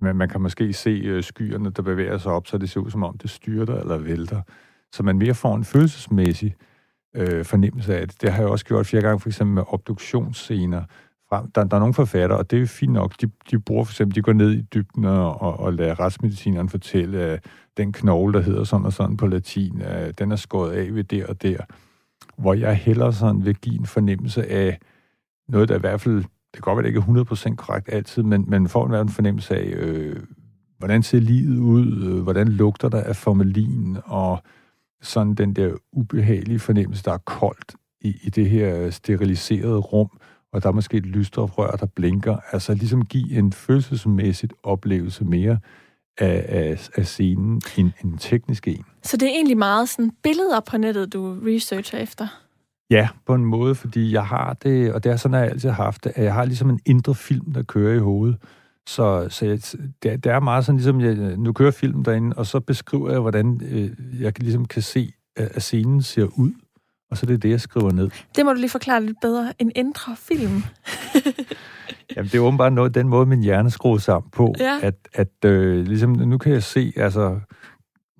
man, 0.00 0.16
man 0.16 0.28
kan 0.28 0.40
måske 0.40 0.72
se 0.72 0.90
øh, 0.90 1.22
skyerne, 1.22 1.70
der 1.70 1.82
bevæger 1.82 2.18
sig 2.18 2.32
op, 2.32 2.46
så 2.46 2.58
det 2.58 2.70
ser 2.70 2.80
ud 2.80 2.90
som 2.90 3.02
om, 3.02 3.18
det 3.18 3.30
styrter 3.30 3.80
eller 3.80 3.98
vælter. 3.98 4.42
Så 4.92 5.02
man 5.02 5.18
mere 5.18 5.34
får 5.34 5.56
en 5.56 5.64
følelsesmæssig 5.64 6.54
øh, 7.16 7.44
fornemmelse 7.44 7.96
af 7.96 8.08
det. 8.08 8.22
Det 8.22 8.32
har 8.32 8.42
jeg 8.42 8.50
også 8.50 8.64
gjort 8.64 8.86
flere 8.86 9.02
gange, 9.02 9.20
for 9.20 9.28
eksempel 9.28 9.54
med 9.54 9.62
obduktionsscener, 9.66 10.82
frem. 11.28 11.50
Der, 11.50 11.64
der 11.64 11.76
er 11.76 11.80
nogle 11.80 11.94
forfattere, 11.94 12.38
og 12.38 12.50
det 12.50 12.62
er 12.62 12.66
fint 12.66 12.92
nok, 12.92 13.14
de, 13.20 13.30
de 13.50 13.60
bruger 13.60 13.84
for 13.84 13.92
eksempel, 13.92 14.14
de 14.14 14.22
går 14.22 14.32
ned 14.32 14.52
i 14.52 14.62
dybden 14.62 15.04
og, 15.04 15.42
og, 15.42 15.60
og 15.60 15.72
lader 15.72 16.00
retsmedicineren 16.00 16.68
fortælle, 16.68 17.18
at 17.18 17.44
den 17.76 17.92
knogle, 17.92 18.32
der 18.32 18.40
hedder 18.40 18.64
sådan 18.64 18.86
og 18.86 18.92
sådan 18.92 19.16
på 19.16 19.26
latin, 19.26 19.80
at 19.80 20.18
den 20.18 20.32
er 20.32 20.36
skåret 20.36 20.72
af 20.72 20.94
ved 20.94 21.04
der 21.04 21.26
og 21.26 21.42
der. 21.42 21.56
Hvor 22.36 22.54
jeg 22.54 22.76
hellere 22.76 23.12
sådan 23.12 23.44
vil 23.44 23.56
give 23.56 23.78
en 23.78 23.86
fornemmelse 23.86 24.50
af 24.50 24.78
noget, 25.48 25.68
der 25.68 25.76
i 25.76 25.80
hvert 25.80 26.00
fald, 26.00 26.16
det 26.16 26.26
kan 26.52 26.60
godt 26.60 26.76
være, 26.76 26.82
det 26.82 26.88
ikke 26.88 27.20
er 27.20 27.50
100% 27.50 27.54
korrekt 27.54 27.88
altid, 27.92 28.22
men 28.22 28.44
man 28.48 28.68
får 28.68 28.96
en 28.96 29.08
fornemmelse 29.08 29.56
af, 29.56 29.72
øh, 29.76 30.16
hvordan 30.78 31.02
ser 31.02 31.20
livet 31.20 31.58
ud, 31.58 32.04
øh, 32.04 32.22
hvordan 32.22 32.48
lugter 32.48 32.88
der 32.88 33.02
af 33.02 33.16
formalin, 33.16 33.96
og 34.04 34.42
sådan 35.02 35.34
den 35.34 35.52
der 35.52 35.74
ubehagelige 35.92 36.58
fornemmelse, 36.58 37.04
der 37.04 37.12
er 37.12 37.18
koldt 37.18 37.74
i, 38.00 38.16
i 38.22 38.30
det 38.30 38.50
her 38.50 38.90
steriliserede 38.90 39.78
rum, 39.78 40.10
og 40.54 40.62
der 40.62 40.68
er 40.68 40.72
måske 40.72 40.96
et 40.96 41.06
lystrør, 41.06 41.76
der 41.80 41.86
blinker. 41.86 42.36
Altså 42.52 42.74
ligesom 42.74 43.04
give 43.04 43.38
en 43.38 43.52
følelsesmæssigt 43.52 44.52
oplevelse 44.62 45.24
mere 45.24 45.58
af, 46.18 46.44
af, 46.48 46.88
af 46.96 47.06
scenen 47.06 47.62
end 47.76 47.90
en 48.04 48.18
teknisk 48.18 48.68
en. 48.68 48.84
Så 49.02 49.16
det 49.16 49.28
er 49.28 49.32
egentlig 49.32 49.58
meget 49.58 49.88
sådan 49.88 50.12
billeder 50.22 50.60
på 50.60 50.78
nettet, 50.78 51.12
du 51.12 51.36
researcher 51.46 51.98
efter? 51.98 52.26
Ja, 52.90 53.08
på 53.26 53.34
en 53.34 53.44
måde, 53.44 53.74
fordi 53.74 54.12
jeg 54.12 54.26
har 54.26 54.52
det, 54.52 54.92
og 54.92 55.04
det 55.04 55.12
er 55.12 55.16
sådan, 55.16 55.40
jeg 55.40 55.50
altid 55.50 55.68
har 55.68 55.84
haft 55.84 56.04
det, 56.04 56.12
at 56.14 56.24
jeg 56.24 56.34
har 56.34 56.44
ligesom 56.44 56.70
en 56.70 56.80
indre 56.86 57.14
film, 57.14 57.52
der 57.52 57.62
kører 57.62 57.94
i 57.94 57.98
hovedet. 57.98 58.36
Så, 58.86 59.26
så 59.30 59.46
jeg, 59.46 59.58
det, 60.02 60.24
det 60.24 60.32
er 60.32 60.40
meget 60.40 60.64
sådan, 60.64 60.76
ligesom, 60.76 61.00
jeg, 61.00 61.36
nu 61.36 61.52
kører 61.52 61.70
filmen 61.70 62.04
derinde, 62.04 62.36
og 62.36 62.46
så 62.46 62.60
beskriver 62.60 63.10
jeg, 63.10 63.20
hvordan 63.20 63.60
øh, 63.70 63.90
jeg 64.22 64.32
ligesom 64.40 64.64
kan 64.64 64.82
se, 64.82 65.12
at 65.36 65.62
scenen 65.62 66.02
ser 66.02 66.24
ud 66.24 66.52
og 67.14 67.18
så 67.18 67.26
er 67.26 67.28
det 67.28 67.42
det, 67.42 67.50
jeg 67.50 67.60
skriver 67.60 67.92
ned. 67.92 68.10
Det 68.36 68.44
må 68.44 68.52
du 68.52 68.58
lige 68.58 68.70
forklare 68.70 69.04
lidt 69.04 69.20
bedre. 69.20 69.52
En 69.58 69.72
indre 69.74 70.16
film. 70.16 70.62
Jamen, 72.16 72.28
det 72.30 72.34
er 72.34 72.40
åbenbart 72.40 72.72
noget, 72.72 72.94
den 72.94 73.08
måde, 73.08 73.26
min 73.26 73.42
hjerne 73.42 73.70
skruer 73.70 73.98
sammen 73.98 74.30
på. 74.30 74.54
Ja. 74.58 74.78
At, 74.82 74.94
at 75.14 75.44
øh, 75.44 75.86
ligesom, 75.86 76.10
nu 76.10 76.38
kan 76.38 76.52
jeg 76.52 76.62
se, 76.62 76.92
altså, 76.96 77.40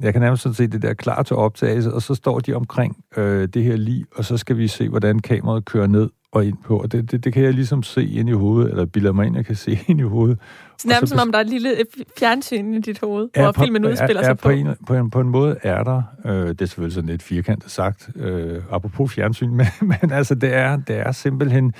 jeg 0.04 0.12
kan 0.12 0.22
nærmest 0.22 0.42
sådan 0.42 0.54
se 0.54 0.66
det 0.66 0.82
der 0.82 0.94
klar 0.94 1.22
til 1.22 1.36
optagelse, 1.36 1.92
og 1.92 2.02
så 2.02 2.14
står 2.14 2.38
de 2.38 2.54
omkring 2.54 3.04
øh, 3.16 3.48
det 3.48 3.64
her 3.64 3.76
lige, 3.76 4.04
og 4.16 4.24
så 4.24 4.36
skal 4.36 4.56
vi 4.58 4.68
se, 4.68 4.88
hvordan 4.88 5.18
kameraet 5.18 5.64
kører 5.64 5.86
ned 5.86 6.10
og 6.32 6.46
ind 6.46 6.56
på. 6.64 6.78
Og 6.78 6.92
det, 6.92 7.10
det, 7.10 7.24
det 7.24 7.32
kan 7.32 7.42
jeg 7.42 7.54
ligesom 7.54 7.82
se 7.82 8.06
ind 8.06 8.28
i 8.28 8.32
hovedet, 8.32 8.70
eller 8.70 8.84
bilder 8.84 9.12
mig 9.12 9.26
ind, 9.26 9.36
jeg 9.36 9.46
kan 9.46 9.56
se 9.56 9.78
ind 9.88 10.00
i 10.00 10.02
hovedet. 10.02 10.38
Så 10.78 10.88
nærmest 10.88 11.10
som 11.10 11.18
om 11.18 11.32
der 11.32 11.38
er 11.38 11.42
et 11.42 11.50
lille 11.50 11.76
fjernsyn 12.18 12.74
i 12.74 12.80
dit 12.80 13.00
hoved, 13.00 13.28
hvor 13.36 13.52
på, 13.52 13.62
filmen 13.62 13.84
udspiller 13.84 14.22
ja, 14.22 14.24
sig 14.24 14.38
på. 14.38 14.42
På 14.42 14.50
en, 14.50 14.68
på, 14.86 14.94
en, 14.94 15.10
på 15.10 15.20
en 15.20 15.28
måde 15.28 15.56
er 15.62 15.84
der, 15.84 16.02
øh, 16.24 16.48
det 16.48 16.60
er 16.60 16.66
selvfølgelig 16.66 16.94
sådan 16.94 17.10
lidt 17.10 17.22
firkantet 17.22 17.70
sagt, 17.70 18.10
øh, 18.16 18.62
apropos 18.70 19.12
fjernsyn, 19.12 19.50
men, 19.60 19.66
men 19.80 20.12
altså 20.12 20.34
det 20.34 20.54
er, 20.54 20.76
det 20.76 20.96
er 20.96 21.12
simpelthen 21.12 21.72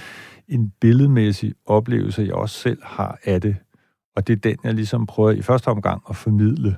en 0.48 0.72
billedmæssig 0.80 1.52
oplevelse, 1.66 2.22
jeg 2.22 2.34
også 2.34 2.58
selv 2.58 2.78
har 2.82 3.18
af 3.24 3.40
det. 3.40 3.56
Og 4.16 4.26
det 4.26 4.32
er 4.32 4.40
den, 4.40 4.56
jeg 4.64 4.74
ligesom 4.74 5.06
prøver 5.06 5.30
i 5.30 5.42
første 5.42 5.68
omgang 5.68 6.02
at 6.10 6.16
formidle, 6.16 6.76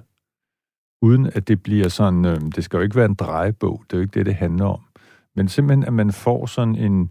uden 1.02 1.30
at 1.34 1.48
det 1.48 1.62
bliver 1.62 1.88
sådan, 1.88 2.24
øh, 2.24 2.40
det 2.40 2.64
skal 2.64 2.76
jo 2.76 2.82
ikke 2.82 2.96
være 2.96 3.04
en 3.06 3.14
drejebog, 3.14 3.84
det 3.84 3.92
er 3.92 3.98
jo 3.98 4.02
ikke 4.02 4.18
det, 4.18 4.26
det 4.26 4.34
handler 4.34 4.64
om. 4.64 4.80
Men 5.36 5.48
simpelthen, 5.48 5.84
at 5.84 5.92
man 5.92 6.12
får 6.12 6.46
sådan 6.46 6.76
en, 6.76 7.10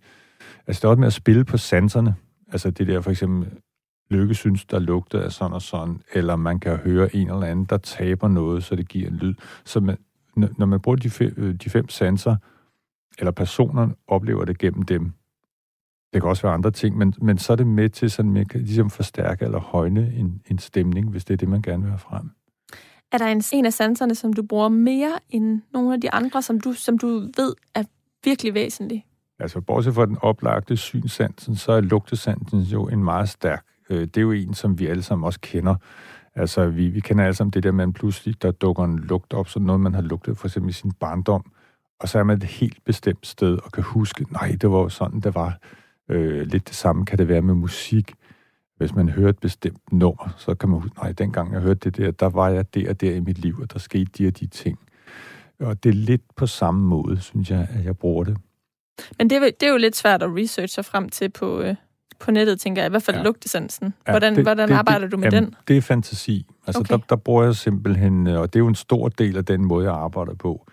Altså, 0.67 0.79
det 0.79 0.83
er 0.83 0.89
også 0.89 0.99
med 0.99 1.07
at 1.07 1.13
spille 1.13 1.45
på 1.45 1.57
sanserne. 1.57 2.15
Altså, 2.51 2.71
det 2.71 2.87
der 2.87 3.01
for 3.01 3.11
eksempel, 3.11 3.51
Lykke 4.09 4.33
synes, 4.33 4.65
der 4.65 4.79
lugter 4.79 5.21
af 5.21 5.31
sådan 5.31 5.53
og 5.53 5.61
sådan, 5.61 6.01
eller 6.13 6.35
man 6.35 6.59
kan 6.59 6.77
høre 6.77 7.15
en 7.15 7.29
eller 7.29 7.47
anden, 7.47 7.65
der 7.65 7.77
taber 7.77 8.27
noget, 8.27 8.63
så 8.63 8.75
det 8.75 8.87
giver 8.87 9.07
en 9.07 9.15
lyd. 9.15 9.33
Så 9.65 9.79
man, 9.79 9.97
når 10.35 10.65
man 10.65 10.79
bruger 10.79 10.95
de 10.95 11.09
fem, 11.09 11.33
øh, 11.37 11.55
de 11.55 11.69
fem 11.69 11.89
sanser, 11.89 12.35
eller 13.19 13.31
personerne 13.31 13.93
oplever 14.07 14.45
det 14.45 14.57
gennem 14.57 14.81
dem, 14.83 15.11
det 16.13 16.21
kan 16.21 16.29
også 16.29 16.41
være 16.41 16.53
andre 16.53 16.71
ting, 16.71 16.97
men, 16.97 17.13
men 17.21 17.37
så 17.37 17.53
er 17.53 17.57
det 17.57 17.67
med 17.67 17.89
til 17.89 18.11
sådan, 18.11 18.31
man 18.31 18.45
kan 18.45 18.59
ligesom 18.59 18.89
forstærke 18.89 19.45
eller 19.45 19.59
højne 19.59 20.13
en, 20.13 20.41
en 20.47 20.57
stemning, 20.57 21.09
hvis 21.09 21.25
det 21.25 21.33
er 21.33 21.37
det, 21.37 21.49
man 21.49 21.61
gerne 21.61 21.83
vil 21.83 21.91
have 21.91 21.99
frem. 21.99 22.31
Er 23.11 23.17
der 23.17 23.25
en, 23.25 23.43
en 23.53 23.65
af 23.65 23.73
sanserne, 23.73 24.15
som 24.15 24.33
du 24.33 24.43
bruger 24.43 24.69
mere 24.69 25.19
end 25.29 25.61
nogle 25.73 25.93
af 25.93 26.01
de 26.01 26.11
andre, 26.11 26.41
som 26.41 26.59
du, 26.59 26.73
som 26.73 26.97
du 26.97 27.07
ved 27.37 27.53
er 27.75 27.83
virkelig 28.23 28.53
væsentlig? 28.53 29.05
Altså, 29.39 29.61
bortset 29.61 29.93
fra 29.93 30.05
den 30.05 30.17
oplagte 30.21 30.77
synsansen, 30.77 31.55
så 31.55 31.71
er 31.71 31.81
lugtesansen 31.81 32.59
jo 32.59 32.87
en 32.87 33.03
meget 33.03 33.29
stærk. 33.29 33.65
Øh, 33.89 34.01
det 34.01 34.17
er 34.17 34.21
jo 34.21 34.31
en, 34.31 34.53
som 34.53 34.79
vi 34.79 34.87
alle 34.87 35.03
sammen 35.03 35.25
også 35.25 35.39
kender. 35.41 35.75
Altså, 36.35 36.67
vi, 36.67 36.87
vi 36.87 36.99
kender 36.99 37.23
alle 37.23 37.35
sammen 37.35 37.51
det 37.51 37.63
der, 37.63 37.71
man 37.71 37.93
pludselig, 37.93 38.41
der 38.41 38.51
dukker 38.51 38.83
en 38.83 38.99
lugt 38.99 39.33
op, 39.33 39.49
så 39.49 39.59
noget, 39.59 39.81
man 39.81 39.93
har 39.93 40.01
lugtet 40.01 40.37
for 40.37 40.47
eksempel 40.47 40.69
i 40.69 40.73
sin 40.73 40.91
barndom, 40.91 41.51
og 41.99 42.09
så 42.09 42.19
er 42.19 42.23
man 42.23 42.37
et 42.37 42.43
helt 42.43 42.83
bestemt 42.85 43.27
sted 43.27 43.57
og 43.63 43.71
kan 43.71 43.83
huske, 43.83 44.25
nej, 44.33 44.57
det 44.61 44.71
var 44.71 44.77
jo 44.77 44.89
sådan, 44.89 45.19
det 45.19 45.35
var. 45.35 45.57
Øh, 46.09 46.47
lidt 46.47 46.67
det 46.67 46.75
samme 46.75 47.05
kan 47.05 47.17
det 47.17 47.27
være 47.27 47.41
med 47.41 47.53
musik. 47.53 48.13
Hvis 48.77 48.95
man 48.95 49.09
hører 49.09 49.29
et 49.29 49.39
bestemt 49.39 49.91
nummer, 49.91 50.35
så 50.37 50.55
kan 50.55 50.69
man 50.69 50.79
huske, 50.79 50.97
nej, 50.97 51.11
dengang 51.11 51.53
jeg 51.53 51.61
hørte 51.61 51.79
det 51.89 51.97
der, 51.97 52.11
der 52.11 52.29
var 52.29 52.49
jeg 52.49 52.73
der 52.73 52.89
og 52.89 53.01
der 53.01 53.15
i 53.15 53.19
mit 53.19 53.37
liv, 53.37 53.59
og 53.61 53.73
der 53.73 53.79
skete 53.79 54.11
de 54.17 54.27
og 54.27 54.39
de 54.39 54.47
ting. 54.47 54.79
Og 55.59 55.83
det 55.83 55.89
er 55.89 55.93
lidt 55.93 56.21
på 56.35 56.47
samme 56.47 56.81
måde, 56.81 57.21
synes 57.21 57.49
jeg, 57.49 57.67
at 57.73 57.85
jeg 57.85 57.97
bruger 57.97 58.23
det. 58.23 58.37
Men 59.17 59.29
det, 59.29 59.41
det 59.59 59.67
er 59.67 59.71
jo 59.71 59.77
lidt 59.77 59.95
svært 59.95 60.23
at 60.23 60.29
researche 60.29 60.83
frem 60.83 61.09
til 61.09 61.29
på, 61.29 61.61
øh, 61.61 61.75
på 62.19 62.31
nettet, 62.31 62.59
tænker 62.59 62.81
jeg. 62.81 62.89
I 62.89 62.89
hvert 62.89 63.03
fald 63.03 63.17
ja. 63.17 63.23
lugtesansen. 63.23 63.93
Hvordan, 64.09 64.33
ja, 64.33 64.35
det, 64.35 64.45
hvordan 64.45 64.69
det, 64.69 64.75
arbejder 64.75 65.05
det, 65.05 65.11
du 65.11 65.17
med 65.17 65.31
jamen, 65.31 65.43
den? 65.43 65.55
Det 65.67 65.77
er 65.77 65.81
fantasi. 65.81 66.45
Altså, 66.67 66.79
okay. 66.79 66.93
der, 66.93 66.97
der 67.09 67.15
bruger 67.15 67.43
jeg 67.43 67.55
simpelthen, 67.55 68.27
øh, 68.27 68.39
og 68.39 68.53
det 68.53 68.59
er 68.59 68.63
jo 68.63 68.67
en 68.67 68.75
stor 68.75 69.09
del 69.09 69.37
af 69.37 69.45
den 69.45 69.65
måde, 69.65 69.85
jeg 69.85 69.95
arbejder 69.95 70.35
på. 70.35 70.67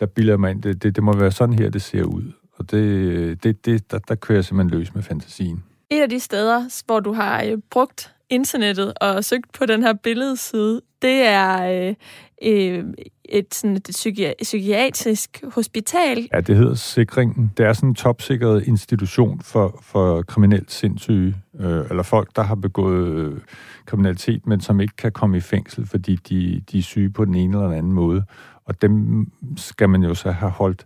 Der 0.00 0.06
bilder 0.06 0.46
ind, 0.46 0.62
det, 0.62 0.82
det, 0.82 0.96
det 0.96 1.04
må 1.04 1.16
være 1.16 1.32
sådan 1.32 1.58
her, 1.58 1.70
det 1.70 1.82
ser 1.82 2.04
ud. 2.04 2.32
Og 2.52 2.70
det, 2.70 3.44
det, 3.44 3.66
det, 3.66 3.90
der, 3.90 3.98
der 3.98 4.14
kører 4.14 4.36
jeg 4.36 4.44
simpelthen 4.44 4.78
løs 4.78 4.94
med 4.94 5.02
fantasien. 5.02 5.64
Et 5.90 6.02
af 6.02 6.08
de 6.08 6.20
steder, 6.20 6.82
hvor 6.86 7.00
du 7.00 7.12
har 7.12 7.42
øh, 7.42 7.58
brugt 7.70 8.14
internettet 8.30 8.92
og 9.00 9.24
søgt 9.24 9.52
på 9.52 9.66
den 9.66 9.82
her 9.82 9.92
billedside, 9.92 10.80
det 11.02 11.22
er 11.22 11.86
øh, 11.88 11.94
øh, 12.42 12.84
et, 13.24 13.54
sådan 13.54 13.76
et 13.76 13.88
psyki- 13.90 14.42
psykiatrisk 14.42 15.44
hospital. 15.54 16.28
Ja, 16.32 16.40
det 16.40 16.56
hedder 16.56 16.74
Sikringen. 16.74 17.52
Det 17.56 17.66
er 17.66 17.72
sådan 17.72 17.88
en 17.88 17.94
topsikret 17.94 18.64
institution 18.66 19.40
for, 19.40 19.78
for 19.82 20.22
kriminelt 20.22 20.72
sindssyge, 20.72 21.36
øh, 21.60 21.84
eller 21.90 22.02
folk, 22.02 22.36
der 22.36 22.42
har 22.42 22.54
begået 22.54 23.18
øh, 23.18 23.40
kriminalitet, 23.86 24.46
men 24.46 24.60
som 24.60 24.80
ikke 24.80 24.96
kan 24.96 25.12
komme 25.12 25.36
i 25.36 25.40
fængsel, 25.40 25.86
fordi 25.86 26.16
de, 26.16 26.62
de 26.72 26.78
er 26.78 26.82
syge 26.82 27.10
på 27.10 27.24
den 27.24 27.34
ene 27.34 27.56
eller 27.56 27.68
den 27.68 27.78
anden 27.78 27.92
måde. 27.92 28.24
Og 28.64 28.82
dem 28.82 29.26
skal 29.56 29.88
man 29.88 30.02
jo 30.02 30.14
så 30.14 30.30
have 30.30 30.50
holdt 30.50 30.84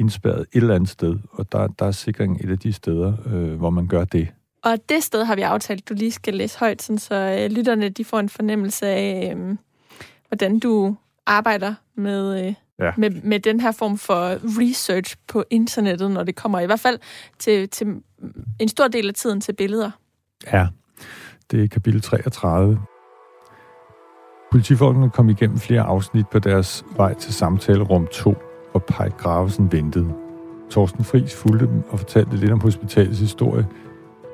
indspærret 0.00 0.40
et 0.40 0.46
eller 0.52 0.74
andet 0.74 0.88
sted, 0.88 1.16
og 1.32 1.52
der, 1.52 1.66
der 1.66 1.86
er 1.86 1.90
sikringen 1.90 2.48
et 2.48 2.52
af 2.52 2.58
de 2.58 2.72
steder, 2.72 3.14
øh, 3.26 3.54
hvor 3.54 3.70
man 3.70 3.86
gør 3.86 4.04
det. 4.04 4.28
Og 4.62 4.78
det 4.88 5.02
sted 5.02 5.24
har 5.24 5.34
vi 5.36 5.42
aftalt, 5.42 5.80
at 5.80 5.88
du 5.88 5.94
lige 5.94 6.12
skal 6.12 6.34
læse 6.34 6.58
højt, 6.58 6.82
sådan 6.82 6.98
så 6.98 7.14
øh, 7.14 7.50
lytterne 7.50 7.88
de 7.88 8.04
får 8.04 8.20
en 8.20 8.28
fornemmelse 8.28 8.86
af, 8.86 9.34
øh, 9.36 9.56
hvordan 10.28 10.58
du 10.58 10.96
arbejder 11.26 11.74
med, 11.94 12.46
øh, 12.46 12.54
ja. 12.78 12.92
med, 12.96 13.10
med 13.10 13.40
den 13.40 13.60
her 13.60 13.72
form 13.72 13.98
for 13.98 14.38
research 14.60 15.16
på 15.28 15.44
internettet, 15.50 16.10
når 16.10 16.24
det 16.24 16.36
kommer 16.36 16.60
i 16.60 16.66
hvert 16.66 16.80
fald 16.80 16.98
til, 17.38 17.68
til 17.68 17.86
en 18.60 18.68
stor 18.68 18.88
del 18.88 19.08
af 19.08 19.14
tiden 19.14 19.40
til 19.40 19.52
billeder. 19.52 19.90
Ja, 20.52 20.66
det 21.50 21.64
er 21.64 21.68
kapitel 21.68 22.02
33. 22.02 22.80
Politifolkene 24.50 25.10
kom 25.10 25.28
igennem 25.28 25.58
flere 25.58 25.82
afsnit 25.82 26.28
på 26.28 26.38
deres 26.38 26.84
vej 26.96 27.14
til 27.14 27.34
samtalerum 27.34 28.06
2, 28.06 28.34
og 28.72 28.84
Pej 28.84 29.08
Gravesen 29.08 29.72
ventede. 29.72 30.12
Torsten 30.70 31.04
Friis 31.04 31.34
fulgte 31.34 31.66
dem 31.66 31.82
og 31.90 31.98
fortalte 31.98 32.36
lidt 32.36 32.52
om 32.52 32.60
hospitalets 32.60 33.20
historie, 33.20 33.66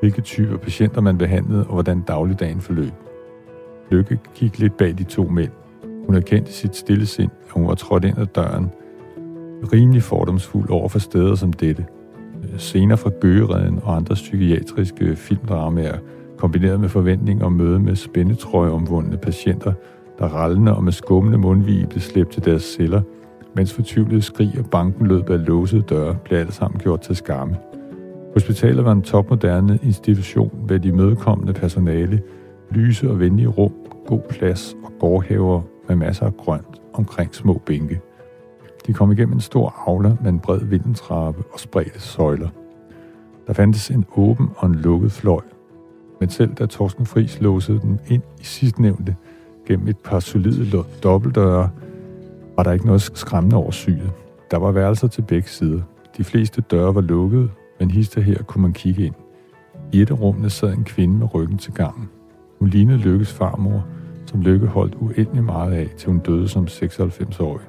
hvilke 0.00 0.20
typer 0.20 0.56
patienter 0.56 1.00
man 1.00 1.18
behandlede 1.18 1.66
og 1.66 1.72
hvordan 1.72 2.00
dagligdagen 2.00 2.60
forløb. 2.60 2.92
Lykke 3.90 4.18
gik 4.34 4.58
lidt 4.58 4.76
bag 4.76 4.98
de 4.98 5.04
to 5.04 5.22
mænd. 5.22 5.50
Hun 6.06 6.14
erkendte 6.14 6.52
sit 6.52 6.76
stille 6.76 7.06
sind, 7.06 7.30
at 7.46 7.52
hun 7.52 7.68
var 7.68 7.74
trådt 7.74 8.04
ind 8.04 8.18
ad 8.18 8.26
døren, 8.26 8.70
rimelig 9.72 10.02
fordomsfuld 10.02 10.70
over 10.70 10.88
for 10.88 10.98
steder 10.98 11.34
som 11.34 11.52
dette. 11.52 11.86
Scener 12.58 12.96
fra 12.96 13.10
Gøgeredden 13.20 13.80
og 13.82 13.96
andre 13.96 14.14
psykiatriske 14.14 15.16
filmdramaer, 15.16 15.98
kombineret 16.38 16.80
med 16.80 16.88
forventning 16.88 17.44
om 17.44 17.52
møde 17.52 17.78
med 17.78 17.96
spændetrøjeomvundne 17.96 19.16
patienter, 19.16 19.72
der 20.18 20.26
rallende 20.26 20.76
og 20.76 20.84
med 20.84 20.92
skummende 20.92 21.38
mundvige 21.38 21.86
blev 21.86 22.00
slæbt 22.00 22.30
til 22.30 22.44
deres 22.44 22.62
celler, 22.62 23.02
mens 23.56 23.72
fortvivlede 23.72 24.22
skrig 24.22 24.54
og 24.58 24.70
banken 24.70 25.06
lød 25.06 25.22
bag 25.22 25.38
låsede 25.38 25.82
døre, 25.82 26.16
blev 26.24 26.38
alt 26.38 26.54
sammen 26.54 26.80
gjort 26.80 27.00
til 27.00 27.16
skamme. 27.16 27.56
Hospitalet 28.32 28.84
var 28.84 28.92
en 28.92 29.02
topmoderne 29.02 29.78
institution 29.82 30.66
med 30.68 30.80
de 30.80 30.92
mødekommende 30.92 31.52
personale, 31.52 32.22
lyse 32.70 33.10
og 33.10 33.20
venlige 33.20 33.48
rum, 33.48 33.72
god 34.06 34.20
plads 34.30 34.76
og 34.84 34.92
gårdhaver 35.00 35.62
med 35.88 35.96
masser 35.96 36.26
af 36.26 36.36
grønt 36.36 36.80
omkring 36.92 37.34
små 37.34 37.62
bænke. 37.66 38.00
De 38.86 38.92
kom 38.92 39.12
igennem 39.12 39.34
en 39.34 39.40
stor 39.40 39.74
aula 39.86 40.16
med 40.22 40.30
en 40.30 40.40
bred 40.40 40.60
vindentrappe 40.64 41.44
og 41.52 41.60
spredte 41.60 42.00
søjler. 42.00 42.48
Der 43.46 43.52
fandtes 43.52 43.90
en 43.90 44.04
åben 44.16 44.48
og 44.56 44.68
en 44.68 44.74
lukket 44.74 45.12
fløj, 45.12 45.42
men 46.20 46.28
selv 46.28 46.54
da 46.54 46.66
Torsten 46.66 47.06
Friis 47.06 47.40
låsede 47.40 47.80
den 47.80 48.00
ind 48.08 48.22
i 48.40 48.44
sidstnævnte 48.44 49.16
gennem 49.66 49.88
et 49.88 49.98
par 49.98 50.20
solide 50.20 50.84
dobbeltdøre, 51.02 51.70
var 52.56 52.62
der 52.62 52.72
ikke 52.72 52.86
noget 52.86 53.02
skræmmende 53.02 53.56
over 53.56 53.70
syget. 53.70 54.12
Der 54.50 54.56
var 54.56 54.72
værelser 54.72 55.08
til 55.08 55.22
begge 55.22 55.48
sider. 55.48 55.82
De 56.16 56.24
fleste 56.24 56.60
døre 56.60 56.94
var 56.94 57.00
lukkede, 57.00 57.50
men 57.80 57.90
hister 57.90 58.20
her 58.20 58.42
kunne 58.42 58.62
man 58.62 58.72
kigge 58.72 59.06
ind. 59.06 59.14
I 59.92 60.02
et 60.02 60.10
af 60.10 60.20
rummene 60.20 60.50
sad 60.50 60.72
en 60.72 60.84
kvinde 60.84 61.14
med 61.18 61.34
ryggen 61.34 61.58
til 61.58 61.72
gangen. 61.72 62.08
Hun 62.58 62.68
lignede 62.68 62.98
Lykkes 62.98 63.32
farmor, 63.32 63.86
som 64.26 64.40
Lykke 64.40 64.66
holdt 64.66 64.94
uendelig 64.94 65.44
meget 65.44 65.72
af, 65.72 65.88
til 65.96 66.08
hun 66.08 66.18
døde 66.18 66.48
som 66.48 66.64
96-årig. 66.64 67.66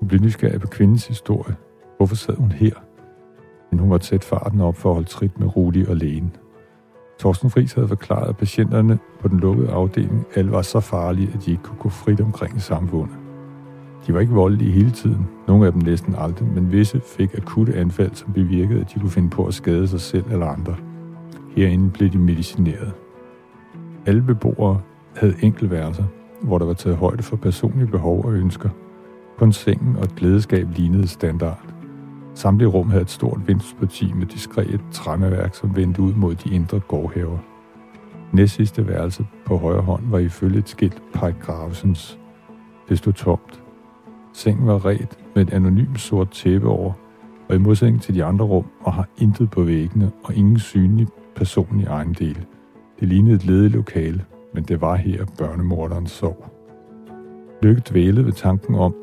Hun 0.00 0.08
blev 0.08 0.20
nysgerrig 0.20 0.60
på 0.60 0.66
kvindens 0.66 1.06
historie. 1.06 1.56
Hvorfor 1.96 2.16
sad 2.16 2.34
hun 2.34 2.52
her? 2.52 2.74
Men 3.70 3.78
hun 3.78 3.90
var 3.90 3.98
tæt 3.98 4.24
farten 4.24 4.60
op 4.60 4.76
for 4.76 4.88
at 4.88 4.94
holde 4.94 5.08
trit 5.08 5.40
med 5.40 5.56
Rudi 5.56 5.84
og 5.88 5.96
lægen. 5.96 6.36
Torsten 7.18 7.50
Friis 7.50 7.72
havde 7.72 7.88
forklaret, 7.88 8.28
at 8.28 8.36
patienterne 8.36 8.98
på 9.20 9.28
den 9.28 9.40
lukkede 9.40 9.70
afdeling 9.70 10.26
alle 10.34 10.50
var 10.50 10.62
så 10.62 10.80
farlige, 10.80 11.30
at 11.34 11.44
de 11.46 11.50
ikke 11.50 11.62
kunne 11.62 11.78
gå 11.78 11.88
frit 11.88 12.20
omkring 12.20 12.56
i 12.56 12.60
samfundet. 12.60 13.19
De 14.06 14.14
var 14.14 14.20
ikke 14.20 14.32
voldelige 14.32 14.72
hele 14.72 14.90
tiden, 14.90 15.28
nogle 15.48 15.66
af 15.66 15.72
dem 15.72 15.82
næsten 15.82 16.14
aldrig, 16.18 16.48
men 16.48 16.72
visse 16.72 17.00
fik 17.04 17.34
akutte 17.34 17.74
anfald, 17.74 18.14
som 18.14 18.32
bevirkede, 18.32 18.80
at 18.80 18.92
de 18.94 19.00
kunne 19.00 19.10
finde 19.10 19.30
på 19.30 19.46
at 19.46 19.54
skade 19.54 19.88
sig 19.88 20.00
selv 20.00 20.24
eller 20.30 20.46
andre. 20.46 20.76
Herinde 21.56 21.90
blev 21.90 22.10
de 22.10 22.18
medicineret. 22.18 22.92
Alle 24.06 24.22
beboere 24.22 24.80
havde 25.16 25.34
enkeltværelser, 25.42 26.04
hvor 26.42 26.58
der 26.58 26.66
var 26.66 26.72
taget 26.72 26.98
højde 26.98 27.22
for 27.22 27.36
personlige 27.36 27.86
behov 27.90 28.24
og 28.24 28.32
ønsker. 28.32 28.68
Kun 29.38 29.52
sengen 29.52 29.96
og 29.96 30.04
et 30.04 30.14
glædeskab 30.16 30.66
lignede 30.76 31.08
standard. 31.08 31.64
Samtlige 32.34 32.68
rum 32.68 32.90
havde 32.90 33.02
et 33.02 33.10
stort 33.10 33.40
vinduesparti 33.46 34.12
med 34.12 34.26
diskret 34.26 34.80
træmmeværk, 34.92 35.54
som 35.54 35.76
vendte 35.76 36.02
ud 36.02 36.14
mod 36.14 36.34
de 36.34 36.54
indre 36.54 36.80
gårdhaver. 36.80 37.38
Næstsidste 38.32 38.88
værelse 38.88 39.26
på 39.46 39.56
højre 39.56 39.82
hånd 39.82 40.02
var 40.10 40.18
ifølge 40.18 40.58
et 40.58 40.68
skilt 40.68 41.02
Pike 41.12 41.36
Gravesens. 41.40 42.18
Det 42.88 42.98
stod 42.98 43.12
tomt. 43.12 43.59
Sengen 44.32 44.66
var 44.66 44.86
ret 44.86 45.18
med 45.34 45.42
et 45.42 45.52
anonymt 45.52 46.00
sort 46.00 46.30
tæppe 46.30 46.68
over, 46.68 46.92
og 47.48 47.54
i 47.54 47.58
modsætning 47.58 48.02
til 48.02 48.14
de 48.14 48.24
andre 48.24 48.44
rum, 48.44 48.66
og 48.80 48.92
har 48.92 49.08
intet 49.18 49.50
på 49.50 49.62
væggene 49.62 50.10
og 50.24 50.34
ingen 50.34 50.58
synlig 50.58 51.06
personlig 51.36 51.86
ejendel. 51.86 52.46
Det 53.00 53.08
lignede 53.08 53.34
et 53.36 53.44
ledigt 53.44 53.74
lokale, 53.74 54.24
men 54.54 54.64
det 54.64 54.80
var 54.80 54.94
her 54.94 55.24
børnemorderen 55.38 56.06
sov. 56.06 56.50
Lykke 57.62 57.82
dvælede 57.90 58.26
ved 58.26 58.32
tanken 58.32 58.74
om, 58.74 58.94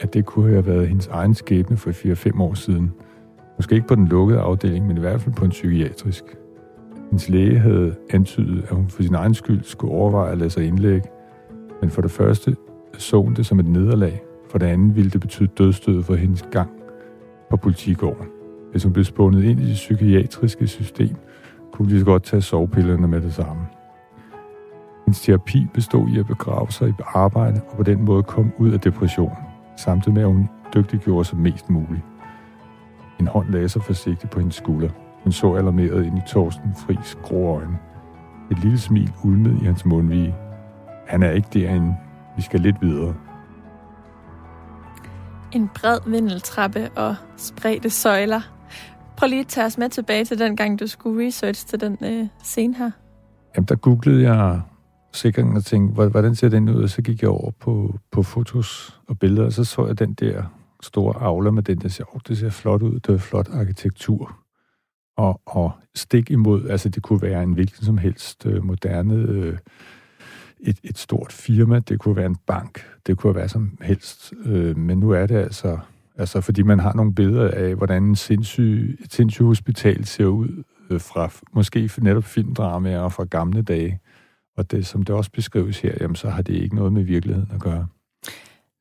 at 0.00 0.14
det 0.14 0.26
kunne 0.26 0.50
have 0.50 0.66
været 0.66 0.88
hendes 0.88 1.06
egen 1.06 1.34
skæbne 1.34 1.76
for 1.76 1.90
4-5 1.90 2.42
år 2.42 2.54
siden. 2.54 2.92
Måske 3.56 3.74
ikke 3.74 3.88
på 3.88 3.94
den 3.94 4.08
lukkede 4.08 4.40
afdeling, 4.40 4.86
men 4.86 4.96
i 4.96 5.00
hvert 5.00 5.20
fald 5.20 5.34
på 5.34 5.44
en 5.44 5.50
psykiatrisk. 5.50 6.24
Hendes 7.10 7.28
læge 7.28 7.58
havde 7.58 7.94
antydet, 8.10 8.62
at 8.62 8.76
hun 8.76 8.88
for 8.88 9.02
sin 9.02 9.14
egen 9.14 9.34
skyld 9.34 9.62
skulle 9.62 9.94
overveje 9.94 10.32
at 10.32 10.38
lade 10.38 10.50
sig 10.50 10.66
indlægge, 10.66 11.08
men 11.80 11.90
for 11.90 12.02
det 12.02 12.10
første 12.10 12.56
så 12.98 13.22
hun 13.22 13.34
det 13.34 13.46
som 13.46 13.60
et 13.60 13.68
nederlag, 13.68 14.22
for 14.50 14.58
det 14.58 14.66
andet 14.66 14.96
ville 14.96 15.10
det 15.10 15.20
betyde 15.20 15.48
dødstød 15.58 16.02
for 16.02 16.14
hendes 16.14 16.44
gang 16.50 16.70
på 17.50 17.56
politigården. 17.56 18.26
Hvis 18.70 18.84
hun 18.84 18.92
blev 18.92 19.04
spundet 19.04 19.44
ind 19.44 19.60
i 19.60 19.68
det 19.68 19.74
psykiatriske 19.74 20.66
system, 20.66 21.16
kunne 21.72 21.94
de 21.94 21.98
så 21.98 22.04
godt 22.04 22.22
tage 22.22 22.42
sovepillerne 22.42 23.08
med 23.08 23.20
det 23.20 23.34
samme. 23.34 23.62
Hendes 25.06 25.20
terapi 25.20 25.66
bestod 25.74 26.08
i 26.08 26.18
at 26.18 26.26
begrave 26.26 26.70
sig 26.70 26.88
i 26.88 26.92
arbejde 27.14 27.60
og 27.70 27.76
på 27.76 27.82
den 27.82 28.04
måde 28.04 28.22
komme 28.22 28.52
ud 28.58 28.72
af 28.72 28.80
depressionen, 28.80 29.36
samtidig 29.76 30.14
med 30.14 30.22
at 30.22 30.28
hun 30.28 30.48
dygtiggjorde 30.74 31.24
sig 31.24 31.38
mest 31.38 31.70
muligt. 31.70 32.02
En 33.20 33.26
hånd 33.26 33.48
lagde 33.48 33.68
sig 33.68 33.82
forsigtigt 33.82 34.32
på 34.32 34.38
hendes 34.38 34.54
skulder. 34.54 34.88
Hun 35.24 35.32
så 35.32 35.54
alarmeret 35.54 36.06
ind 36.06 36.18
i 36.18 36.22
Torsten 36.26 36.74
Fris 36.76 37.18
grå 37.22 37.56
øjne. 37.56 37.78
Et 38.50 38.58
lille 38.58 38.78
smil 38.78 39.12
ulmede 39.24 39.58
i 39.62 39.64
hans 39.64 39.84
mundvige. 39.84 40.34
Han 41.06 41.22
er 41.22 41.30
ikke 41.30 41.48
derinde. 41.52 41.96
Vi 42.36 42.42
skal 42.42 42.60
lidt 42.60 42.76
videre. 42.82 43.14
En 45.52 45.70
bred 45.80 45.98
vindeltrappe 46.06 46.90
og 46.90 47.16
spredte 47.36 47.90
søjler. 47.90 48.40
Prøv 49.16 49.28
lige 49.28 49.40
at 49.40 49.46
tage 49.46 49.66
os 49.66 49.78
med 49.78 49.88
tilbage 49.88 50.24
til 50.24 50.38
den 50.38 50.56
gang, 50.56 50.80
du 50.80 50.86
skulle 50.86 51.26
research 51.26 51.66
til 51.66 51.80
den 51.80 51.98
øh, 52.04 52.26
scene 52.42 52.74
her. 52.74 52.90
Jamen, 53.56 53.66
der 53.66 53.76
googlede 53.76 54.22
jeg 54.22 54.60
sikringen 55.12 55.56
og 55.56 55.64
tænkte, 55.64 56.08
hvordan 56.08 56.34
ser 56.34 56.48
den 56.48 56.68
ud? 56.68 56.82
Og 56.82 56.90
så 56.90 57.02
gik 57.02 57.22
jeg 57.22 57.30
over 57.30 57.50
på, 57.50 57.94
på 58.12 58.22
fotos 58.22 59.00
og 59.08 59.18
billeder, 59.18 59.46
og 59.46 59.52
så 59.52 59.64
så 59.64 59.86
jeg 59.86 59.98
den 59.98 60.14
der 60.14 60.42
store 60.82 61.22
aula 61.22 61.50
med 61.50 61.62
den 61.62 61.78
der 61.78 61.88
siger, 61.88 62.14
oh, 62.14 62.20
det 62.28 62.38
ser 62.38 62.50
flot 62.50 62.82
ud, 62.82 63.00
det 63.00 63.14
er 63.14 63.18
flot 63.18 63.48
arkitektur. 63.48 64.38
Og, 65.16 65.40
og 65.46 65.72
stik 65.94 66.30
imod, 66.30 66.68
altså 66.68 66.88
det 66.88 67.02
kunne 67.02 67.22
være 67.22 67.42
en 67.42 67.52
hvilken 67.52 67.84
som 67.84 67.98
helst 67.98 68.46
øh, 68.46 68.64
moderne, 68.64 69.14
øh, 69.14 69.58
et, 70.62 70.78
et 70.84 70.98
stort 70.98 71.32
firma, 71.32 71.78
det 71.78 71.98
kunne 71.98 72.16
være 72.16 72.26
en 72.26 72.36
bank, 72.46 72.86
det 73.06 73.16
kunne 73.16 73.34
være 73.34 73.48
som 73.48 73.78
helst, 73.80 74.32
øh, 74.44 74.76
men 74.76 74.98
nu 74.98 75.10
er 75.10 75.26
det 75.26 75.36
altså, 75.36 75.78
altså 76.16 76.40
fordi 76.40 76.62
man 76.62 76.80
har 76.80 76.94
nogle 76.94 77.14
billeder 77.14 77.50
af, 77.50 77.74
hvordan 77.74 78.04
en 78.04 78.16
sindssyg, 78.16 78.98
et 79.04 79.12
sindssyg 79.12 79.44
hospital 79.44 80.04
ser 80.04 80.26
ud 80.26 80.64
øh, 80.90 81.00
fra 81.00 81.30
måske 81.52 81.90
netop 81.98 82.24
filmdramaer 82.24 83.08
fra 83.08 83.24
gamle 83.24 83.62
dage, 83.62 84.00
og 84.56 84.70
det, 84.70 84.86
som 84.86 85.02
det 85.02 85.14
også 85.14 85.30
beskrives 85.30 85.80
her, 85.80 85.94
jamen, 86.00 86.16
så 86.16 86.30
har 86.30 86.42
det 86.42 86.54
ikke 86.54 86.76
noget 86.76 86.92
med 86.92 87.02
virkeligheden 87.02 87.50
at 87.54 87.60
gøre. 87.60 87.86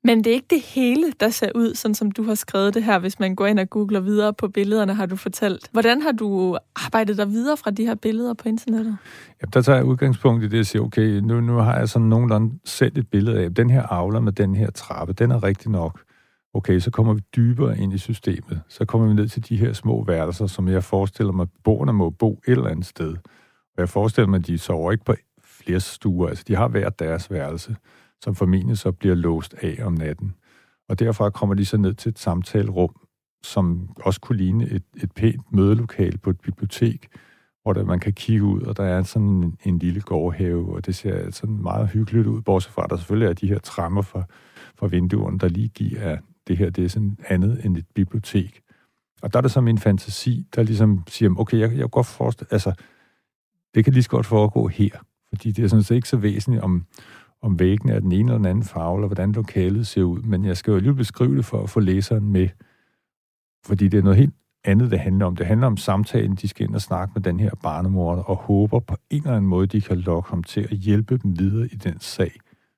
Men 0.03 0.23
det 0.23 0.27
er 0.27 0.33
ikke 0.33 0.47
det 0.49 0.61
hele, 0.61 1.13
der 1.19 1.29
ser 1.29 1.49
ud, 1.55 1.75
sådan 1.75 1.95
som 1.95 2.11
du 2.11 2.23
har 2.23 2.35
skrevet 2.35 2.73
det 2.73 2.83
her, 2.83 2.99
hvis 2.99 3.19
man 3.19 3.35
går 3.35 3.47
ind 3.47 3.59
og 3.59 3.69
googler 3.69 3.99
videre 3.99 4.33
på 4.33 4.47
billederne, 4.47 4.93
har 4.93 5.05
du 5.05 5.15
fortalt. 5.15 5.69
Hvordan 5.71 6.01
har 6.01 6.11
du 6.11 6.57
arbejdet 6.75 7.17
dig 7.17 7.29
videre 7.29 7.57
fra 7.57 7.71
de 7.71 7.85
her 7.85 7.95
billeder 7.95 8.33
på 8.33 8.49
internettet? 8.49 8.97
Ja, 9.41 9.47
der 9.53 9.61
tager 9.61 9.75
jeg 9.75 9.85
udgangspunkt 9.85 10.43
i 10.43 10.47
det 10.47 10.59
at 10.59 10.67
siger, 10.67 10.83
okay, 10.83 11.19
nu, 11.19 11.41
nu 11.41 11.53
har 11.57 11.77
jeg 11.77 11.89
sådan 11.89 12.07
nogenlunde 12.07 12.59
selv 12.65 12.97
et 12.97 13.07
billede 13.07 13.39
af, 13.39 13.55
den 13.55 13.69
her 13.69 13.83
avler 13.83 14.19
med 14.19 14.31
den 14.31 14.55
her 14.55 14.71
trappe, 14.71 15.13
den 15.13 15.31
er 15.31 15.43
rigtig 15.43 15.71
nok. 15.71 16.01
Okay, 16.53 16.79
så 16.79 16.91
kommer 16.91 17.13
vi 17.13 17.21
dybere 17.35 17.77
ind 17.77 17.93
i 17.93 17.97
systemet. 17.97 18.61
Så 18.67 18.85
kommer 18.85 19.07
vi 19.07 19.13
ned 19.13 19.27
til 19.27 19.49
de 19.49 19.57
her 19.57 19.73
små 19.73 20.03
værelser, 20.03 20.47
som 20.47 20.67
jeg 20.67 20.83
forestiller 20.83 21.33
mig, 21.33 21.47
borgerne 21.63 21.93
må 21.93 22.09
bo 22.09 22.41
et 22.47 22.51
eller 22.51 22.67
andet 22.67 22.85
sted. 22.85 23.11
Og 23.75 23.77
jeg 23.77 23.89
forestiller 23.89 24.27
mig, 24.27 24.37
at 24.37 24.47
de 24.47 24.57
sover 24.57 24.91
ikke 24.91 25.05
på 25.05 25.15
flere 25.43 25.79
stuer. 25.79 26.27
Altså, 26.27 26.43
de 26.47 26.55
har 26.55 26.67
hver 26.67 26.89
deres 26.89 27.31
værelse, 27.31 27.75
som 28.23 28.35
formentlig 28.35 28.77
så 28.77 28.91
bliver 28.91 29.15
låst 29.15 29.53
af 29.53 29.79
om 29.83 29.93
natten. 29.93 30.35
Og 30.89 30.99
derfra 30.99 31.29
kommer 31.29 31.55
de 31.55 31.65
så 31.65 31.77
ned 31.77 31.93
til 31.93 32.09
et 32.09 32.19
samtalerum, 32.19 32.95
som 33.43 33.89
også 33.95 34.19
kunne 34.19 34.37
ligne 34.37 34.69
et, 34.69 34.83
et 34.97 35.11
pænt 35.11 35.53
mødelokal 35.53 36.17
på 36.17 36.29
et 36.29 36.39
bibliotek, 36.39 37.07
hvor 37.63 37.73
der, 37.73 37.85
man 37.85 37.99
kan 37.99 38.13
kigge 38.13 38.43
ud, 38.43 38.61
og 38.61 38.77
der 38.77 38.83
er 38.83 39.03
sådan 39.03 39.27
en, 39.27 39.57
en 39.63 39.79
lille 39.79 40.01
gårdhave, 40.01 40.75
og 40.75 40.85
det 40.85 40.95
ser 40.95 41.31
sådan 41.31 41.61
meget 41.61 41.89
hyggeligt 41.89 42.27
ud, 42.27 42.41
bortset 42.41 42.73
fra, 42.73 42.83
at 42.83 42.89
der 42.89 42.97
selvfølgelig 42.97 43.29
er 43.29 43.33
de 43.33 43.47
her 43.47 43.59
trammer 43.59 44.01
fra, 44.01 44.23
fra 44.75 44.87
vinduerne, 44.87 45.39
der 45.39 45.47
lige 45.47 45.67
giver, 45.69 46.01
at 46.01 46.19
det 46.47 46.57
her 46.57 46.69
det 46.69 46.83
er 46.83 46.89
sådan 46.89 47.17
andet 47.27 47.65
end 47.65 47.77
et 47.77 47.85
bibliotek. 47.95 48.61
Og 49.21 49.33
der 49.33 49.39
er 49.39 49.41
det 49.41 49.51
så 49.51 49.61
min 49.61 49.77
fantasi, 49.77 50.47
der 50.55 50.63
ligesom 50.63 51.03
siger, 51.07 51.35
okay, 51.37 51.59
jeg, 51.59 51.69
jeg 51.69 51.79
kan 51.79 51.89
godt 51.89 52.07
forestille, 52.07 52.53
altså, 52.53 52.73
det 53.75 53.83
kan 53.83 53.93
lige 53.93 54.03
så 54.03 54.09
godt 54.09 54.25
foregå 54.25 54.67
her. 54.67 54.89
Fordi 55.29 55.51
det 55.51 55.63
er 55.63 55.67
sådan 55.67 55.83
set 55.83 55.95
ikke 55.95 56.09
så 56.09 56.17
væsentligt, 56.17 56.63
om, 56.63 56.85
om 57.41 57.59
væggene 57.59 57.93
er 57.93 57.99
den 57.99 58.11
ene 58.11 58.21
eller 58.21 58.37
den 58.37 58.45
anden 58.45 58.63
farve, 58.63 58.97
eller 58.97 59.07
hvordan 59.07 59.31
lokalet 59.31 59.87
ser 59.87 60.03
ud. 60.03 60.21
Men 60.21 60.45
jeg 60.45 60.57
skal 60.57 60.71
jo 60.71 60.79
lige 60.79 60.93
beskrive 60.93 61.37
det 61.37 61.45
for 61.45 61.63
at 61.63 61.69
få 61.69 61.79
læseren 61.79 62.31
med. 62.31 62.49
Fordi 63.65 63.87
det 63.87 63.97
er 63.97 64.03
noget 64.03 64.17
helt 64.17 64.33
andet, 64.63 64.91
det 64.91 64.99
handler 64.99 65.25
om. 65.25 65.35
Det 65.35 65.45
handler 65.45 65.67
om 65.67 65.77
samtalen, 65.77 66.35
de 66.35 66.47
skal 66.47 66.65
ind 66.67 66.75
og 66.75 66.81
snakke 66.81 67.11
med 67.15 67.21
den 67.21 67.39
her 67.39 67.51
barnemor, 67.63 68.15
og 68.15 68.35
håber 68.35 68.79
på 68.79 68.95
en 69.09 69.21
eller 69.21 69.35
anden 69.35 69.49
måde, 69.49 69.67
de 69.67 69.81
kan 69.81 69.97
lokke 69.97 70.29
ham 70.29 70.43
til 70.43 70.61
at 70.61 70.77
hjælpe 70.77 71.17
dem 71.17 71.39
videre 71.39 71.65
i 71.65 71.75
den 71.75 71.99
sag, 71.99 72.31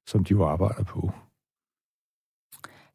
som 0.07 0.23
de 0.23 0.31
jo 0.31 0.45
arbejder 0.45 0.83
på. 0.83 1.11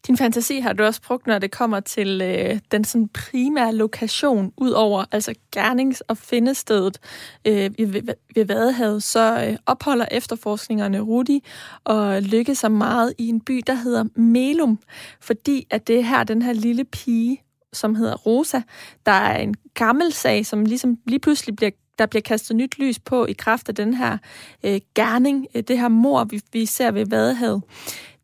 Din 0.07 0.17
fantasi 0.17 0.61
har 0.61 0.73
du 0.73 0.85
også 0.85 1.03
brugt, 1.03 1.27
når 1.27 1.39
det 1.39 1.51
kommer 1.51 1.81
til 1.81 2.23
øh, 2.23 2.61
den 2.71 2.85
sådan 2.85 3.09
primære 3.09 3.75
lokation, 3.75 4.53
ud 4.57 4.71
over 4.71 5.05
altså 5.13 5.35
gernings- 5.57 6.01
og 6.09 6.19
findestedet. 6.19 6.99
Øh, 7.47 7.71
ved, 7.79 8.03
ved 8.35 8.45
Vadehavet, 8.45 9.03
så 9.03 9.47
øh, 9.49 9.57
opholder 9.67 10.07
efterforskningerne 10.11 11.01
Rudi 11.01 11.45
og 11.85 12.23
Lykke 12.23 12.55
sig 12.55 12.73
meget 12.73 13.13
i 13.19 13.29
en 13.29 13.41
by, 13.41 13.63
der 13.67 13.75
hedder 13.75 14.05
Melum, 14.21 14.79
fordi 15.21 15.67
at 15.71 15.87
det 15.87 15.99
er 15.99 16.03
her, 16.03 16.25
den 16.25 16.43
her 16.43 16.53
lille 16.53 16.85
pige, 16.85 17.43
som 17.73 17.95
hedder 17.95 18.15
Rosa, 18.15 18.61
der 19.07 19.13
er 19.13 19.39
en 19.39 19.55
gammel 19.75 20.13
sag, 20.13 20.47
som 20.47 20.65
ligesom 20.65 20.99
lige 21.07 21.21
pludselig 21.21 21.57
bliver 21.57 21.71
der 21.99 22.07
bliver 22.07 22.23
kastet 22.23 22.57
nyt 22.57 22.79
lys 22.79 22.99
på 22.99 23.27
i 23.27 23.33
kraft 23.33 23.69
af 23.69 23.75
den 23.75 23.95
her 23.95 24.19
øh, 24.65 24.81
gerning, 24.95 25.47
øh, 25.55 25.63
det 25.63 25.79
her 25.79 25.89
mor, 25.89 26.25
vi, 26.25 26.41
vi 26.53 26.67
ser 26.67 26.91
ved 26.91 27.07
Vadehavet 27.07 27.63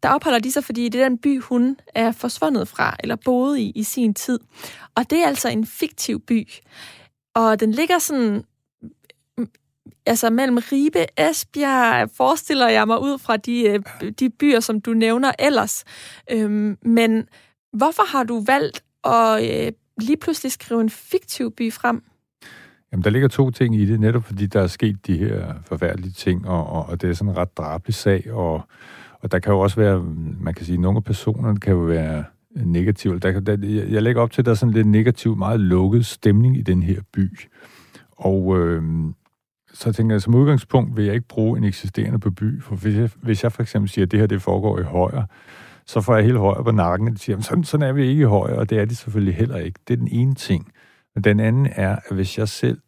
der 0.03 0.09
opholder 0.09 0.39
de 0.39 0.53
sig, 0.53 0.65
fordi 0.65 0.89
det 0.89 1.01
er 1.01 1.09
den 1.09 1.19
by, 1.19 1.41
hun 1.41 1.77
er 1.95 2.13
forsvundet 2.13 2.69
fra, 2.69 2.97
eller 3.01 3.17
boede 3.25 3.61
i 3.61 3.73
i 3.75 3.83
sin 3.83 4.15
tid. 4.15 4.39
Og 4.95 5.11
det 5.11 5.23
er 5.23 5.27
altså 5.27 5.49
en 5.49 5.67
fiktiv 5.67 6.21
by. 6.21 6.49
Og 7.35 7.61
den 7.61 7.73
ligger 7.73 7.99
sådan 7.99 8.45
altså 10.07 10.31
mellem 10.31 10.59
Ribe, 10.73 11.21
Esbjerg, 11.21 12.11
forestiller 12.17 12.69
jeg 12.69 12.87
mig 12.87 13.01
ud 13.03 13.19
fra 13.19 13.37
de, 13.37 13.63
øh, 13.69 13.81
de 14.21 14.31
byer, 14.31 14.61
som 14.61 14.81
du 14.81 14.93
nævner 14.93 15.33
ellers. 15.39 15.85
Øhm, 16.31 16.79
men 16.83 17.29
hvorfor 17.73 18.17
har 18.17 18.25
du 18.25 18.45
valgt 18.47 18.85
at 19.05 19.67
øh, 19.67 19.73
lige 20.01 20.17
pludselig 20.17 20.53
skrive 20.53 20.81
en 20.81 20.91
fiktiv 20.91 21.53
by 21.53 21.73
frem? 21.73 22.03
Jamen, 22.93 23.05
der 23.05 23.11
ligger 23.11 23.29
to 23.29 23.51
ting 23.51 23.77
i 23.77 23.87
det, 23.87 24.01
netop 24.01 24.25
fordi 24.25 24.47
der 24.47 24.61
er 24.61 24.67
sket 24.67 25.07
de 25.07 25.19
her 25.19 25.55
forfærdelige 25.67 26.13
ting, 26.13 26.49
og, 26.49 26.67
og, 26.67 26.87
og 26.87 27.03
det 27.03 27.11
er 27.11 27.15
sådan 27.15 27.31
en 27.31 27.37
ret 27.37 27.57
drabelig 27.57 27.95
sag, 27.95 28.33
og, 28.33 28.63
og 29.23 29.33
der 29.33 29.39
kan 29.39 29.53
jo 29.53 29.61
også 29.61 29.77
være, 29.77 30.03
man 30.41 30.55
kan 30.55 30.67
sige, 30.67 30.79
nogle 30.79 30.97
af 30.97 31.05
personerne 31.05 31.61
kan 31.61 31.73
jo 31.73 31.79
være 31.79 32.25
negative. 32.55 33.19
Der, 33.19 33.41
der, 33.41 33.57
jeg 33.91 34.03
lægger 34.03 34.23
op 34.23 34.31
til, 34.31 34.43
at 34.43 34.47
der 34.47 34.51
er 34.51 34.57
sådan 34.57 34.75
lidt 34.75 34.87
negativ, 34.87 35.37
meget 35.37 35.61
lukket 35.61 36.07
stemning 36.07 36.57
i 36.57 36.63
den 36.63 36.83
her 36.83 37.01
by. 37.13 37.39
Og 38.11 38.59
øh, 38.59 38.83
så 39.73 39.93
tænker 39.93 40.15
jeg, 40.15 40.23
som 40.23 40.35
udgangspunkt 40.35 40.97
vil 40.97 41.05
jeg 41.05 41.15
ikke 41.15 41.29
bruge 41.29 41.59
en 41.59 41.65
eksisterende 41.65 42.19
by, 42.19 42.63
for 42.63 42.77
hvis 42.77 42.97
jeg, 42.97 43.11
hvis 43.23 43.43
jeg 43.43 43.53
for 43.53 43.63
eksempel 43.63 43.89
siger, 43.89 44.05
at 44.05 44.11
det 44.11 44.21
her 44.21 44.27
det 44.27 44.43
foregår 44.43 44.79
i 44.79 44.83
højre, 44.83 45.27
så 45.87 46.01
får 46.01 46.15
jeg 46.17 46.25
helt 46.25 46.39
højre 46.39 46.65
på 46.65 46.71
nakken, 46.71 47.09
og 47.09 47.15
de 47.15 47.19
siger, 47.19 47.41
sådan, 47.41 47.65
sådan 47.65 47.89
er 47.89 47.93
vi 47.93 48.07
ikke 48.07 48.23
i 48.23 48.25
højre, 48.25 48.59
og 48.59 48.71
det 48.71 48.79
er 48.79 48.85
de 48.85 48.95
selvfølgelig 48.95 49.35
heller 49.35 49.57
ikke. 49.57 49.81
Det 49.89 49.95
er 49.95 49.99
den 49.99 50.09
ene 50.09 50.35
ting. 50.35 50.73
Men 51.15 51.25
den 51.25 51.41
anden 51.41 51.69
er, 51.73 51.97
at 52.09 52.15
hvis 52.15 52.39
jeg 52.39 52.49
selv 52.49 52.79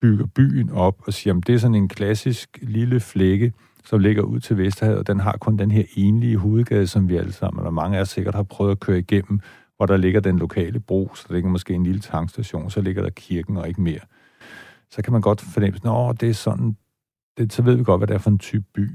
bygger 0.00 0.26
byen 0.26 0.70
op 0.70 1.02
og 1.06 1.12
siger, 1.12 1.36
at 1.36 1.46
det 1.46 1.54
er 1.54 1.58
sådan 1.58 1.74
en 1.74 1.88
klassisk 1.88 2.58
lille 2.62 3.00
flække, 3.00 3.52
som 3.84 4.00
ligger 4.00 4.22
ud 4.22 4.40
til 4.40 4.58
Vesterhavet, 4.58 5.06
den 5.06 5.20
har 5.20 5.36
kun 5.40 5.56
den 5.56 5.70
her 5.70 5.84
enlige 5.96 6.36
hovedgade, 6.36 6.86
som 6.86 7.08
vi 7.08 7.16
alle 7.16 7.32
sammen, 7.32 7.66
og 7.66 7.74
mange 7.74 7.96
af 7.96 8.00
os 8.00 8.08
sikkert 8.08 8.34
har 8.34 8.42
prøvet 8.42 8.70
at 8.70 8.80
køre 8.80 8.98
igennem, 8.98 9.40
hvor 9.76 9.86
der 9.86 9.96
ligger 9.96 10.20
den 10.20 10.38
lokale 10.38 10.80
bro, 10.80 11.10
så 11.14 11.24
der 11.28 11.34
ligger 11.34 11.50
måske 11.50 11.74
en 11.74 11.84
lille 11.84 12.00
tankstation, 12.00 12.70
så 12.70 12.80
ligger 12.80 13.02
der 13.02 13.10
kirken 13.10 13.56
og 13.56 13.68
ikke 13.68 13.82
mere 13.82 14.00
så 14.94 15.02
kan 15.02 15.12
man 15.12 15.22
godt 15.22 15.40
fornemme, 15.40 16.08
at 16.10 16.20
det 16.20 16.28
er 16.28 16.34
sådan, 16.34 16.76
det, 17.38 17.52
så 17.52 17.62
ved 17.62 17.76
vi 17.76 17.84
godt, 17.84 18.00
hvad 18.00 18.08
det 18.08 18.14
er 18.14 18.18
for 18.18 18.30
en 18.30 18.38
type 18.38 18.64
by. 18.74 18.90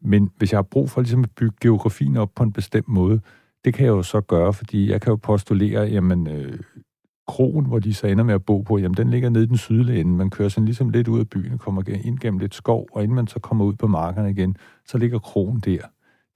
Men 0.00 0.30
hvis 0.36 0.52
jeg 0.52 0.58
har 0.58 0.62
brug 0.62 0.90
for 0.90 1.00
ligesom 1.00 1.24
at 1.24 1.30
bygge 1.30 1.56
geografien 1.60 2.16
op 2.16 2.30
på 2.34 2.42
en 2.42 2.52
bestemt 2.52 2.88
måde, 2.88 3.20
det 3.64 3.74
kan 3.74 3.86
jeg 3.86 3.90
jo 3.90 4.02
så 4.02 4.20
gøre, 4.20 4.52
fordi 4.52 4.90
jeg 4.90 5.00
kan 5.00 5.10
jo 5.10 5.16
postulere, 5.16 5.82
jamen, 5.82 6.26
øh, 6.26 6.58
krogen, 7.30 7.66
hvor 7.66 7.78
de 7.78 7.94
så 7.94 8.06
ender 8.06 8.24
med 8.24 8.34
at 8.34 8.44
bo 8.44 8.62
på, 8.62 8.78
jamen, 8.78 8.96
den 8.96 9.10
ligger 9.10 9.28
nede 9.28 9.44
i 9.44 9.46
den 9.46 9.56
sydlige 9.56 10.00
ende. 10.00 10.12
Man 10.12 10.30
kører 10.30 10.48
sådan 10.48 10.64
ligesom 10.64 10.90
lidt 10.90 11.08
ud 11.08 11.20
af 11.20 11.28
byen 11.28 11.58
kommer 11.58 11.82
ind 12.04 12.18
gennem 12.18 12.38
lidt 12.38 12.54
skov, 12.54 12.88
og 12.92 13.02
inden 13.02 13.14
man 13.14 13.26
så 13.26 13.38
kommer 13.38 13.64
ud 13.64 13.74
på 13.74 13.86
markerne 13.86 14.30
igen, 14.30 14.56
så 14.86 14.98
ligger 14.98 15.18
krogen 15.18 15.60
der. 15.60 15.78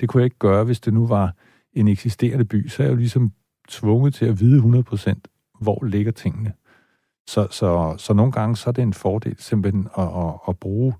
Det 0.00 0.08
kunne 0.08 0.20
jeg 0.20 0.24
ikke 0.24 0.38
gøre, 0.38 0.64
hvis 0.64 0.80
det 0.80 0.94
nu 0.94 1.06
var 1.06 1.34
en 1.72 1.88
eksisterende 1.88 2.44
by. 2.44 2.68
Så 2.68 2.82
er 2.82 2.86
jeg 2.86 2.92
jo 2.92 2.96
ligesom 2.96 3.32
tvunget 3.68 4.14
til 4.14 4.26
at 4.26 4.40
vide 4.40 4.84
100% 4.92 5.14
hvor 5.60 5.84
ligger 5.84 6.12
tingene. 6.12 6.52
Så, 7.26 7.46
så, 7.50 7.94
så 7.98 8.14
nogle 8.14 8.32
gange 8.32 8.56
så 8.56 8.70
er 8.70 8.72
det 8.72 8.82
en 8.82 8.92
fordel 8.92 9.36
simpelthen 9.38 9.88
at, 9.98 10.04
at, 10.04 10.34
at 10.48 10.58
bruge 10.58 10.94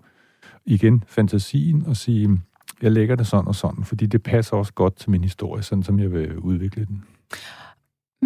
igen 0.65 1.05
fantasien 1.07 1.87
og 1.87 1.97
sige, 1.97 2.41
jeg 2.83 2.93
lægger 2.93 3.17
det 3.17 3.27
sådan 3.27 3.49
og 3.49 3.55
sådan, 3.55 3.85
fordi 3.85 4.07
det 4.07 4.23
passer 4.23 4.57
også 4.57 4.73
godt 4.73 4.97
til 4.97 5.11
min 5.11 5.23
historie, 5.23 5.63
sådan 5.63 5.83
som 5.83 5.99
jeg 5.99 6.13
vil 6.13 6.39
udvikle 6.39 6.85
den. 6.85 7.05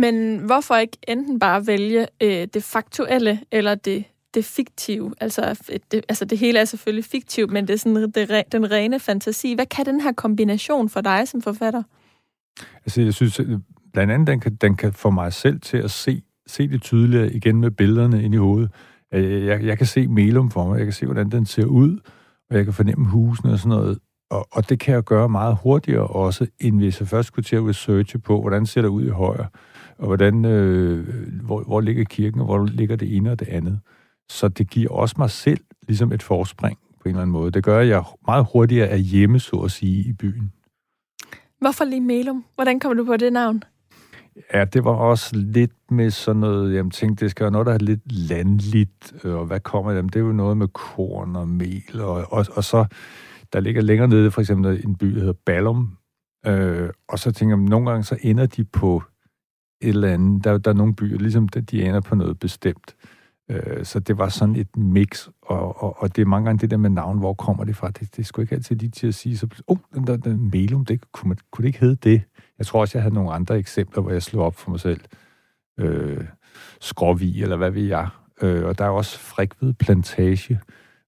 Men 0.00 0.38
hvorfor 0.38 0.76
ikke 0.76 0.98
enten 1.08 1.38
bare 1.38 1.66
vælge 1.66 2.06
øh, 2.22 2.48
det 2.54 2.64
faktuelle 2.64 3.40
eller 3.52 3.74
det, 3.74 4.04
det 4.34 4.44
fiktive? 4.44 5.14
Altså 5.20 5.60
det, 5.92 6.04
altså 6.08 6.24
det 6.24 6.38
hele 6.38 6.58
er 6.58 6.64
selvfølgelig 6.64 7.04
fiktivt, 7.04 7.50
men 7.50 7.68
det 7.68 7.74
er 7.74 7.78
sådan 7.78 8.12
det, 8.14 8.52
den 8.52 8.70
rene 8.70 9.00
fantasi. 9.00 9.54
Hvad 9.54 9.66
kan 9.66 9.86
den 9.86 10.00
her 10.00 10.12
kombination 10.12 10.88
for 10.88 11.00
dig 11.00 11.28
som 11.28 11.42
forfatter? 11.42 11.82
Altså 12.76 13.02
jeg 13.02 13.14
synes 13.14 13.40
øh, 13.40 13.58
blandt 13.92 14.12
andet, 14.12 14.26
den 14.26 14.40
kan, 14.40 14.54
den 14.54 14.76
kan 14.76 14.92
få 14.92 15.10
mig 15.10 15.32
selv 15.32 15.60
til 15.60 15.76
at 15.76 15.90
se 15.90 16.22
se 16.48 16.68
det 16.68 16.82
tydeligere 16.82 17.32
igen 17.32 17.60
med 17.60 17.70
billederne 17.70 18.22
ind 18.22 18.34
i 18.34 18.36
hovedet. 18.36 18.70
Øh, 19.14 19.46
jeg, 19.46 19.64
jeg 19.64 19.78
kan 19.78 19.86
se 19.86 20.08
Melum 20.08 20.50
for 20.50 20.66
mig, 20.66 20.78
jeg 20.78 20.86
kan 20.86 20.92
se, 20.92 21.06
hvordan 21.06 21.30
den 21.30 21.46
ser 21.46 21.64
ud, 21.64 21.98
og 22.50 22.56
jeg 22.56 22.64
kan 22.64 22.74
fornemme 22.74 23.06
husene 23.06 23.52
og 23.52 23.58
sådan 23.58 23.68
noget. 23.68 23.98
Og, 24.30 24.48
og 24.50 24.68
det 24.68 24.80
kan 24.80 24.94
jeg 24.94 25.04
gøre 25.04 25.28
meget 25.28 25.58
hurtigere 25.62 26.06
også, 26.06 26.46
end 26.60 26.78
hvis 26.78 27.00
jeg 27.00 27.08
først 27.08 27.26
skulle 27.26 27.44
til 27.44 27.56
at 27.56 27.66
researche 27.66 28.18
på, 28.18 28.40
hvordan 28.40 28.66
ser 28.66 28.82
det 28.82 28.88
ud 28.88 29.04
i 29.04 29.08
højre, 29.08 29.46
og 29.98 30.06
hvordan, 30.06 30.44
øh, 30.44 31.08
hvor, 31.42 31.62
hvor 31.62 31.80
ligger 31.80 32.04
kirken, 32.04 32.40
og 32.40 32.46
hvor 32.46 32.66
ligger 32.66 32.96
det 32.96 33.16
ene 33.16 33.30
og 33.30 33.40
det 33.40 33.48
andet. 33.48 33.80
Så 34.28 34.48
det 34.48 34.70
giver 34.70 34.90
også 34.92 35.14
mig 35.18 35.30
selv 35.30 35.60
ligesom 35.88 36.12
et 36.12 36.22
forspring 36.22 36.78
på 37.00 37.02
en 37.04 37.08
eller 37.08 37.22
anden 37.22 37.32
måde. 37.32 37.50
Det 37.50 37.64
gør, 37.64 37.78
at 37.80 37.88
jeg 37.88 38.04
meget 38.26 38.46
hurtigere 38.52 38.88
er 38.88 38.96
hjemme, 38.96 39.40
så 39.40 39.56
at 39.56 39.70
sige, 39.70 40.08
i 40.08 40.12
byen. 40.12 40.52
Hvorfor 41.60 41.84
lige 41.84 42.00
Melum? 42.00 42.44
Hvordan 42.54 42.80
kommer 42.80 43.02
du 43.02 43.04
på 43.04 43.16
det 43.16 43.32
navn? 43.32 43.62
Ja, 44.54 44.64
det 44.64 44.84
var 44.84 44.90
også 44.90 45.36
lidt 45.36 45.90
med 45.90 46.10
sådan 46.10 46.40
noget, 46.40 46.74
jeg 46.74 46.84
tænkte, 46.92 47.24
det 47.24 47.30
skal 47.30 47.44
være 47.44 47.52
noget, 47.52 47.66
der 47.66 47.72
er 47.72 47.78
lidt 47.78 48.12
landligt, 48.12 49.14
øh, 49.24 49.34
og 49.34 49.46
hvad 49.46 49.60
kommer 49.60 49.94
dem? 49.94 50.08
Det 50.08 50.20
er 50.20 50.24
jo 50.24 50.32
noget 50.32 50.56
med 50.56 50.68
korn 50.68 51.36
og 51.36 51.48
mel, 51.48 52.00
og, 52.00 52.32
og, 52.32 52.46
og 52.52 52.64
så, 52.64 52.86
der 53.52 53.60
ligger 53.60 53.82
længere 53.82 54.08
nede, 54.08 54.30
for 54.30 54.40
eksempel 54.40 54.84
en 54.84 54.96
by, 54.96 55.06
der 55.06 55.18
hedder 55.18 55.32
Ballum, 55.46 55.96
øh, 56.46 56.88
og 57.08 57.18
så 57.18 57.32
tænker 57.32 57.56
jeg, 57.56 57.64
nogle 57.64 57.90
gange 57.90 58.04
så 58.04 58.16
ender 58.22 58.46
de 58.46 58.64
på 58.64 59.02
et 59.80 59.88
eller 59.88 60.12
andet, 60.12 60.44
der, 60.44 60.58
der 60.58 60.70
er 60.70 60.74
nogle 60.74 60.94
byer, 60.94 61.18
ligesom 61.18 61.48
de 61.48 61.82
ender 61.82 62.00
på 62.00 62.14
noget 62.14 62.38
bestemt. 62.38 62.96
Øh, 63.50 63.84
så 63.84 64.00
det 64.00 64.18
var 64.18 64.28
sådan 64.28 64.56
et 64.56 64.76
mix, 64.76 65.28
og, 65.42 65.82
og, 65.82 66.02
og 66.02 66.16
det 66.16 66.22
er 66.22 66.26
mange 66.26 66.46
gange 66.46 66.60
det 66.60 66.70
der 66.70 66.76
med 66.76 66.90
navn, 66.90 67.18
hvor 67.18 67.34
kommer 67.34 67.64
det 67.64 67.76
fra? 67.76 67.90
Det, 67.90 68.16
det 68.16 68.26
skulle 68.26 68.44
ikke 68.44 68.54
altid 68.54 68.76
lige 68.76 68.90
til 68.90 69.06
at 69.06 69.14
sige, 69.14 69.36
så, 69.36 69.46
oh, 69.66 69.78
den 69.94 70.06
der 70.06 70.16
den 70.16 70.50
Melum, 70.50 70.84
det, 70.84 71.12
kunne, 71.12 71.28
man, 71.28 71.38
kunne 71.50 71.62
det 71.62 71.68
ikke 71.68 71.80
hedde 71.80 71.96
det? 71.96 72.22
Jeg 72.58 72.66
tror 72.66 72.80
også, 72.80 72.98
jeg 72.98 73.02
havde 73.02 73.14
nogle 73.14 73.32
andre 73.32 73.58
eksempler, 73.58 74.02
hvor 74.02 74.10
jeg 74.10 74.22
slog 74.22 74.46
op 74.46 74.56
for 74.56 74.70
mig 74.70 74.80
selv. 74.80 75.00
Øh, 75.80 76.24
skråvi, 76.80 77.42
eller 77.42 77.56
hvad 77.56 77.70
ved 77.70 77.82
jeg. 77.82 78.08
Øh, 78.42 78.64
og 78.64 78.78
der 78.78 78.84
er 78.84 78.88
også 78.88 79.18
Frikved 79.18 79.74
Plantage, 79.74 80.60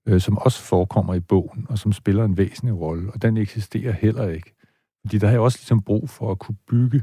øh, 0.07 0.21
som 0.21 0.39
også 0.39 0.63
forekommer 0.63 1.15
i 1.15 1.21
bogen, 1.21 1.67
og 1.69 1.79
som 1.79 1.93
spiller 1.93 2.25
en 2.25 2.37
væsentlig 2.37 2.79
rolle, 2.79 3.13
og 3.13 3.23
den 3.23 3.37
eksisterer 3.37 3.93
heller 3.93 4.29
ikke. 4.29 4.55
Fordi 5.05 5.19
der 5.19 5.27
har 5.27 5.33
jeg 5.33 5.41
også 5.41 5.59
ligesom 5.59 5.83
brug 5.83 6.11
for 6.11 6.31
at 6.31 6.39
kunne 6.39 6.57
bygge, 6.69 7.03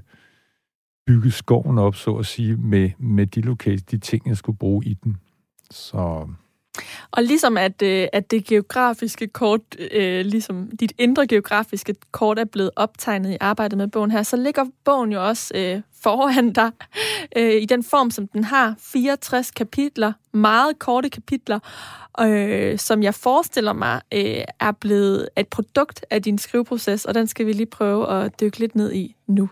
bygge 1.07 1.31
skoven 1.31 1.77
op, 1.77 1.95
så 1.95 2.11
at 2.11 2.25
sige, 2.25 2.55
med, 2.57 2.91
med 2.99 3.27
de 3.27 3.41
lokale, 3.41 3.79
de 3.91 3.97
ting, 3.97 4.27
jeg 4.27 4.37
skulle 4.37 4.57
bruge 4.57 4.85
i 4.85 4.93
den. 4.93 5.17
Så 5.71 6.27
og 7.11 7.23
ligesom 7.23 7.57
at, 7.57 7.81
øh, 7.81 8.07
at 8.13 8.31
det 8.31 8.45
geografiske 8.45 9.27
kort, 9.27 9.61
øh, 9.91 10.25
ligesom 10.25 10.71
dit 10.79 10.93
indre 10.97 11.27
geografiske 11.27 11.95
kort 12.11 12.39
er 12.39 12.45
blevet 12.45 12.71
optegnet 12.75 13.31
i 13.31 13.37
arbejdet 13.39 13.77
med 13.77 13.87
bogen 13.87 14.11
her, 14.11 14.23
så 14.23 14.37
ligger 14.37 14.65
bogen 14.85 15.11
jo 15.11 15.27
også 15.27 15.51
øh, 15.55 15.81
foran 16.03 16.53
dig 16.53 16.71
øh, 17.37 17.61
i 17.61 17.65
den 17.65 17.83
form, 17.83 18.11
som 18.11 18.27
den 18.27 18.43
har. 18.43 18.75
64 18.79 19.51
kapitler, 19.51 20.13
meget 20.33 20.79
korte 20.79 21.09
kapitler, 21.09 21.59
øh, 22.19 22.79
som 22.79 23.03
jeg 23.03 23.15
forestiller 23.15 23.73
mig 23.73 24.01
øh, 24.13 24.43
er 24.59 24.71
blevet 24.71 25.29
et 25.37 25.47
produkt 25.47 26.05
af 26.09 26.21
din 26.21 26.37
skriveproces, 26.37 27.05
og 27.05 27.15
den 27.15 27.27
skal 27.27 27.45
vi 27.45 27.53
lige 27.53 27.65
prøve 27.65 28.09
at 28.09 28.39
dykke 28.41 28.59
lidt 28.59 28.75
ned 28.75 28.93
i 28.93 29.15
nu. 29.27 29.49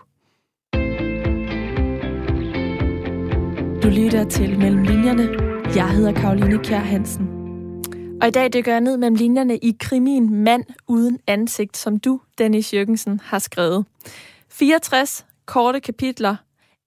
Du 3.86 3.90
lytter 3.90 4.24
til 4.24 4.58
Mellem 4.58 4.82
Linjerne 4.82 5.28
jeg 5.76 5.90
hedder 5.90 6.12
Karoline 6.12 6.58
Kjær 6.64 6.78
Hansen. 6.78 7.28
Og 8.22 8.28
i 8.28 8.30
dag 8.30 8.52
dykker 8.52 8.72
jeg 8.72 8.80
ned 8.80 8.96
mellem 8.96 9.14
linjerne 9.14 9.58
i 9.58 9.76
krimien 9.80 10.34
Mand 10.34 10.64
uden 10.86 11.18
ansigt, 11.26 11.76
som 11.76 11.98
du, 11.98 12.20
Dennis 12.38 12.74
Jørgensen, 12.74 13.20
har 13.24 13.38
skrevet. 13.38 13.86
64 14.50 15.26
korte 15.44 15.80
kapitler, 15.80 16.36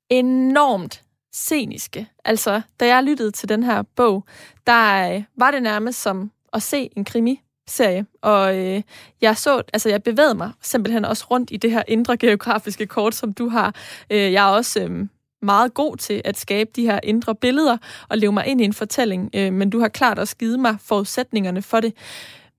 enormt 0.10 1.04
sceniske. 1.34 2.08
Altså, 2.26 2.62
da 2.80 2.88
jeg 2.88 3.04
lyttede 3.04 3.32
til 3.32 3.50
den 3.50 3.64
her 3.64 3.82
bog, 3.96 4.24
der 4.68 5.14
øh, 5.16 5.24
var 5.38 5.52
det 5.52 5.64
nærmest 5.64 6.02
som 6.02 6.32
at 6.54 6.64
se 6.64 6.90
en 6.98 7.06
krimi 7.06 7.42
serie, 7.68 8.06
og 8.22 8.58
øh, 8.58 8.82
jeg 9.22 9.38
så, 9.38 9.62
altså 9.74 9.90
jeg 9.90 10.04
bevægede 10.04 10.36
mig 10.36 10.52
simpelthen 10.62 11.06
også 11.06 11.26
rundt 11.32 11.52
i 11.52 11.58
det 11.58 11.72
her 11.72 11.84
indre 11.88 12.18
geografiske 12.18 12.88
kort, 12.88 13.16
som 13.16 13.34
du 13.34 13.50
har. 13.50 13.76
Øh, 14.10 14.32
jeg 14.34 14.50
er 14.50 14.52
også 14.52 14.84
øh, 14.84 15.08
meget 15.42 15.74
god 15.74 15.98
til 15.98 16.22
at 16.26 16.38
skabe 16.38 16.70
de 16.76 16.86
her 16.86 17.00
indre 17.04 17.36
billeder 17.36 17.78
og 18.10 18.18
leve 18.18 18.32
mig 18.32 18.48
ind 18.48 18.62
i 18.62 18.64
en 18.64 18.74
fortælling, 18.74 19.30
øh, 19.36 19.54
men 19.54 19.70
du 19.70 19.80
har 19.80 19.88
klart 19.88 20.20
også 20.20 20.38
givet 20.38 20.60
mig 20.60 20.78
forudsætningerne 20.82 21.62
for 21.62 21.80
det. 21.80 21.94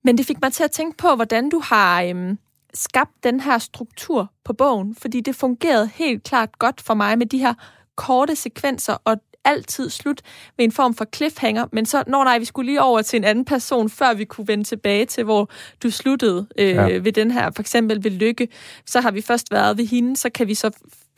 Men 0.03 0.17
det 0.17 0.25
fik 0.25 0.41
mig 0.41 0.53
til 0.53 0.63
at 0.63 0.71
tænke 0.71 0.97
på, 0.97 1.15
hvordan 1.15 1.49
du 1.49 1.59
har 1.59 2.03
øh, 2.03 2.35
skabt 2.73 3.23
den 3.23 3.39
her 3.39 3.57
struktur 3.57 4.31
på 4.45 4.53
bogen, 4.53 4.95
fordi 4.95 5.21
det 5.21 5.35
fungerede 5.35 5.89
helt 5.95 6.23
klart 6.23 6.59
godt 6.59 6.81
for 6.81 6.93
mig 6.93 7.17
med 7.17 7.25
de 7.25 7.37
her 7.37 7.53
korte 7.95 8.35
sekvenser, 8.35 8.97
og 9.05 9.17
altid 9.45 9.89
slut 9.89 10.21
med 10.57 10.65
en 10.65 10.71
form 10.71 10.93
for 10.93 11.05
cliffhanger, 11.15 11.65
men 11.71 11.85
så, 11.85 12.03
når 12.07 12.23
nej, 12.23 12.39
vi 12.39 12.45
skulle 12.45 12.71
lige 12.71 12.81
over 12.81 13.01
til 13.01 13.17
en 13.17 13.23
anden 13.23 13.45
person, 13.45 13.89
før 13.89 14.13
vi 14.13 14.25
kunne 14.25 14.47
vende 14.47 14.63
tilbage 14.63 15.05
til, 15.05 15.23
hvor 15.23 15.49
du 15.83 15.91
sluttede 15.91 16.47
øh, 16.57 16.69
ja. 16.69 16.97
ved 16.97 17.11
den 17.11 17.31
her, 17.31 17.51
for 17.55 17.61
eksempel 17.61 18.03
ved 18.03 18.11
Lykke, 18.11 18.47
så 18.85 19.01
har 19.01 19.11
vi 19.11 19.21
først 19.21 19.51
været 19.51 19.77
ved 19.77 19.85
hende, 19.85 20.17
så 20.17 20.29
kan 20.29 20.47
vi 20.47 20.53
så 20.53 20.71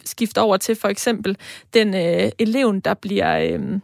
skifte 0.06 0.42
over 0.42 0.58
til 0.58 0.76
for 0.76 0.88
eksempel 0.88 1.38
den 1.74 1.94
øh, 1.96 2.32
eleven, 2.40 2.80
der 2.80 2.94
bliver... 2.94 3.38
Øh, 3.38 3.80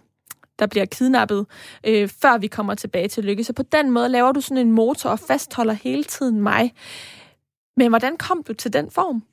der 0.60 0.66
bliver 0.66 0.86
kidnappet, 0.86 1.46
øh, 1.84 2.10
før 2.22 2.38
vi 2.38 2.48
kommer 2.48 2.76
tilbage 2.76 3.08
til 3.08 3.24
lykke. 3.24 3.44
Så 3.44 3.54
på 3.54 3.64
den 3.64 3.92
måde 3.92 4.10
laver 4.10 4.32
du 4.32 4.42
sådan 4.42 4.68
en 4.68 4.72
motor 4.72 5.10
og 5.10 5.20
fastholder 5.20 5.74
hele 5.74 6.04
tiden 6.04 6.42
mig. 6.42 6.74
Men 7.78 7.90
hvordan 7.90 8.18
kom 8.18 8.44
du 8.44 8.54
til 8.54 8.74
den 8.74 8.92
form? 8.92 9.24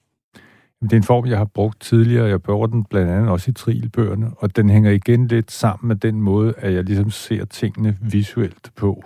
Det 0.83 0.93
er 0.93 0.97
en 0.97 1.03
form, 1.03 1.27
jeg 1.27 1.39
har 1.39 1.45
brugt 1.45 1.81
tidligere. 1.81 2.27
Jeg 2.27 2.43
bruger 2.43 2.66
den 2.66 2.85
blandt 2.85 3.11
andet 3.11 3.31
også 3.31 3.51
i 3.51 3.55
trilbøgerne, 3.55 4.31
og 4.39 4.57
den 4.57 4.70
hænger 4.70 4.91
igen 4.91 5.27
lidt 5.27 5.51
sammen 5.51 5.89
med 5.89 5.97
den 5.97 6.20
måde, 6.20 6.55
at 6.59 6.72
jeg 6.72 6.85
ligesom 6.85 7.11
ser 7.11 7.45
tingene 7.45 7.99
visuelt 8.01 8.70
på. 8.77 9.05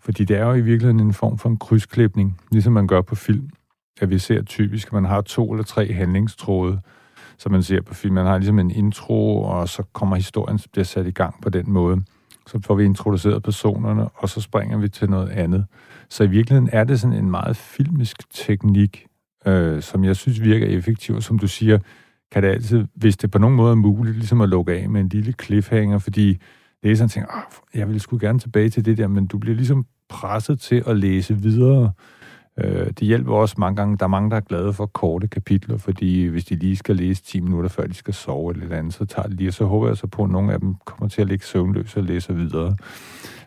Fordi 0.00 0.24
det 0.24 0.36
er 0.36 0.44
jo 0.44 0.52
i 0.52 0.60
virkeligheden 0.60 1.00
en 1.00 1.12
form 1.12 1.38
for 1.38 1.48
en 1.48 1.56
krydsklipning, 1.56 2.40
ligesom 2.50 2.72
man 2.72 2.86
gør 2.86 3.00
på 3.00 3.14
film. 3.14 3.50
At 4.00 4.10
vi 4.10 4.18
ser 4.18 4.42
typisk, 4.42 4.86
at 4.86 4.92
man 4.92 5.04
har 5.04 5.20
to 5.20 5.52
eller 5.52 5.64
tre 5.64 5.92
handlingstråde, 5.92 6.80
som 7.38 7.52
man 7.52 7.62
ser 7.62 7.80
på 7.80 7.94
film. 7.94 8.14
Man 8.14 8.26
har 8.26 8.38
ligesom 8.38 8.58
en 8.58 8.70
intro, 8.70 9.42
og 9.42 9.68
så 9.68 9.82
kommer 9.92 10.16
historien, 10.16 10.60
bliver 10.72 10.84
sat 10.84 11.06
i 11.06 11.10
gang 11.10 11.34
på 11.42 11.48
den 11.48 11.70
måde. 11.72 12.02
Så 12.46 12.60
får 12.66 12.74
vi 12.74 12.84
introduceret 12.84 13.42
personerne, 13.42 14.08
og 14.08 14.28
så 14.28 14.40
springer 14.40 14.78
vi 14.78 14.88
til 14.88 15.10
noget 15.10 15.28
andet. 15.28 15.66
Så 16.08 16.24
i 16.24 16.28
virkeligheden 16.28 16.70
er 16.72 16.84
det 16.84 17.00
sådan 17.00 17.16
en 17.16 17.30
meget 17.30 17.56
filmisk 17.56 18.30
teknik, 18.30 19.06
øh, 19.46 19.82
som 19.82 20.04
jeg 20.04 20.16
synes 20.16 20.42
virker 20.42 20.66
effektiv. 20.66 21.20
Som 21.20 21.38
du 21.38 21.48
siger, 21.48 21.78
kan 22.32 22.42
det 22.42 22.48
altid, 22.48 22.84
hvis 22.94 23.16
det 23.16 23.30
på 23.30 23.38
nogen 23.38 23.56
måde 23.56 23.70
er 23.70 23.76
muligt, 23.76 24.16
ligesom 24.16 24.40
at 24.40 24.48
lukke 24.48 24.72
af 24.72 24.88
med 24.88 25.00
en 25.00 25.08
lille 25.08 25.34
cliffhanger, 25.42 25.98
fordi 25.98 26.38
læseren 26.82 27.08
tænker, 27.08 27.30
ah, 27.30 27.42
Åh, 27.46 27.78
jeg 27.78 27.88
vil 27.88 28.00
sgu 28.00 28.18
gerne 28.20 28.38
tilbage 28.38 28.70
til 28.70 28.84
det 28.84 28.98
der, 28.98 29.08
men 29.08 29.26
du 29.26 29.38
bliver 29.38 29.56
ligesom 29.56 29.86
presset 30.08 30.60
til 30.60 30.82
at 30.86 30.96
læse 30.96 31.36
videre. 31.36 31.92
Øh, 32.58 32.86
det 32.86 32.98
hjælper 32.98 33.32
også 33.32 33.54
mange 33.58 33.76
gange. 33.76 33.96
Der 33.96 34.04
er 34.04 34.08
mange, 34.08 34.30
der 34.30 34.36
er 34.36 34.40
glade 34.40 34.72
for 34.72 34.86
korte 34.86 35.28
kapitler, 35.28 35.76
fordi 35.76 36.26
hvis 36.26 36.44
de 36.44 36.54
lige 36.54 36.76
skal 36.76 36.96
læse 36.96 37.22
10 37.22 37.40
minutter, 37.40 37.68
før 37.68 37.86
de 37.86 37.94
skal 37.94 38.14
sove 38.14 38.52
eller 38.52 38.76
andet, 38.76 38.94
så 38.94 39.04
tager 39.04 39.28
det 39.28 39.36
lige, 39.36 39.50
og 39.50 39.54
så 39.54 39.64
håber 39.64 39.88
jeg 39.88 39.96
så 39.96 40.06
på, 40.06 40.24
at 40.24 40.30
nogle 40.30 40.52
af 40.52 40.60
dem 40.60 40.74
kommer 40.84 41.08
til 41.08 41.22
at 41.22 41.28
ligge 41.28 41.44
søvnløse 41.44 42.00
og 42.00 42.04
læse 42.04 42.34
videre. 42.34 42.76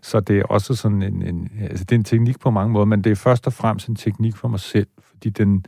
Så 0.01 0.19
det 0.19 0.39
er 0.39 0.43
også 0.43 0.75
sådan 0.75 1.01
en, 1.01 1.21
en, 1.21 1.49
altså 1.61 1.83
det 1.83 1.91
er 1.91 1.99
en 1.99 2.03
teknik 2.03 2.39
på 2.39 2.51
mange 2.51 2.73
måder, 2.73 2.85
men 2.85 3.03
det 3.03 3.11
er 3.11 3.15
først 3.15 3.47
og 3.47 3.53
fremmest 3.53 3.87
en 3.87 3.95
teknik 3.95 4.35
for 4.35 4.47
mig 4.47 4.59
selv, 4.59 4.87
fordi 5.20 5.30
den, 5.30 5.65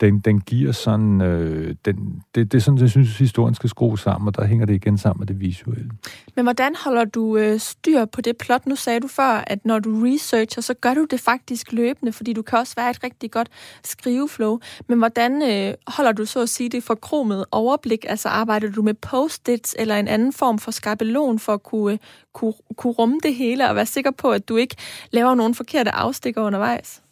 den, 0.00 0.20
den 0.20 0.40
giver 0.40 0.72
sådan... 0.72 1.20
Øh, 1.20 1.74
den, 1.84 2.22
det, 2.34 2.52
det 2.52 2.58
er 2.58 2.62
sådan, 2.62 2.80
jeg 2.80 2.90
synes, 2.90 3.18
historien 3.18 3.54
skal 3.54 3.70
skrue 3.70 3.98
sammen, 3.98 4.28
og 4.28 4.36
der 4.36 4.44
hænger 4.44 4.66
det 4.66 4.74
igen 4.74 4.98
sammen 4.98 5.20
med 5.20 5.26
det 5.26 5.40
visuelle. 5.40 5.90
Men 6.36 6.44
hvordan 6.44 6.74
holder 6.84 7.04
du 7.04 7.36
øh, 7.36 7.60
styr 7.60 8.04
på 8.04 8.20
det 8.20 8.36
plot? 8.36 8.66
Nu 8.66 8.76
sagde 8.76 9.00
du 9.00 9.08
før, 9.08 9.44
at 9.46 9.64
når 9.64 9.78
du 9.78 10.04
researcher, 10.04 10.62
så 10.62 10.74
gør 10.74 10.94
du 10.94 11.06
det 11.10 11.20
faktisk 11.20 11.72
løbende, 11.72 12.12
fordi 12.12 12.32
du 12.32 12.42
kan 12.42 12.58
også 12.58 12.74
være 12.76 12.90
et 12.90 13.04
rigtig 13.04 13.30
godt 13.30 13.48
skriveflow. 13.84 14.58
Men 14.88 14.98
hvordan 14.98 15.42
øh, 15.42 15.74
holder 15.86 16.12
du 16.12 16.24
så 16.24 16.42
at 16.42 16.48
sige 16.48 16.68
det 16.68 16.82
for 16.82 16.94
kromet 16.94 17.44
overblik? 17.50 18.04
Altså 18.08 18.28
arbejder 18.28 18.70
du 18.70 18.82
med 18.82 18.94
post-its 18.94 19.76
eller 19.78 19.96
en 19.96 20.08
anden 20.08 20.32
form 20.32 20.58
for 20.58 20.70
skabelon 20.70 21.38
for 21.38 21.52
at 21.52 21.62
kunne, 21.62 21.92
øh, 21.92 21.98
kunne, 22.32 22.54
kunne 22.76 22.92
rumme 22.92 23.18
det 23.22 23.34
hele 23.34 23.68
og 23.68 23.76
være 23.76 23.86
sikker 23.86 24.10
på, 24.10 24.30
at 24.30 24.48
du 24.48 24.56
ikke 24.56 24.76
laver 25.10 25.34
nogen 25.34 25.54
forkerte 25.54 25.90
afstikker 25.90 26.42
undervejs? 26.42 27.02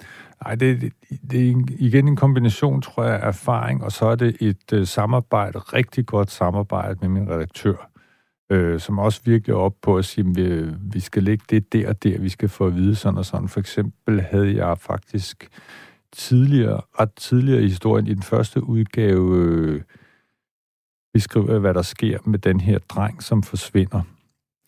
Nej, 0.44 0.54
det, 0.54 0.92
det, 1.30 1.50
er 1.50 1.54
igen 1.78 2.08
en 2.08 2.16
kombination, 2.16 2.82
tror 2.82 3.04
jeg, 3.04 3.20
af 3.20 3.28
erfaring, 3.28 3.84
og 3.84 3.92
så 3.92 4.06
er 4.06 4.14
det 4.14 4.36
et 4.40 4.72
øh, 4.72 4.86
samarbejde, 4.86 5.58
rigtig 5.58 6.06
godt 6.06 6.30
samarbejde 6.30 6.98
med 7.00 7.08
min 7.08 7.30
redaktør, 7.30 7.90
øh, 8.50 8.80
som 8.80 8.98
også 8.98 9.20
virkelig 9.24 9.54
op 9.56 9.74
på 9.82 9.96
at 9.96 10.04
sige, 10.04 10.28
at 10.28 10.36
vi, 10.36 10.74
vi 10.92 11.00
skal 11.00 11.22
lægge 11.22 11.44
det 11.50 11.72
der 11.72 11.88
og 11.88 12.02
der, 12.02 12.18
vi 12.18 12.28
skal 12.28 12.48
få 12.48 12.66
at 12.66 12.74
vide 12.74 12.94
sådan 12.94 13.18
og 13.18 13.24
sådan. 13.24 13.48
For 13.48 13.60
eksempel 13.60 14.20
havde 14.20 14.56
jeg 14.56 14.78
faktisk 14.78 15.48
tidligere, 16.12 16.80
ret 17.00 17.12
tidligere 17.12 17.62
i 17.62 17.68
historien, 17.68 18.06
i 18.06 18.14
den 18.14 18.22
første 18.22 18.62
udgave, 18.62 19.36
øh, 19.36 19.82
beskriver, 21.12 21.58
hvad 21.58 21.74
der 21.74 21.82
sker 21.82 22.18
med 22.24 22.38
den 22.38 22.60
her 22.60 22.78
dreng, 22.78 23.22
som 23.22 23.42
forsvinder. 23.42 24.02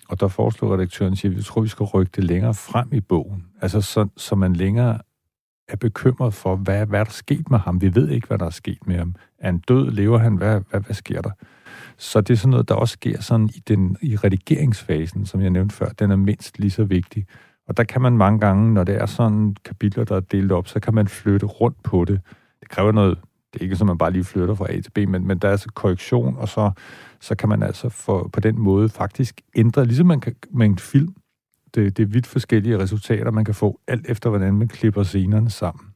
Og 0.09 0.21
der 0.21 0.29
foreslår 0.29 0.75
redaktøren, 0.75 1.13
at 1.13 1.37
vi 1.37 1.43
tror, 1.43 1.61
vi 1.61 1.69
skal 1.69 1.85
rykke 1.85 2.13
det 2.17 2.25
længere 2.25 2.55
frem 2.55 2.89
i 2.93 3.01
bogen. 3.01 3.45
Altså, 3.61 3.81
så, 3.81 4.09
så 4.17 4.35
man 4.35 4.53
længere 4.53 4.99
er 5.73 5.77
bekymret 5.77 6.35
for, 6.35 6.57
hvad, 6.57 6.87
hvad 6.87 7.01
er 7.01 7.05
der 7.05 7.11
sket 7.11 7.51
med 7.51 7.59
ham? 7.59 7.81
Vi 7.81 7.95
ved 7.95 8.09
ikke, 8.09 8.27
hvad 8.27 8.39
der 8.39 8.47
er 8.47 8.51
sket 8.51 8.87
med 8.87 8.97
ham. 8.97 9.15
Er 9.39 9.47
han 9.47 9.59
død? 9.59 9.91
Lever 9.91 10.19
han? 10.19 10.37
Hvad, 10.37 10.61
hvad, 10.71 10.81
hvad 10.81 10.95
sker 10.95 11.21
der? 11.23 11.31
Så 11.97 12.21
det 12.21 12.35
er 12.35 12.39
sådan 12.39 12.51
noget, 12.51 12.69
der 12.69 12.75
også 12.75 12.93
sker 12.93 13.21
sådan 13.21 13.51
i, 13.55 13.63
den, 13.69 13.97
i 14.03 14.17
redigeringsfasen, 14.17 15.27
som 15.27 15.41
jeg 15.41 15.51
nævnte 15.51 15.75
før. 15.75 15.89
Den 15.89 16.11
er 16.11 16.17
mindst 16.17 16.59
lige 16.59 16.71
så 16.71 16.85
vigtig. 16.85 17.27
Og 17.69 17.77
der 17.77 17.85
kan 17.85 18.03
man 18.03 18.17
mange 18.17 18.41
gange, 18.41 18.75
når 18.75 18.85
det 18.85 18.95
er 18.95 19.07
sådan 19.07 19.57
kapitler, 19.65 20.05
der 20.05 20.17
er 20.17 20.21
delt 20.21 20.53
op, 20.53 20.69
så 20.69 20.81
kan 20.81 20.95
man 20.95 21.09
flytte 21.09 21.47
rundt 21.47 21.83
på 21.83 22.05
det. 22.05 22.21
Det 22.61 22.69
kræver 22.69 22.93
noget, 22.93 23.19
det 23.53 23.61
er 23.61 23.65
ikke 23.65 23.77
som 23.77 23.87
man 23.87 23.99
bare 23.99 24.11
lige 24.11 24.25
flytter 24.25 24.55
fra 24.55 24.73
A 24.73 24.81
til 24.81 24.91
B, 24.91 24.99
men, 24.99 25.27
men 25.27 25.39
der 25.39 25.49
er 25.49 25.53
altså 25.53 25.69
korrektion, 25.75 26.37
og 26.37 26.49
så, 26.49 26.71
så 27.21 27.35
kan 27.35 27.49
man 27.49 27.63
altså 27.63 27.89
for, 27.89 28.31
på 28.33 28.41
den 28.41 28.59
måde 28.59 28.89
faktisk 28.89 29.41
ændre, 29.57 29.85
ligesom 29.85 30.07
man 30.07 30.21
kan 30.21 30.35
med 30.51 30.67
en 30.67 30.79
film, 30.79 31.15
det, 31.75 31.97
det 31.97 32.03
er 32.03 32.07
vidt 32.07 32.27
forskellige 32.27 32.79
resultater, 32.79 33.31
man 33.31 33.45
kan 33.45 33.55
få, 33.55 33.81
alt 33.89 34.11
efter 34.11 34.31
hvordan 34.31 34.55
man 34.55 34.69
klipper 34.69 35.03
scenerne 35.03 35.51
sammen. 35.51 35.87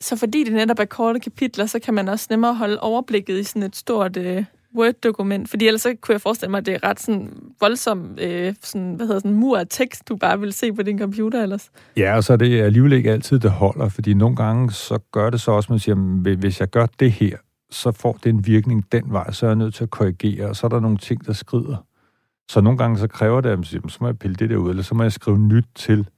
Så 0.00 0.16
fordi 0.16 0.44
det 0.44 0.52
netop 0.52 0.78
er 0.78 0.84
korte 0.84 1.20
kapitler, 1.20 1.66
så 1.66 1.78
kan 1.78 1.94
man 1.94 2.08
også 2.08 2.26
nemmere 2.30 2.54
holde 2.54 2.80
overblikket 2.80 3.38
i 3.38 3.44
sådan 3.44 3.62
et 3.62 3.76
stort 3.76 4.16
øh, 4.16 4.44
Word-dokument, 4.76 5.50
fordi 5.50 5.66
ellers 5.66 5.82
så 5.82 5.94
kunne 6.00 6.12
jeg 6.12 6.20
forestille 6.20 6.50
mig, 6.50 6.58
at 6.58 6.66
det 6.66 6.74
er 6.74 6.88
ret 6.88 7.00
sådan 7.00 7.32
voldsom 7.60 8.18
øh, 8.20 8.54
sådan, 8.62 8.94
hvad 8.94 9.06
hedder 9.06 9.20
sådan, 9.20 9.36
mur 9.36 9.58
af 9.58 9.66
tekst, 9.70 10.08
du 10.08 10.16
bare 10.16 10.40
vil 10.40 10.52
se 10.52 10.72
på 10.72 10.82
din 10.82 10.98
computer 10.98 11.42
ellers. 11.42 11.70
Ja, 11.96 12.16
og 12.16 12.24
så 12.24 12.32
er 12.32 12.36
det 12.36 12.60
alligevel 12.60 12.92
ikke 12.92 13.12
altid, 13.12 13.38
det 13.38 13.50
holder, 13.50 13.88
fordi 13.88 14.14
nogle 14.14 14.36
gange 14.36 14.72
så 14.72 14.98
gør 15.12 15.30
det 15.30 15.40
så 15.40 15.50
også, 15.50 15.72
man 15.72 15.78
siger, 15.78 16.34
hvis 16.36 16.60
jeg 16.60 16.70
gør 16.70 16.86
det 17.00 17.12
her, 17.12 17.36
så 17.70 17.92
får 17.92 18.18
det 18.24 18.30
en 18.30 18.46
virkning 18.46 18.92
den 18.92 19.04
vej, 19.06 19.32
så 19.32 19.46
er 19.46 19.50
jeg 19.50 19.56
nødt 19.56 19.74
til 19.74 19.84
at 19.84 19.90
korrigere, 19.90 20.48
og 20.48 20.56
så 20.56 20.66
er 20.66 20.68
der 20.68 20.80
nogle 20.80 20.98
ting, 20.98 21.26
der 21.26 21.32
skrider. 21.32 21.86
Så 22.50 22.60
nogle 22.60 22.78
gange 22.78 22.98
så 22.98 23.08
kræver 23.08 23.40
det, 23.40 23.50
at 23.50 23.66
så 23.66 23.98
må 24.00 24.06
jeg 24.06 24.18
pille 24.18 24.36
det 24.36 24.50
der 24.50 24.56
ud, 24.56 24.70
eller 24.70 24.82
så 24.82 24.94
må 24.94 25.02
jeg 25.02 25.12
skrive 25.12 25.38
nyt 25.38 25.66
til. 25.74 26.08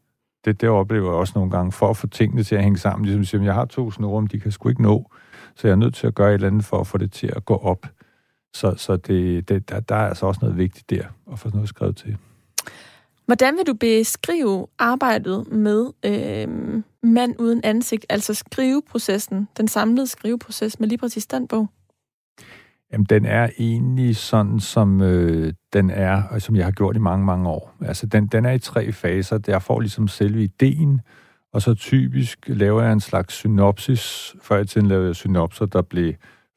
Det, 0.44 0.60
det 0.60 0.68
oplever 0.68 1.10
jeg 1.10 1.14
også 1.14 1.32
nogle 1.36 1.50
gange, 1.50 1.72
for 1.72 1.90
at 1.90 1.96
få 1.96 2.06
tingene 2.06 2.42
til 2.42 2.54
at 2.54 2.62
hænge 2.62 2.78
sammen. 2.78 3.04
Ligesom 3.04 3.24
siger, 3.24 3.42
jeg 3.42 3.54
har 3.54 3.64
to 3.64 3.90
snore, 3.90 4.22
men 4.22 4.28
de 4.32 4.40
kan 4.40 4.52
sgu 4.52 4.68
ikke 4.68 4.82
nå. 4.82 5.10
Så 5.54 5.68
jeg 5.68 5.72
er 5.72 5.76
nødt 5.76 5.94
til 5.94 6.06
at 6.06 6.14
gøre 6.14 6.28
et 6.28 6.34
eller 6.34 6.48
andet 6.48 6.64
for 6.64 6.80
at 6.80 6.86
få 6.86 6.98
det 6.98 7.12
til 7.12 7.32
at 7.36 7.44
gå 7.44 7.56
op. 7.56 7.86
Så, 8.54 8.74
så 8.76 8.96
det, 8.96 9.48
det, 9.48 9.68
der, 9.68 9.80
der 9.80 9.94
er 9.94 10.08
altså 10.08 10.26
også 10.26 10.38
noget 10.42 10.58
vigtigt 10.58 10.90
der, 10.90 11.04
at 11.32 11.38
få 11.38 11.50
noget 11.54 11.68
skrevet 11.68 11.96
til. 11.96 12.16
Hvordan 13.26 13.56
vil 13.56 13.66
du 13.66 13.74
beskrive 13.74 14.66
arbejdet 14.78 15.52
med 15.52 15.86
øh, 16.04 16.82
mand 17.02 17.34
uden 17.38 17.60
ansigt, 17.64 18.06
altså 18.08 18.34
skriveprocessen, 18.34 19.48
den 19.56 19.68
samlede 19.68 20.06
skriveproces 20.06 20.80
med 20.80 20.88
lige 20.88 20.98
præcis 20.98 21.26
den 21.26 21.48
bog? 21.48 21.68
Jamen, 22.92 23.04
den 23.04 23.24
er 23.24 23.48
egentlig 23.58 24.16
sådan, 24.16 24.60
som 24.60 25.02
øh, 25.02 25.52
den 25.72 25.90
er, 25.90 26.22
og 26.22 26.42
som 26.42 26.56
jeg 26.56 26.64
har 26.64 26.72
gjort 26.72 26.96
i 26.96 26.98
mange, 26.98 27.26
mange 27.26 27.48
år. 27.48 27.76
Altså, 27.80 28.06
den, 28.06 28.26
den 28.26 28.44
er 28.44 28.52
i 28.52 28.58
tre 28.58 28.92
faser. 28.92 29.38
Jeg 29.46 29.62
får 29.62 29.80
ligesom 29.80 30.08
selve 30.08 30.42
ideen, 30.42 31.00
og 31.52 31.62
så 31.62 31.74
typisk 31.74 32.38
laver 32.46 32.82
jeg 32.82 32.92
en 32.92 33.00
slags 33.00 33.34
synopsis. 33.34 34.34
Før 34.42 34.58
i 34.58 34.66
tiden 34.66 34.86
lavede 34.86 35.06
jeg 35.06 35.16
synopser, 35.16 35.66
der 35.66 35.82
blev 35.82 36.14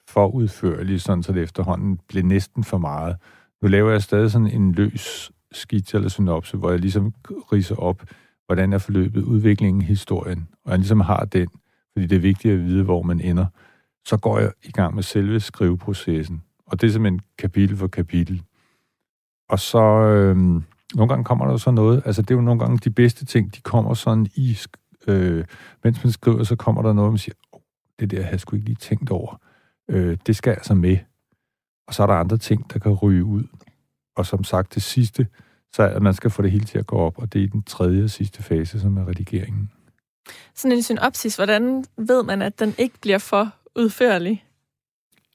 for 0.07 0.27
udførlige, 0.27 0.99
sådan 0.99 1.23
så 1.23 1.34
det 1.34 1.43
efterhånden 1.43 1.99
blev 2.07 2.23
næsten 2.25 2.63
for 2.63 2.77
meget. 2.77 3.15
Nu 3.61 3.67
laver 3.67 3.91
jeg 3.91 4.01
stadig 4.01 4.32
sådan 4.32 4.47
en 4.47 4.71
løs 4.71 5.32
skitse 5.51 5.97
eller 5.97 6.09
synopse, 6.09 6.57
hvor 6.57 6.69
jeg 6.69 6.80
ligesom 6.80 7.13
riser 7.53 7.75
op, 7.75 8.03
hvordan 8.45 8.73
er 8.73 8.77
forløbet, 8.77 9.23
udviklingen, 9.23 9.82
historien, 9.82 10.47
og 10.65 10.71
jeg 10.71 10.80
ligesom 10.80 10.99
har 10.99 11.25
den, 11.25 11.47
fordi 11.93 12.07
det 12.07 12.15
er 12.15 12.19
vigtigt 12.19 12.53
at 12.53 12.65
vide, 12.65 12.84
hvor 12.84 13.01
man 13.01 13.21
ender 13.21 13.45
så 14.05 14.17
går 14.17 14.39
jeg 14.39 14.51
i 14.63 14.71
gang 14.71 14.95
med 14.95 15.03
selve 15.03 15.39
skriveprocessen. 15.39 16.43
Og 16.65 16.81
det 16.81 16.87
er 16.87 16.91
simpelthen 16.91 17.21
kapitel 17.37 17.77
for 17.77 17.87
kapitel. 17.87 18.43
Og 19.49 19.59
så 19.59 19.81
øh, 19.81 20.37
nogle 20.95 21.09
gange 21.09 21.23
kommer 21.23 21.47
der 21.47 21.57
så 21.57 21.71
noget, 21.71 22.01
altså 22.05 22.21
det 22.21 22.31
er 22.31 22.35
jo 22.35 22.41
nogle 22.41 22.59
gange 22.59 22.77
de 22.77 22.89
bedste 22.89 23.25
ting, 23.25 23.55
de 23.55 23.61
kommer 23.61 23.93
sådan 23.93 24.27
i, 24.35 24.57
øh, 25.07 25.45
mens 25.83 26.03
man 26.03 26.11
skriver, 26.11 26.43
så 26.43 26.55
kommer 26.55 26.81
der 26.81 26.93
noget, 26.93 27.11
man 27.11 27.17
siger, 27.17 27.35
oh, 27.51 27.61
det 27.99 28.11
der 28.11 28.23
har 28.23 28.29
jeg 28.29 28.39
sgu 28.39 28.55
ikke 28.55 28.65
lige 28.65 28.75
tænkt 28.75 29.09
over. 29.09 29.41
Øh, 29.89 30.17
det 30.27 30.35
skal 30.35 30.51
altså 30.51 30.73
med. 30.73 30.97
Og 31.87 31.93
så 31.93 32.03
er 32.03 32.07
der 32.07 32.13
andre 32.13 32.37
ting, 32.37 32.73
der 32.73 32.79
kan 32.79 32.91
ryge 32.91 33.23
ud. 33.23 33.43
Og 34.15 34.25
som 34.25 34.43
sagt, 34.43 34.75
det 34.75 34.83
sidste, 34.83 35.27
så 35.73 35.83
er, 35.83 35.87
at 35.87 36.01
man 36.01 36.13
skal 36.13 36.29
få 36.29 36.41
det 36.41 36.51
hele 36.51 36.65
til 36.65 36.77
at 36.77 36.87
gå 36.87 36.95
op, 36.95 37.17
og 37.17 37.33
det 37.33 37.43
er 37.43 37.47
den 37.47 37.63
tredje 37.63 38.03
og 38.03 38.09
sidste 38.09 38.43
fase, 38.43 38.79
som 38.79 38.97
er 38.97 39.07
redigeringen. 39.07 39.71
Sådan 40.55 40.77
en 40.77 40.83
synopsis, 40.83 41.35
hvordan 41.35 41.85
ved 41.97 42.23
man, 42.23 42.41
at 42.41 42.59
den 42.59 42.75
ikke 42.77 42.95
bliver 43.01 43.17
for 43.17 43.53
udførlig? 43.76 44.45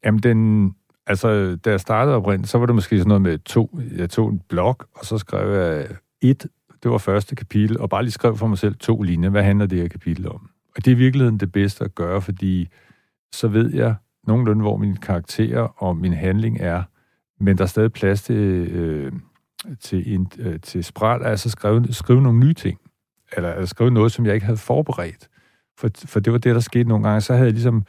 Jamen, 0.05 0.21
den, 0.21 0.71
altså, 1.07 1.57
da 1.57 1.71
jeg 1.71 1.81
startede 1.81 2.17
oprindeligt, 2.17 2.51
så 2.51 2.59
var 2.59 2.67
det 2.67 2.75
måske 2.75 2.99
sådan 2.99 3.09
noget 3.09 3.23
med 3.23 3.39
to. 3.39 3.79
Jeg 3.97 4.11
tog 4.11 4.31
en 4.31 4.41
blog, 4.49 4.77
og 4.95 5.05
så 5.05 5.19
skrev 5.19 5.53
jeg 5.53 5.87
et, 6.21 6.47
det 6.83 6.91
var 6.91 6.99
første 6.99 7.37
kapitel, 7.37 7.81
og 7.81 7.91
bare 7.91 8.03
lige 8.03 8.13
skrev 8.13 8.37
for 8.37 8.47
mig 8.47 8.59
selv 8.59 8.75
to 8.75 9.03
linjer. 9.03 9.31
Hvad 9.31 9.43
handler 9.43 9.67
det 9.67 9.79
her 9.79 9.89
kapitel 9.89 10.29
om? 10.29 10.51
Og 10.77 10.85
det 10.85 10.87
er 10.87 10.95
i 10.95 10.99
virkeligheden 10.99 11.41
det 11.41 11.53
bedste 11.53 11.85
at 11.85 11.95
gøre, 11.95 12.23
fordi 12.23 12.69
så 13.33 13.49
ved 13.49 13.75
jeg 13.75 13.95
nogenlunde, 14.27 14.63
hvor 14.63 14.77
min 14.77 14.97
karakter 14.97 15.61
og 15.61 15.97
min 15.97 16.13
handling 16.13 16.61
er, 16.61 16.83
men 17.41 17.59
der 17.59 17.63
er 17.63 17.69
stadig 17.69 17.93
plads 17.93 18.23
til, 18.23 18.37
øh, 18.71 19.13
til, 19.81 20.15
en, 20.15 20.33
øh, 20.39 20.61
til 20.61 20.85
spral, 20.85 21.23
altså 21.23 21.51
skrive, 21.51 21.87
skrive 21.91 22.23
nogle 22.23 22.39
nye 22.39 22.55
ting, 22.55 22.79
eller, 23.37 23.53
eller 23.53 23.67
skrive 23.67 23.91
noget, 23.91 24.13
som 24.13 24.27
jeg 24.27 24.35
ikke 24.35 24.47
havde 24.47 24.59
forberedt. 24.59 25.29
For, 25.79 25.89
for 26.07 26.21
det 26.21 26.33
var 26.33 26.39
det, 26.39 26.55
der 26.55 26.61
skete 26.61 26.89
nogle 26.89 27.05
gange. 27.09 27.21
Så 27.21 27.33
havde 27.33 27.47
jeg 27.47 27.53
ligesom 27.53 27.85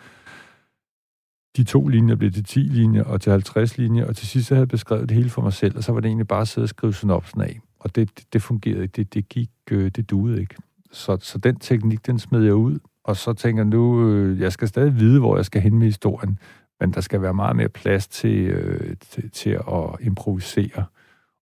de 1.58 1.64
to 1.64 1.88
linjer 1.88 2.16
blev 2.16 2.32
til 2.32 2.44
10 2.44 2.60
linjer 2.60 3.04
og 3.04 3.22
til 3.22 3.32
50 3.32 3.78
linjer, 3.78 4.06
og 4.06 4.16
til 4.16 4.28
sidst 4.28 4.50
havde 4.50 4.60
jeg 4.60 4.68
beskrevet 4.68 5.10
det 5.10 5.18
hele 5.18 5.30
for 5.30 5.42
mig 5.42 5.54
selv, 5.54 5.78
og 5.78 5.84
så 5.84 5.92
var 5.92 6.00
det 6.00 6.08
egentlig 6.08 6.28
bare 6.28 6.42
at 6.42 6.48
sidde 6.48 6.66
og 6.66 6.70
skrive 6.70 6.94
synopsen 6.94 7.42
af. 7.42 7.60
Og 7.80 7.96
det, 7.96 8.18
det, 8.18 8.34
det 8.34 8.42
fungerede 8.42 8.84
ikke. 8.84 8.96
Det, 8.96 9.14
det 9.14 9.30
gik, 9.30 9.50
øh, 9.72 9.92
det 9.92 10.10
duede 10.10 10.42
ikke. 10.42 10.56
Så, 10.92 11.18
så 11.22 11.38
den 11.38 11.60
teknik, 11.60 12.06
den 12.06 12.20
smed 12.20 12.44
jeg 12.44 12.54
ud, 12.54 12.80
og 13.04 13.18
så 13.18 13.34
tænker 13.34 13.64
nu, 13.64 14.10
øh, 14.10 14.40
jeg 14.40 14.52
skal 14.52 14.68
stadig 14.68 15.00
vide, 15.00 15.20
hvor 15.20 15.36
jeg 15.36 15.46
skal 15.46 15.62
hen 15.62 15.78
med 15.78 15.88
historien, 15.88 16.40
men 16.80 16.94
der 16.94 17.02
skal 17.02 17.22
være 17.22 17.34
meget 17.34 17.56
mere 17.56 17.70
plads 17.70 18.08
til, 18.08 18.38
øh, 18.38 18.96
til, 19.12 19.32
til 19.32 19.50
at 19.50 20.00
improvisere. 20.02 20.86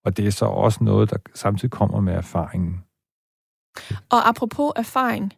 Og 0.05 0.17
det 0.17 0.27
er 0.27 0.31
så 0.31 0.45
også 0.45 0.83
noget, 0.83 1.09
der 1.09 1.17
samtidig 1.33 1.71
kommer 1.71 2.01
med 2.01 2.13
erfaringen. 2.13 2.83
Og 4.09 4.29
apropos 4.29 4.71
erfaring, 4.75 5.33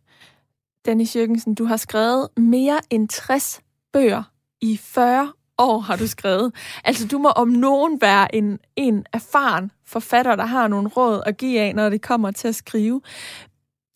Dennis 0.86 1.16
Jørgensen, 1.16 1.56
du 1.56 1.66
har 1.66 1.78
skrevet 1.78 2.28
mere 2.38 2.80
end 2.90 3.10
60 3.10 3.62
bøger 3.94 4.24
i 4.66 4.78
40 4.78 5.32
år, 5.58 5.80
har 5.80 5.96
du 5.96 6.08
skrevet. 6.08 6.56
Altså, 6.84 7.08
du 7.08 7.18
må 7.18 7.30
om 7.30 7.48
nogen 7.48 8.02
være 8.02 8.36
en, 8.36 8.60
en 8.76 9.06
erfaren 9.14 9.72
forfatter, 9.86 10.36
der 10.36 10.46
har 10.46 10.68
nogle 10.68 10.90
råd 10.90 11.22
at 11.26 11.38
give 11.38 11.60
af, 11.60 11.76
når 11.76 11.90
det 11.90 12.02
kommer 12.02 12.32
til 12.32 12.48
at 12.48 12.56
skrive. 12.56 13.02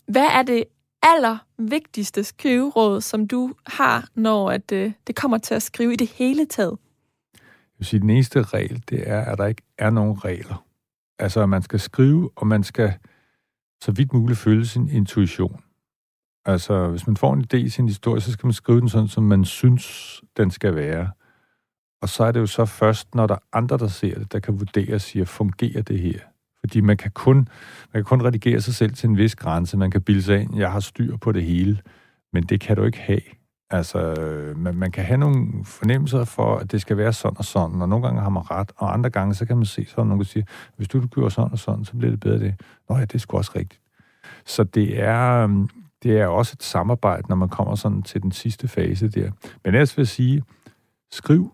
Hvad 0.07 0.27
er 0.33 0.43
det 0.43 0.63
allervigtigste 1.03 2.23
skriveråd, 2.23 3.01
som 3.01 3.27
du 3.27 3.53
har, 3.67 4.07
når 4.15 4.51
at, 4.51 4.71
øh, 4.71 4.91
det 5.07 5.15
kommer 5.15 5.37
til 5.37 5.53
at 5.53 5.63
skrive 5.63 5.93
i 5.93 5.95
det 5.95 6.07
hele 6.09 6.45
taget? 6.45 6.77
Jeg 7.33 7.77
vil 7.77 7.85
sige, 7.85 7.99
den 7.99 8.09
eneste 8.09 8.43
regel, 8.43 8.83
det 8.89 9.09
er, 9.09 9.21
at 9.21 9.37
der 9.37 9.45
ikke 9.45 9.61
er 9.77 9.89
nogen 9.89 10.25
regler. 10.25 10.65
Altså, 11.19 11.45
man 11.45 11.61
skal 11.61 11.79
skrive, 11.79 12.29
og 12.35 12.47
man 12.47 12.63
skal 12.63 12.93
så 13.81 13.91
vidt 13.91 14.13
muligt 14.13 14.39
følge 14.39 14.65
sin 14.65 14.89
intuition. 14.89 15.61
Altså, 16.49 16.87
hvis 16.87 17.07
man 17.07 17.17
får 17.17 17.33
en 17.33 17.45
idé 17.53 17.57
i 17.57 17.69
sin 17.69 17.87
historie, 17.87 18.21
så 18.21 18.31
skal 18.31 18.47
man 18.47 18.53
skrive 18.53 18.79
den 18.79 18.89
sådan, 18.89 19.07
som 19.07 19.23
man 19.23 19.45
synes, 19.45 20.21
den 20.37 20.51
skal 20.51 20.75
være. 20.75 21.09
Og 22.01 22.09
så 22.09 22.23
er 22.23 22.31
det 22.31 22.39
jo 22.39 22.45
så 22.45 22.65
først, 22.65 23.15
når 23.15 23.27
der 23.27 23.35
er 23.35 23.57
andre, 23.57 23.77
der 23.77 23.87
ser 23.87 24.19
det, 24.19 24.31
der 24.31 24.39
kan 24.39 24.59
vurdere 24.59 24.95
og 24.95 25.01
sige, 25.01 25.25
fungerer 25.25 25.81
det 25.81 25.99
her? 25.99 26.19
Fordi 26.59 26.81
man 26.81 26.97
kan, 26.97 27.11
kun, 27.11 27.35
man 27.93 27.93
kan 27.93 28.03
kun 28.03 28.25
redigere 28.25 28.61
sig 28.61 28.75
selv 28.75 28.93
til 28.93 29.09
en 29.09 29.17
vis 29.17 29.35
grænse. 29.35 29.77
Man 29.77 29.91
kan 29.91 30.01
bilde 30.01 30.23
sig 30.23 30.41
ind, 30.41 30.57
jeg 30.57 30.71
har 30.71 30.79
styr 30.79 31.17
på 31.17 31.31
det 31.31 31.43
hele. 31.43 31.81
Men 32.33 32.43
det 32.43 32.61
kan 32.61 32.75
du 32.75 32.83
ikke 32.83 32.99
have. 32.99 33.21
Altså, 33.69 34.15
man, 34.57 34.75
man 34.75 34.91
kan 34.91 35.05
have 35.05 35.17
nogle 35.17 35.65
fornemmelser 35.65 36.25
for, 36.25 36.57
at 36.57 36.71
det 36.71 36.81
skal 36.81 36.97
være 36.97 37.13
sådan 37.13 37.37
og 37.37 37.45
sådan, 37.45 37.81
og 37.81 37.89
nogle 37.89 38.05
gange 38.05 38.21
har 38.21 38.29
man 38.29 38.51
ret, 38.51 38.71
og 38.75 38.93
andre 38.93 39.09
gange, 39.09 39.33
så 39.33 39.45
kan 39.45 39.57
man 39.57 39.65
se 39.65 39.85
sådan, 39.85 40.07
nogen 40.07 40.25
siger, 40.25 40.45
hvis 40.77 40.87
du 40.87 41.07
gjorde 41.07 41.31
sådan 41.31 41.51
og 41.51 41.59
sådan, 41.59 41.85
så 41.85 41.97
bliver 41.97 42.11
det 42.11 42.19
bedre 42.19 42.39
det. 42.39 42.55
Nå 42.89 42.95
ja, 42.95 43.01
det 43.01 43.15
er 43.15 43.19
sgu 43.19 43.37
også 43.37 43.51
rigtigt. 43.55 43.81
Så 44.45 44.63
det 44.63 45.01
er, 45.01 45.43
øhm, 45.43 45.69
det 46.03 46.19
er 46.19 46.27
også 46.27 46.55
et 46.55 46.63
samarbejde, 46.63 47.27
når 47.29 47.35
man 47.35 47.49
kommer 47.49 47.75
sådan 47.75 48.03
til 48.03 48.23
den 48.23 48.31
sidste 48.31 48.67
fase 48.67 49.09
der. 49.09 49.31
Men 49.65 49.73
ellers 49.73 49.97
vil 49.97 50.01
jeg 50.01 50.07
sige, 50.07 50.43
skriv 51.11 51.51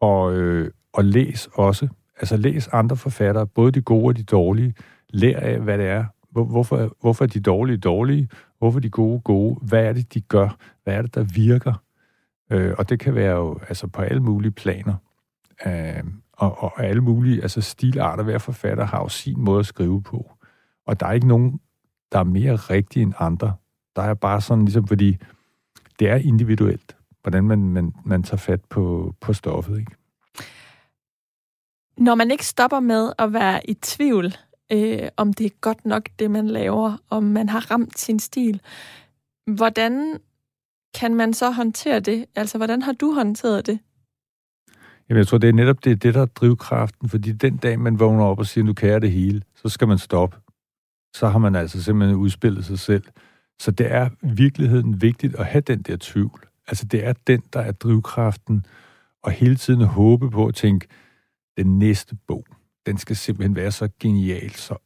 og, 0.00 0.34
øh, 0.34 0.70
og 0.92 1.04
læs 1.04 1.48
også. 1.54 1.88
Altså 2.16 2.36
læs 2.36 2.68
andre 2.68 2.96
forfattere, 2.96 3.46
både 3.46 3.72
de 3.72 3.82
gode 3.82 4.06
og 4.06 4.16
de 4.16 4.22
dårlige. 4.22 4.74
Lær 5.08 5.40
af, 5.40 5.60
hvad 5.60 5.78
det 5.78 5.86
er. 5.86 6.04
Hvorfor, 6.30 6.96
hvorfor 7.00 7.24
er 7.24 7.28
de 7.28 7.40
dårlige 7.40 7.78
dårlige? 7.78 8.28
Hvorfor 8.58 8.78
er 8.78 8.80
de 8.80 8.90
gode 8.90 9.20
gode? 9.20 9.58
Hvad 9.62 9.84
er 9.84 9.92
det, 9.92 10.14
de 10.14 10.20
gør? 10.20 10.56
Hvad 10.84 10.94
er 10.94 11.02
det, 11.02 11.14
der 11.14 11.22
virker? 11.22 11.74
Øh, 12.50 12.74
og 12.78 12.88
det 12.88 13.00
kan 13.00 13.14
være 13.14 13.36
jo 13.36 13.58
altså 13.68 13.86
på 13.86 14.02
alle 14.02 14.22
mulige 14.22 14.52
planer. 14.52 14.94
Øh, 15.66 16.04
og, 16.32 16.62
og 16.62 16.84
alle 16.84 17.00
mulige 17.00 17.42
altså 17.42 17.60
stilarter. 17.60 18.24
Hver 18.24 18.38
forfatter 18.38 18.84
har 18.84 19.00
jo 19.00 19.08
sin 19.08 19.40
måde 19.40 19.60
at 19.60 19.66
skrive 19.66 20.02
på. 20.02 20.32
Og 20.86 21.00
der 21.00 21.06
er 21.06 21.12
ikke 21.12 21.28
nogen, 21.28 21.60
der 22.12 22.18
er 22.18 22.24
mere 22.24 22.56
rigtige 22.56 23.02
end 23.02 23.12
andre. 23.18 23.52
Der 23.96 24.02
er 24.02 24.14
bare 24.14 24.40
sådan 24.40 24.64
ligesom, 24.64 24.86
fordi 24.86 25.16
det 25.98 26.08
er 26.08 26.16
individuelt, 26.16 26.96
hvordan 27.22 27.44
man, 27.44 27.58
man, 27.58 27.92
man 28.04 28.22
tager 28.22 28.36
fat 28.36 28.64
på, 28.64 29.14
på 29.20 29.32
stoffet. 29.32 29.78
Ikke? 29.78 29.92
Når 31.98 32.14
man 32.14 32.30
ikke 32.30 32.46
stopper 32.46 32.80
med 32.80 33.12
at 33.18 33.32
være 33.32 33.70
i 33.70 33.74
tvivl, 33.74 34.34
øh, 34.72 35.08
om 35.16 35.32
det 35.32 35.46
er 35.46 35.50
godt 35.60 35.86
nok, 35.86 36.08
det 36.18 36.30
man 36.30 36.46
laver, 36.46 36.96
om 37.10 37.22
man 37.22 37.48
har 37.48 37.70
ramt 37.70 37.98
sin 37.98 38.18
stil, 38.18 38.60
hvordan 39.46 40.20
kan 40.94 41.14
man 41.14 41.34
så 41.34 41.50
håndtere 41.50 42.00
det? 42.00 42.26
Altså, 42.34 42.58
hvordan 42.58 42.82
har 42.82 42.92
du 42.92 43.12
håndteret 43.12 43.66
det? 43.66 43.78
Jamen, 45.08 45.18
jeg 45.18 45.26
tror, 45.26 45.38
det 45.38 45.48
er 45.48 45.52
netop 45.52 45.84
det, 45.84 46.02
det 46.02 46.14
der 46.14 46.22
er 46.22 46.26
drivkraften, 46.26 47.08
fordi 47.08 47.32
den 47.32 47.56
dag, 47.56 47.80
man 47.80 47.98
vågner 47.98 48.24
op 48.24 48.38
og 48.38 48.46
siger, 48.46 48.64
nu 48.64 48.72
kan 48.72 48.88
jeg 48.88 49.02
det 49.02 49.12
hele, 49.12 49.42
så 49.54 49.68
skal 49.68 49.88
man 49.88 49.98
stoppe. 49.98 50.36
Så 51.16 51.28
har 51.28 51.38
man 51.38 51.54
altså 51.54 51.82
simpelthen 51.82 52.18
udspillet 52.18 52.64
sig 52.64 52.78
selv. 52.78 53.04
Så 53.58 53.70
det 53.70 53.92
er 53.92 54.08
i 54.22 54.32
virkeligheden 54.32 55.02
vigtigt 55.02 55.34
at 55.34 55.46
have 55.46 55.60
den 55.60 55.82
der 55.82 55.96
tvivl. 56.00 56.40
Altså, 56.68 56.84
det 56.84 57.06
er 57.06 57.12
den, 57.26 57.42
der 57.52 57.60
er 57.60 57.72
drivkraften, 57.72 58.66
og 59.22 59.30
hele 59.30 59.56
tiden 59.56 59.80
håbe 59.80 60.30
på 60.30 60.46
at 60.46 60.54
tænke, 60.54 60.86
den 61.56 61.78
næste 61.78 62.16
bog, 62.26 62.46
den 62.86 62.98
skal 62.98 63.16
simpelthen 63.16 63.56
være 63.56 63.72
så 63.72 63.88
genial, 64.00 64.50
så 64.50 64.76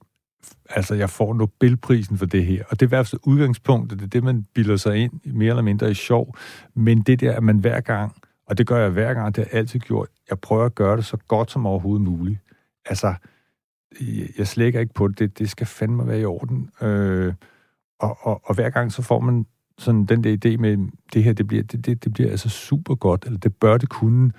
altså, 0.70 0.94
jeg 0.94 1.10
får 1.10 1.34
Nobelprisen 1.34 2.18
for 2.18 2.26
det 2.26 2.46
her. 2.46 2.64
Og 2.68 2.80
det 2.80 2.82
er 2.82 2.86
i 2.86 2.88
hvert 2.88 3.06
fald 3.06 3.20
udgangspunktet, 3.24 3.98
det 3.98 4.04
er 4.04 4.10
det, 4.10 4.24
man 4.24 4.46
bilder 4.54 4.76
sig 4.76 4.96
ind, 4.96 5.12
mere 5.24 5.48
eller 5.48 5.62
mindre 5.62 5.90
i 5.90 5.94
sjov. 5.94 6.36
Men 6.74 7.02
det 7.02 7.20
der, 7.20 7.36
at 7.36 7.42
man 7.42 7.58
hver 7.58 7.80
gang, 7.80 8.16
og 8.46 8.58
det 8.58 8.66
gør 8.66 8.78
jeg 8.78 8.90
hver 8.90 9.14
gang, 9.14 9.36
det 9.36 9.44
har 9.44 9.50
jeg 9.52 9.58
altid 9.58 9.80
gjort, 9.80 10.08
jeg 10.30 10.38
prøver 10.38 10.64
at 10.64 10.74
gøre 10.74 10.96
det 10.96 11.04
så 11.04 11.16
godt 11.16 11.50
som 11.50 11.66
overhovedet 11.66 12.02
muligt. 12.02 12.38
Altså, 12.86 13.14
jeg 14.38 14.46
slækker 14.46 14.80
ikke 14.80 14.94
på 14.94 15.08
det, 15.08 15.18
det, 15.18 15.38
det 15.38 15.50
skal 15.50 15.66
fandme 15.66 16.06
være 16.06 16.20
i 16.20 16.24
orden. 16.24 16.70
Øh, 16.82 17.34
og, 17.98 18.18
og, 18.20 18.40
og 18.44 18.54
hver 18.54 18.70
gang 18.70 18.92
så 18.92 19.02
får 19.02 19.20
man 19.20 19.46
sådan 19.78 20.04
den 20.04 20.24
der 20.24 20.36
idé 20.36 20.56
med, 20.56 20.88
det 21.12 21.24
her, 21.24 21.32
det 21.32 21.46
bliver, 21.46 21.62
det, 21.62 21.86
det, 21.86 22.04
det 22.04 22.12
bliver 22.12 22.30
altså 22.30 22.48
super 22.48 22.94
godt, 22.94 23.24
eller 23.24 23.38
det 23.38 23.56
bør 23.56 23.76
det 23.76 23.88
kunne. 23.88 24.32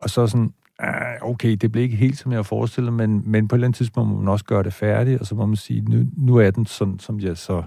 Og 0.00 0.10
så 0.10 0.26
sådan, 0.26 0.54
ah, 0.78 1.16
okay, 1.22 1.52
det 1.52 1.72
blev 1.72 1.84
ikke 1.84 1.96
helt, 1.96 2.18
som 2.18 2.32
jeg 2.32 2.46
forestillede, 2.46 2.92
men, 2.92 3.22
men 3.26 3.48
på 3.48 3.54
et 3.54 3.56
eller 3.56 3.66
andet 3.66 3.76
tidspunkt 3.76 4.10
må 4.10 4.16
man 4.16 4.28
også 4.28 4.44
gøre 4.44 4.62
det 4.62 4.74
færdigt, 4.74 5.20
og 5.20 5.26
så 5.26 5.34
må 5.34 5.46
man 5.46 5.56
sige, 5.56 5.80
nu, 5.80 6.06
nu 6.16 6.36
er 6.36 6.50
den 6.50 6.66
sådan, 6.66 6.98
som 6.98 7.20
jeg 7.20 7.36
så 7.36 7.62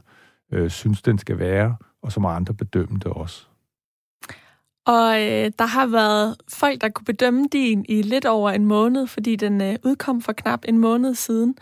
øh, 0.51 0.69
synes, 0.69 1.01
den 1.01 1.17
skal 1.17 1.39
være, 1.39 1.75
og 2.01 2.11
så 2.11 2.19
må 2.19 2.27
andre 2.27 2.53
bedømme 2.53 2.99
det 2.99 3.07
også. 3.07 3.47
Og 4.85 5.21
øh, 5.21 5.51
der 5.59 5.65
har 5.65 5.87
været 5.87 6.35
folk, 6.49 6.81
der 6.81 6.89
kunne 6.89 7.05
bedømme 7.05 7.47
din 7.51 7.85
i 7.89 8.01
lidt 8.01 8.25
over 8.25 8.51
en 8.51 8.65
måned, 8.65 9.07
fordi 9.07 9.35
den 9.35 9.61
øh, 9.61 9.75
udkom 9.85 10.21
for 10.21 10.33
knap 10.33 10.59
en 10.67 10.77
måned 10.77 11.15
siden. 11.15 11.55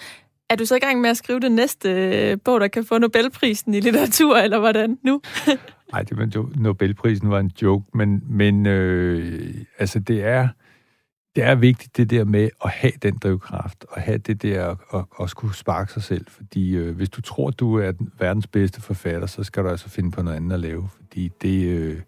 Er 0.52 0.56
du 0.56 0.66
så 0.66 0.76
i 0.76 0.80
gang 0.80 1.02
med 1.02 1.10
at 1.10 1.18
skrive 1.18 1.40
det 1.40 1.52
næste 1.52 1.90
øh, 1.90 2.38
bog, 2.46 2.60
der 2.60 2.68
kan 2.68 2.86
få 2.86 2.98
Nobelprisen 2.98 3.74
i 3.74 3.80
litteratur, 3.80 4.38
eller 4.38 4.60
hvordan 4.60 4.98
nu? 5.04 5.22
Nej, 5.94 6.04
det 6.04 6.18
var, 6.18 6.50
Nobelprisen 6.56 7.30
var 7.30 7.40
en 7.40 7.52
joke, 7.62 7.86
men, 7.94 8.24
men 8.30 8.66
øh, 8.66 9.54
altså 9.80 10.00
det 10.00 10.24
er, 10.24 10.48
det 11.36 11.44
er 11.44 11.56
vigtigt 11.56 11.98
det 11.98 12.10
der 12.10 12.26
med 12.26 12.50
at 12.66 12.70
have 12.70 12.92
den 13.02 13.18
drivkraft, 13.18 13.86
og 13.90 14.02
have 14.02 14.18
det 14.18 14.42
der 14.42 14.68
at, 14.68 14.78
at, 14.94 15.06
at 15.22 15.30
skulle 15.30 15.56
sparke 15.56 15.94
sig 15.94 16.04
selv, 16.04 16.26
fordi 16.28 16.76
øh, 16.76 16.96
hvis 16.96 17.10
du 17.10 17.22
tror, 17.22 17.50
du 17.50 17.76
er 17.76 17.92
den 17.92 18.12
verdens 18.20 18.48
bedste 18.48 18.82
forfatter, 18.82 19.28
så 19.28 19.44
skal 19.44 19.64
du 19.64 19.70
altså 19.70 19.90
finde 19.90 20.12
på 20.12 20.22
noget 20.22 20.38
andet 20.38 20.54
at 20.54 20.60
lave, 20.60 20.90
fordi 20.96 21.32
det, 21.42 21.68
øh, 21.68 22.00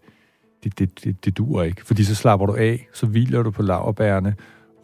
det, 0.64 0.78
det, 0.78 1.04
det, 1.04 1.24
det 1.24 1.36
dur 1.38 1.62
ikke. 1.62 1.84
Fordi 1.84 2.04
så 2.04 2.14
slapper 2.14 2.46
du 2.46 2.54
af, 2.54 2.88
så 2.92 3.06
hviler 3.06 3.42
du 3.42 3.50
på 3.50 3.62
laverbærene, 3.62 4.34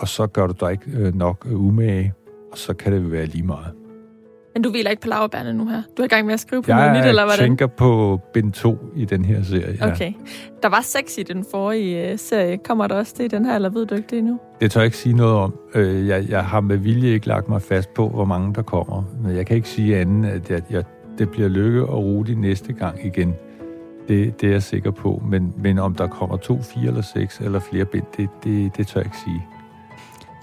og 0.01 0.09
så 0.09 0.27
gør 0.27 0.47
du 0.47 0.55
dig 0.61 0.73
ikke 0.73 0.91
øh, 0.91 1.15
nok 1.15 1.47
øh, 1.47 1.65
umage, 1.65 2.13
og 2.53 2.59
så 2.59 2.75
kan 2.75 2.93
det 2.93 3.13
være 3.13 3.27
lige 3.27 3.47
meget. 3.47 3.73
Men 4.55 4.63
du 4.63 4.71
hviler 4.71 4.91
ikke 4.91 5.03
på 5.03 5.09
laverbærene 5.09 5.53
nu 5.53 5.67
her? 5.69 5.83
Du 5.97 6.03
er 6.03 6.07
i 6.07 6.09
gang 6.09 6.27
med 6.27 6.35
at 6.35 6.41
skrive 6.41 6.63
på 6.63 6.71
jeg 6.71 6.77
noget 6.77 7.05
nyt, 7.05 7.09
eller 7.09 7.25
hvordan? 7.25 7.41
Jeg 7.41 7.47
tænker 7.47 7.67
på 7.67 8.21
bind 8.33 8.53
2 8.53 8.79
i 8.97 9.05
den 9.05 9.25
her 9.25 9.43
serie. 9.43 9.79
Ja. 9.81 9.93
Okay. 9.93 10.13
Der 10.63 10.69
var 10.69 10.81
seks 10.81 11.19
i 11.19 11.23
den 11.23 11.45
forrige 11.51 12.13
uh, 12.13 12.19
serie. 12.19 12.59
Kommer 12.59 12.87
der 12.87 12.95
også 12.95 13.15
det 13.19 13.25
i 13.25 13.29
den 13.29 13.45
her, 13.45 13.55
eller 13.55 13.69
ved 13.69 13.87
du 13.87 13.95
ikke 13.95 14.07
det 14.11 14.19
endnu? 14.19 14.41
Det 14.61 14.71
tør 14.71 14.81
jeg 14.81 14.85
ikke 14.85 14.97
sige 14.97 15.17
noget 15.17 15.35
om. 15.35 15.55
Uh, 15.75 16.09
jeg, 16.09 16.29
jeg 16.29 16.45
har 16.45 16.61
med 16.61 16.77
vilje 16.77 17.11
ikke 17.11 17.27
lagt 17.27 17.49
mig 17.49 17.63
fast 17.63 17.95
på, 17.95 18.09
hvor 18.09 18.25
mange 18.25 18.55
der 18.55 18.63
kommer. 18.63 19.03
Men 19.23 19.37
jeg 19.37 19.47
kan 19.47 19.57
ikke 19.57 19.69
sige 19.69 19.99
andet, 19.99 20.29
at 20.29 20.51
jeg, 20.51 20.63
jeg, 20.71 20.85
det 21.19 21.31
bliver 21.31 21.49
lykke 21.49 21.87
og 21.87 22.05
roligt 22.05 22.39
næste 22.39 22.73
gang 22.73 23.07
igen. 23.07 23.35
Det, 24.09 24.41
det 24.41 24.49
er 24.49 24.53
jeg 24.53 24.63
sikker 24.63 24.91
på. 24.91 25.23
Men, 25.29 25.55
men 25.63 25.79
om 25.79 25.95
der 25.95 26.07
kommer 26.07 26.37
to, 26.37 26.63
fire 26.63 26.87
eller 26.87 27.03
seks 27.03 27.39
eller 27.39 27.61
flere 27.61 27.85
bind, 27.85 28.05
det, 28.17 28.29
det, 28.45 28.77
det 28.77 28.87
tør 28.87 29.01
jeg 29.01 29.07
ikke 29.07 29.19
sige. 29.25 29.47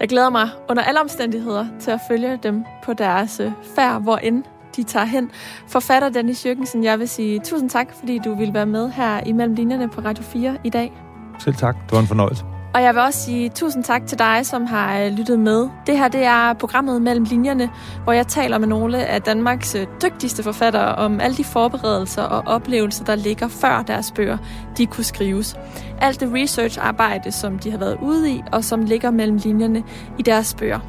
Jeg 0.00 0.08
glæder 0.08 0.30
mig 0.30 0.48
under 0.68 0.82
alle 0.82 1.00
omstændigheder 1.00 1.66
til 1.80 1.90
at 1.90 2.00
følge 2.08 2.38
dem 2.42 2.64
på 2.84 2.92
deres 2.92 3.40
øh, 3.40 3.52
færd, 3.76 4.02
hvor 4.02 4.16
end 4.16 4.44
de 4.76 4.82
tager 4.82 5.06
hen. 5.06 5.30
Forfatter 5.68 6.08
Dennis 6.08 6.46
Jørgensen, 6.46 6.84
jeg 6.84 6.98
vil 6.98 7.08
sige 7.08 7.40
tusind 7.40 7.70
tak, 7.70 7.88
fordi 7.98 8.18
du 8.18 8.34
vil 8.34 8.54
være 8.54 8.66
med 8.66 8.90
her 8.90 9.20
imellem 9.26 9.54
linjerne 9.54 9.88
på 9.88 10.00
Radio 10.00 10.24
4 10.24 10.56
i 10.64 10.70
dag. 10.70 10.92
Selv 11.38 11.54
tak. 11.54 11.76
Det 11.84 11.92
var 11.92 12.00
en 12.00 12.06
fornøjelse. 12.06 12.44
Og 12.74 12.82
jeg 12.82 12.94
vil 12.94 13.02
også 13.02 13.18
sige 13.18 13.48
tusind 13.48 13.84
tak 13.84 14.06
til 14.06 14.18
dig, 14.18 14.46
som 14.46 14.66
har 14.66 15.00
øh, 15.00 15.12
lyttet 15.12 15.38
med. 15.38 15.68
Det 15.86 15.98
her 15.98 16.08
det 16.08 16.24
er 16.24 16.52
programmet 16.52 17.02
Mellem 17.02 17.24
Linjerne, 17.24 17.70
hvor 18.04 18.12
jeg 18.12 18.26
taler 18.26 18.58
med 18.58 18.68
nogle 18.68 19.06
af 19.06 19.22
Danmarks 19.22 19.74
øh, 19.74 19.86
dygtigste 20.02 20.42
forfattere 20.42 20.94
om 20.94 21.20
alle 21.20 21.36
de 21.36 21.44
forberedelser 21.44 22.22
og 22.22 22.42
oplevelser, 22.46 23.04
der 23.04 23.14
ligger 23.14 23.48
før 23.48 23.82
deres 23.82 24.12
bøger, 24.12 24.38
de 24.78 24.86
kunne 24.86 25.04
skrives. 25.04 25.56
Alt 26.00 26.20
det 26.20 26.30
research-arbejde, 26.34 27.32
som 27.32 27.58
de 27.58 27.70
har 27.70 27.78
været 27.78 27.98
ude 28.02 28.30
i, 28.30 28.42
og 28.52 28.64
som 28.64 28.84
ligger 28.84 29.10
mellem 29.10 29.36
linjerne 29.36 29.84
i 30.18 30.22
deres 30.22 30.54
bøger. 30.54 30.80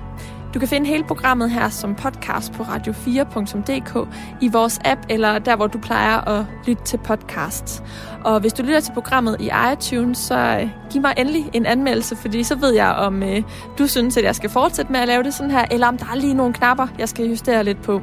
Du 0.54 0.60
kan 0.60 0.68
finde 0.68 0.88
hele 0.88 1.04
programmet 1.04 1.52
her 1.52 1.70
som 1.70 1.96
podcast 1.96 2.54
på 2.54 2.64
radio4.dk 2.64 4.08
i 4.42 4.48
vores 4.48 4.80
app 4.86 5.02
eller 5.10 5.40
der, 5.40 5.56
hvor 5.56 5.68
du 5.68 5.78
plejer 5.78 6.28
at 6.28 6.46
lytte 6.66 6.84
til 6.84 6.98
podcasts. 6.98 7.84
Og 8.24 8.40
hvis 8.40 8.54
du 8.54 8.64
lytter 8.64 8.80
til 8.80 8.94
programmet 8.94 9.38
i 9.40 9.50
iTunes, 9.74 10.18
så 10.18 10.60
øh, 10.62 10.70
giv 10.92 11.02
mig 11.02 11.14
endelig 11.18 11.50
en 11.54 11.66
anmeldelse, 11.66 12.16
fordi 12.16 12.44
så 12.44 12.56
ved 12.56 12.74
jeg, 12.74 12.92
om 12.92 13.24
øh, 13.24 13.44
du 13.78 13.88
synes, 13.88 14.18
at 14.18 14.24
jeg 14.24 14.36
skal 14.36 14.50
fortsætte 14.50 14.92
med 14.92 15.00
at 15.00 15.08
lave 15.08 15.24
det 15.24 15.34
sådan 15.34 15.52
her, 15.52 15.66
eller 15.72 15.88
om 15.88 15.98
der 15.98 16.06
er 16.12 16.16
lige 16.16 16.34
nogle 16.34 16.54
knapper, 16.54 16.88
jeg 17.00 17.10
skal 17.10 17.26
justere 17.26 17.64
lidt 17.64 17.82
på. 17.82 18.02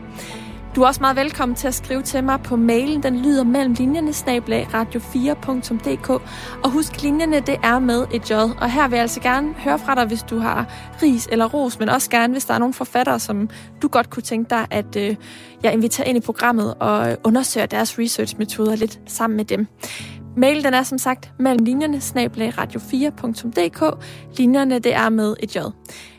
Du 0.76 0.82
er 0.82 0.86
også 0.86 1.00
meget 1.00 1.16
velkommen 1.16 1.56
til 1.56 1.68
at 1.68 1.74
skrive 1.74 2.02
til 2.02 2.24
mig 2.24 2.40
på 2.44 2.56
mailen. 2.56 3.02
Den 3.02 3.22
lyder 3.22 3.44
mellem 3.44 3.74
linjerne 3.78 4.12
snablag 4.12 4.66
radio4.dk. 4.74 6.10
Og 6.64 6.70
husk, 6.70 7.02
linjerne 7.02 7.40
det 7.40 7.56
er 7.62 7.78
med 7.78 8.06
et 8.14 8.30
J. 8.30 8.32
Og 8.34 8.70
her 8.70 8.88
vil 8.88 8.96
jeg 8.96 9.02
altså 9.02 9.20
gerne 9.20 9.54
høre 9.54 9.78
fra 9.78 9.94
dig, 9.94 10.04
hvis 10.04 10.22
du 10.22 10.38
har 10.38 10.66
ris 11.02 11.28
eller 11.32 11.46
ros, 11.46 11.78
men 11.78 11.88
også 11.88 12.10
gerne, 12.10 12.32
hvis 12.32 12.44
der 12.44 12.54
er 12.54 12.58
nogle 12.58 12.74
forfattere, 12.74 13.20
som 13.20 13.50
du 13.82 13.88
godt 13.88 14.10
kunne 14.10 14.22
tænke 14.22 14.50
dig, 14.50 14.66
at 14.70 14.96
øh, 14.96 15.16
jeg 15.62 15.72
inviterer 15.72 16.08
ind 16.08 16.18
i 16.18 16.20
programmet 16.20 16.74
og 16.74 17.16
undersøger 17.24 17.66
deres 17.66 17.98
researchmetoder 17.98 18.76
lidt 18.76 19.00
sammen 19.06 19.36
med 19.36 19.44
dem. 19.44 19.66
Mailen 20.36 20.64
den 20.64 20.74
er 20.74 20.82
som 20.82 20.98
sagt 20.98 21.32
mellem 21.38 21.64
linjerne 21.64 22.00
snablag 22.00 22.52
radio4.dk. 22.58 24.04
Linjerne 24.38 24.78
det 24.78 24.94
er 24.94 25.08
med 25.08 25.36
et 25.40 25.56
J. 25.56 25.58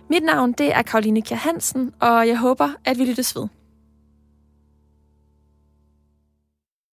Mit 0.09 0.23
navn 0.23 0.51
det 0.51 0.75
er 0.75 0.81
Karoline 0.81 1.21
Kjær 1.21 1.37
Hansen, 1.37 1.91
og 1.99 2.27
jeg 2.27 2.37
håber, 2.37 2.69
at 2.85 2.99
vi 2.99 3.05
lyttes 3.05 3.35
ved. 3.35 3.56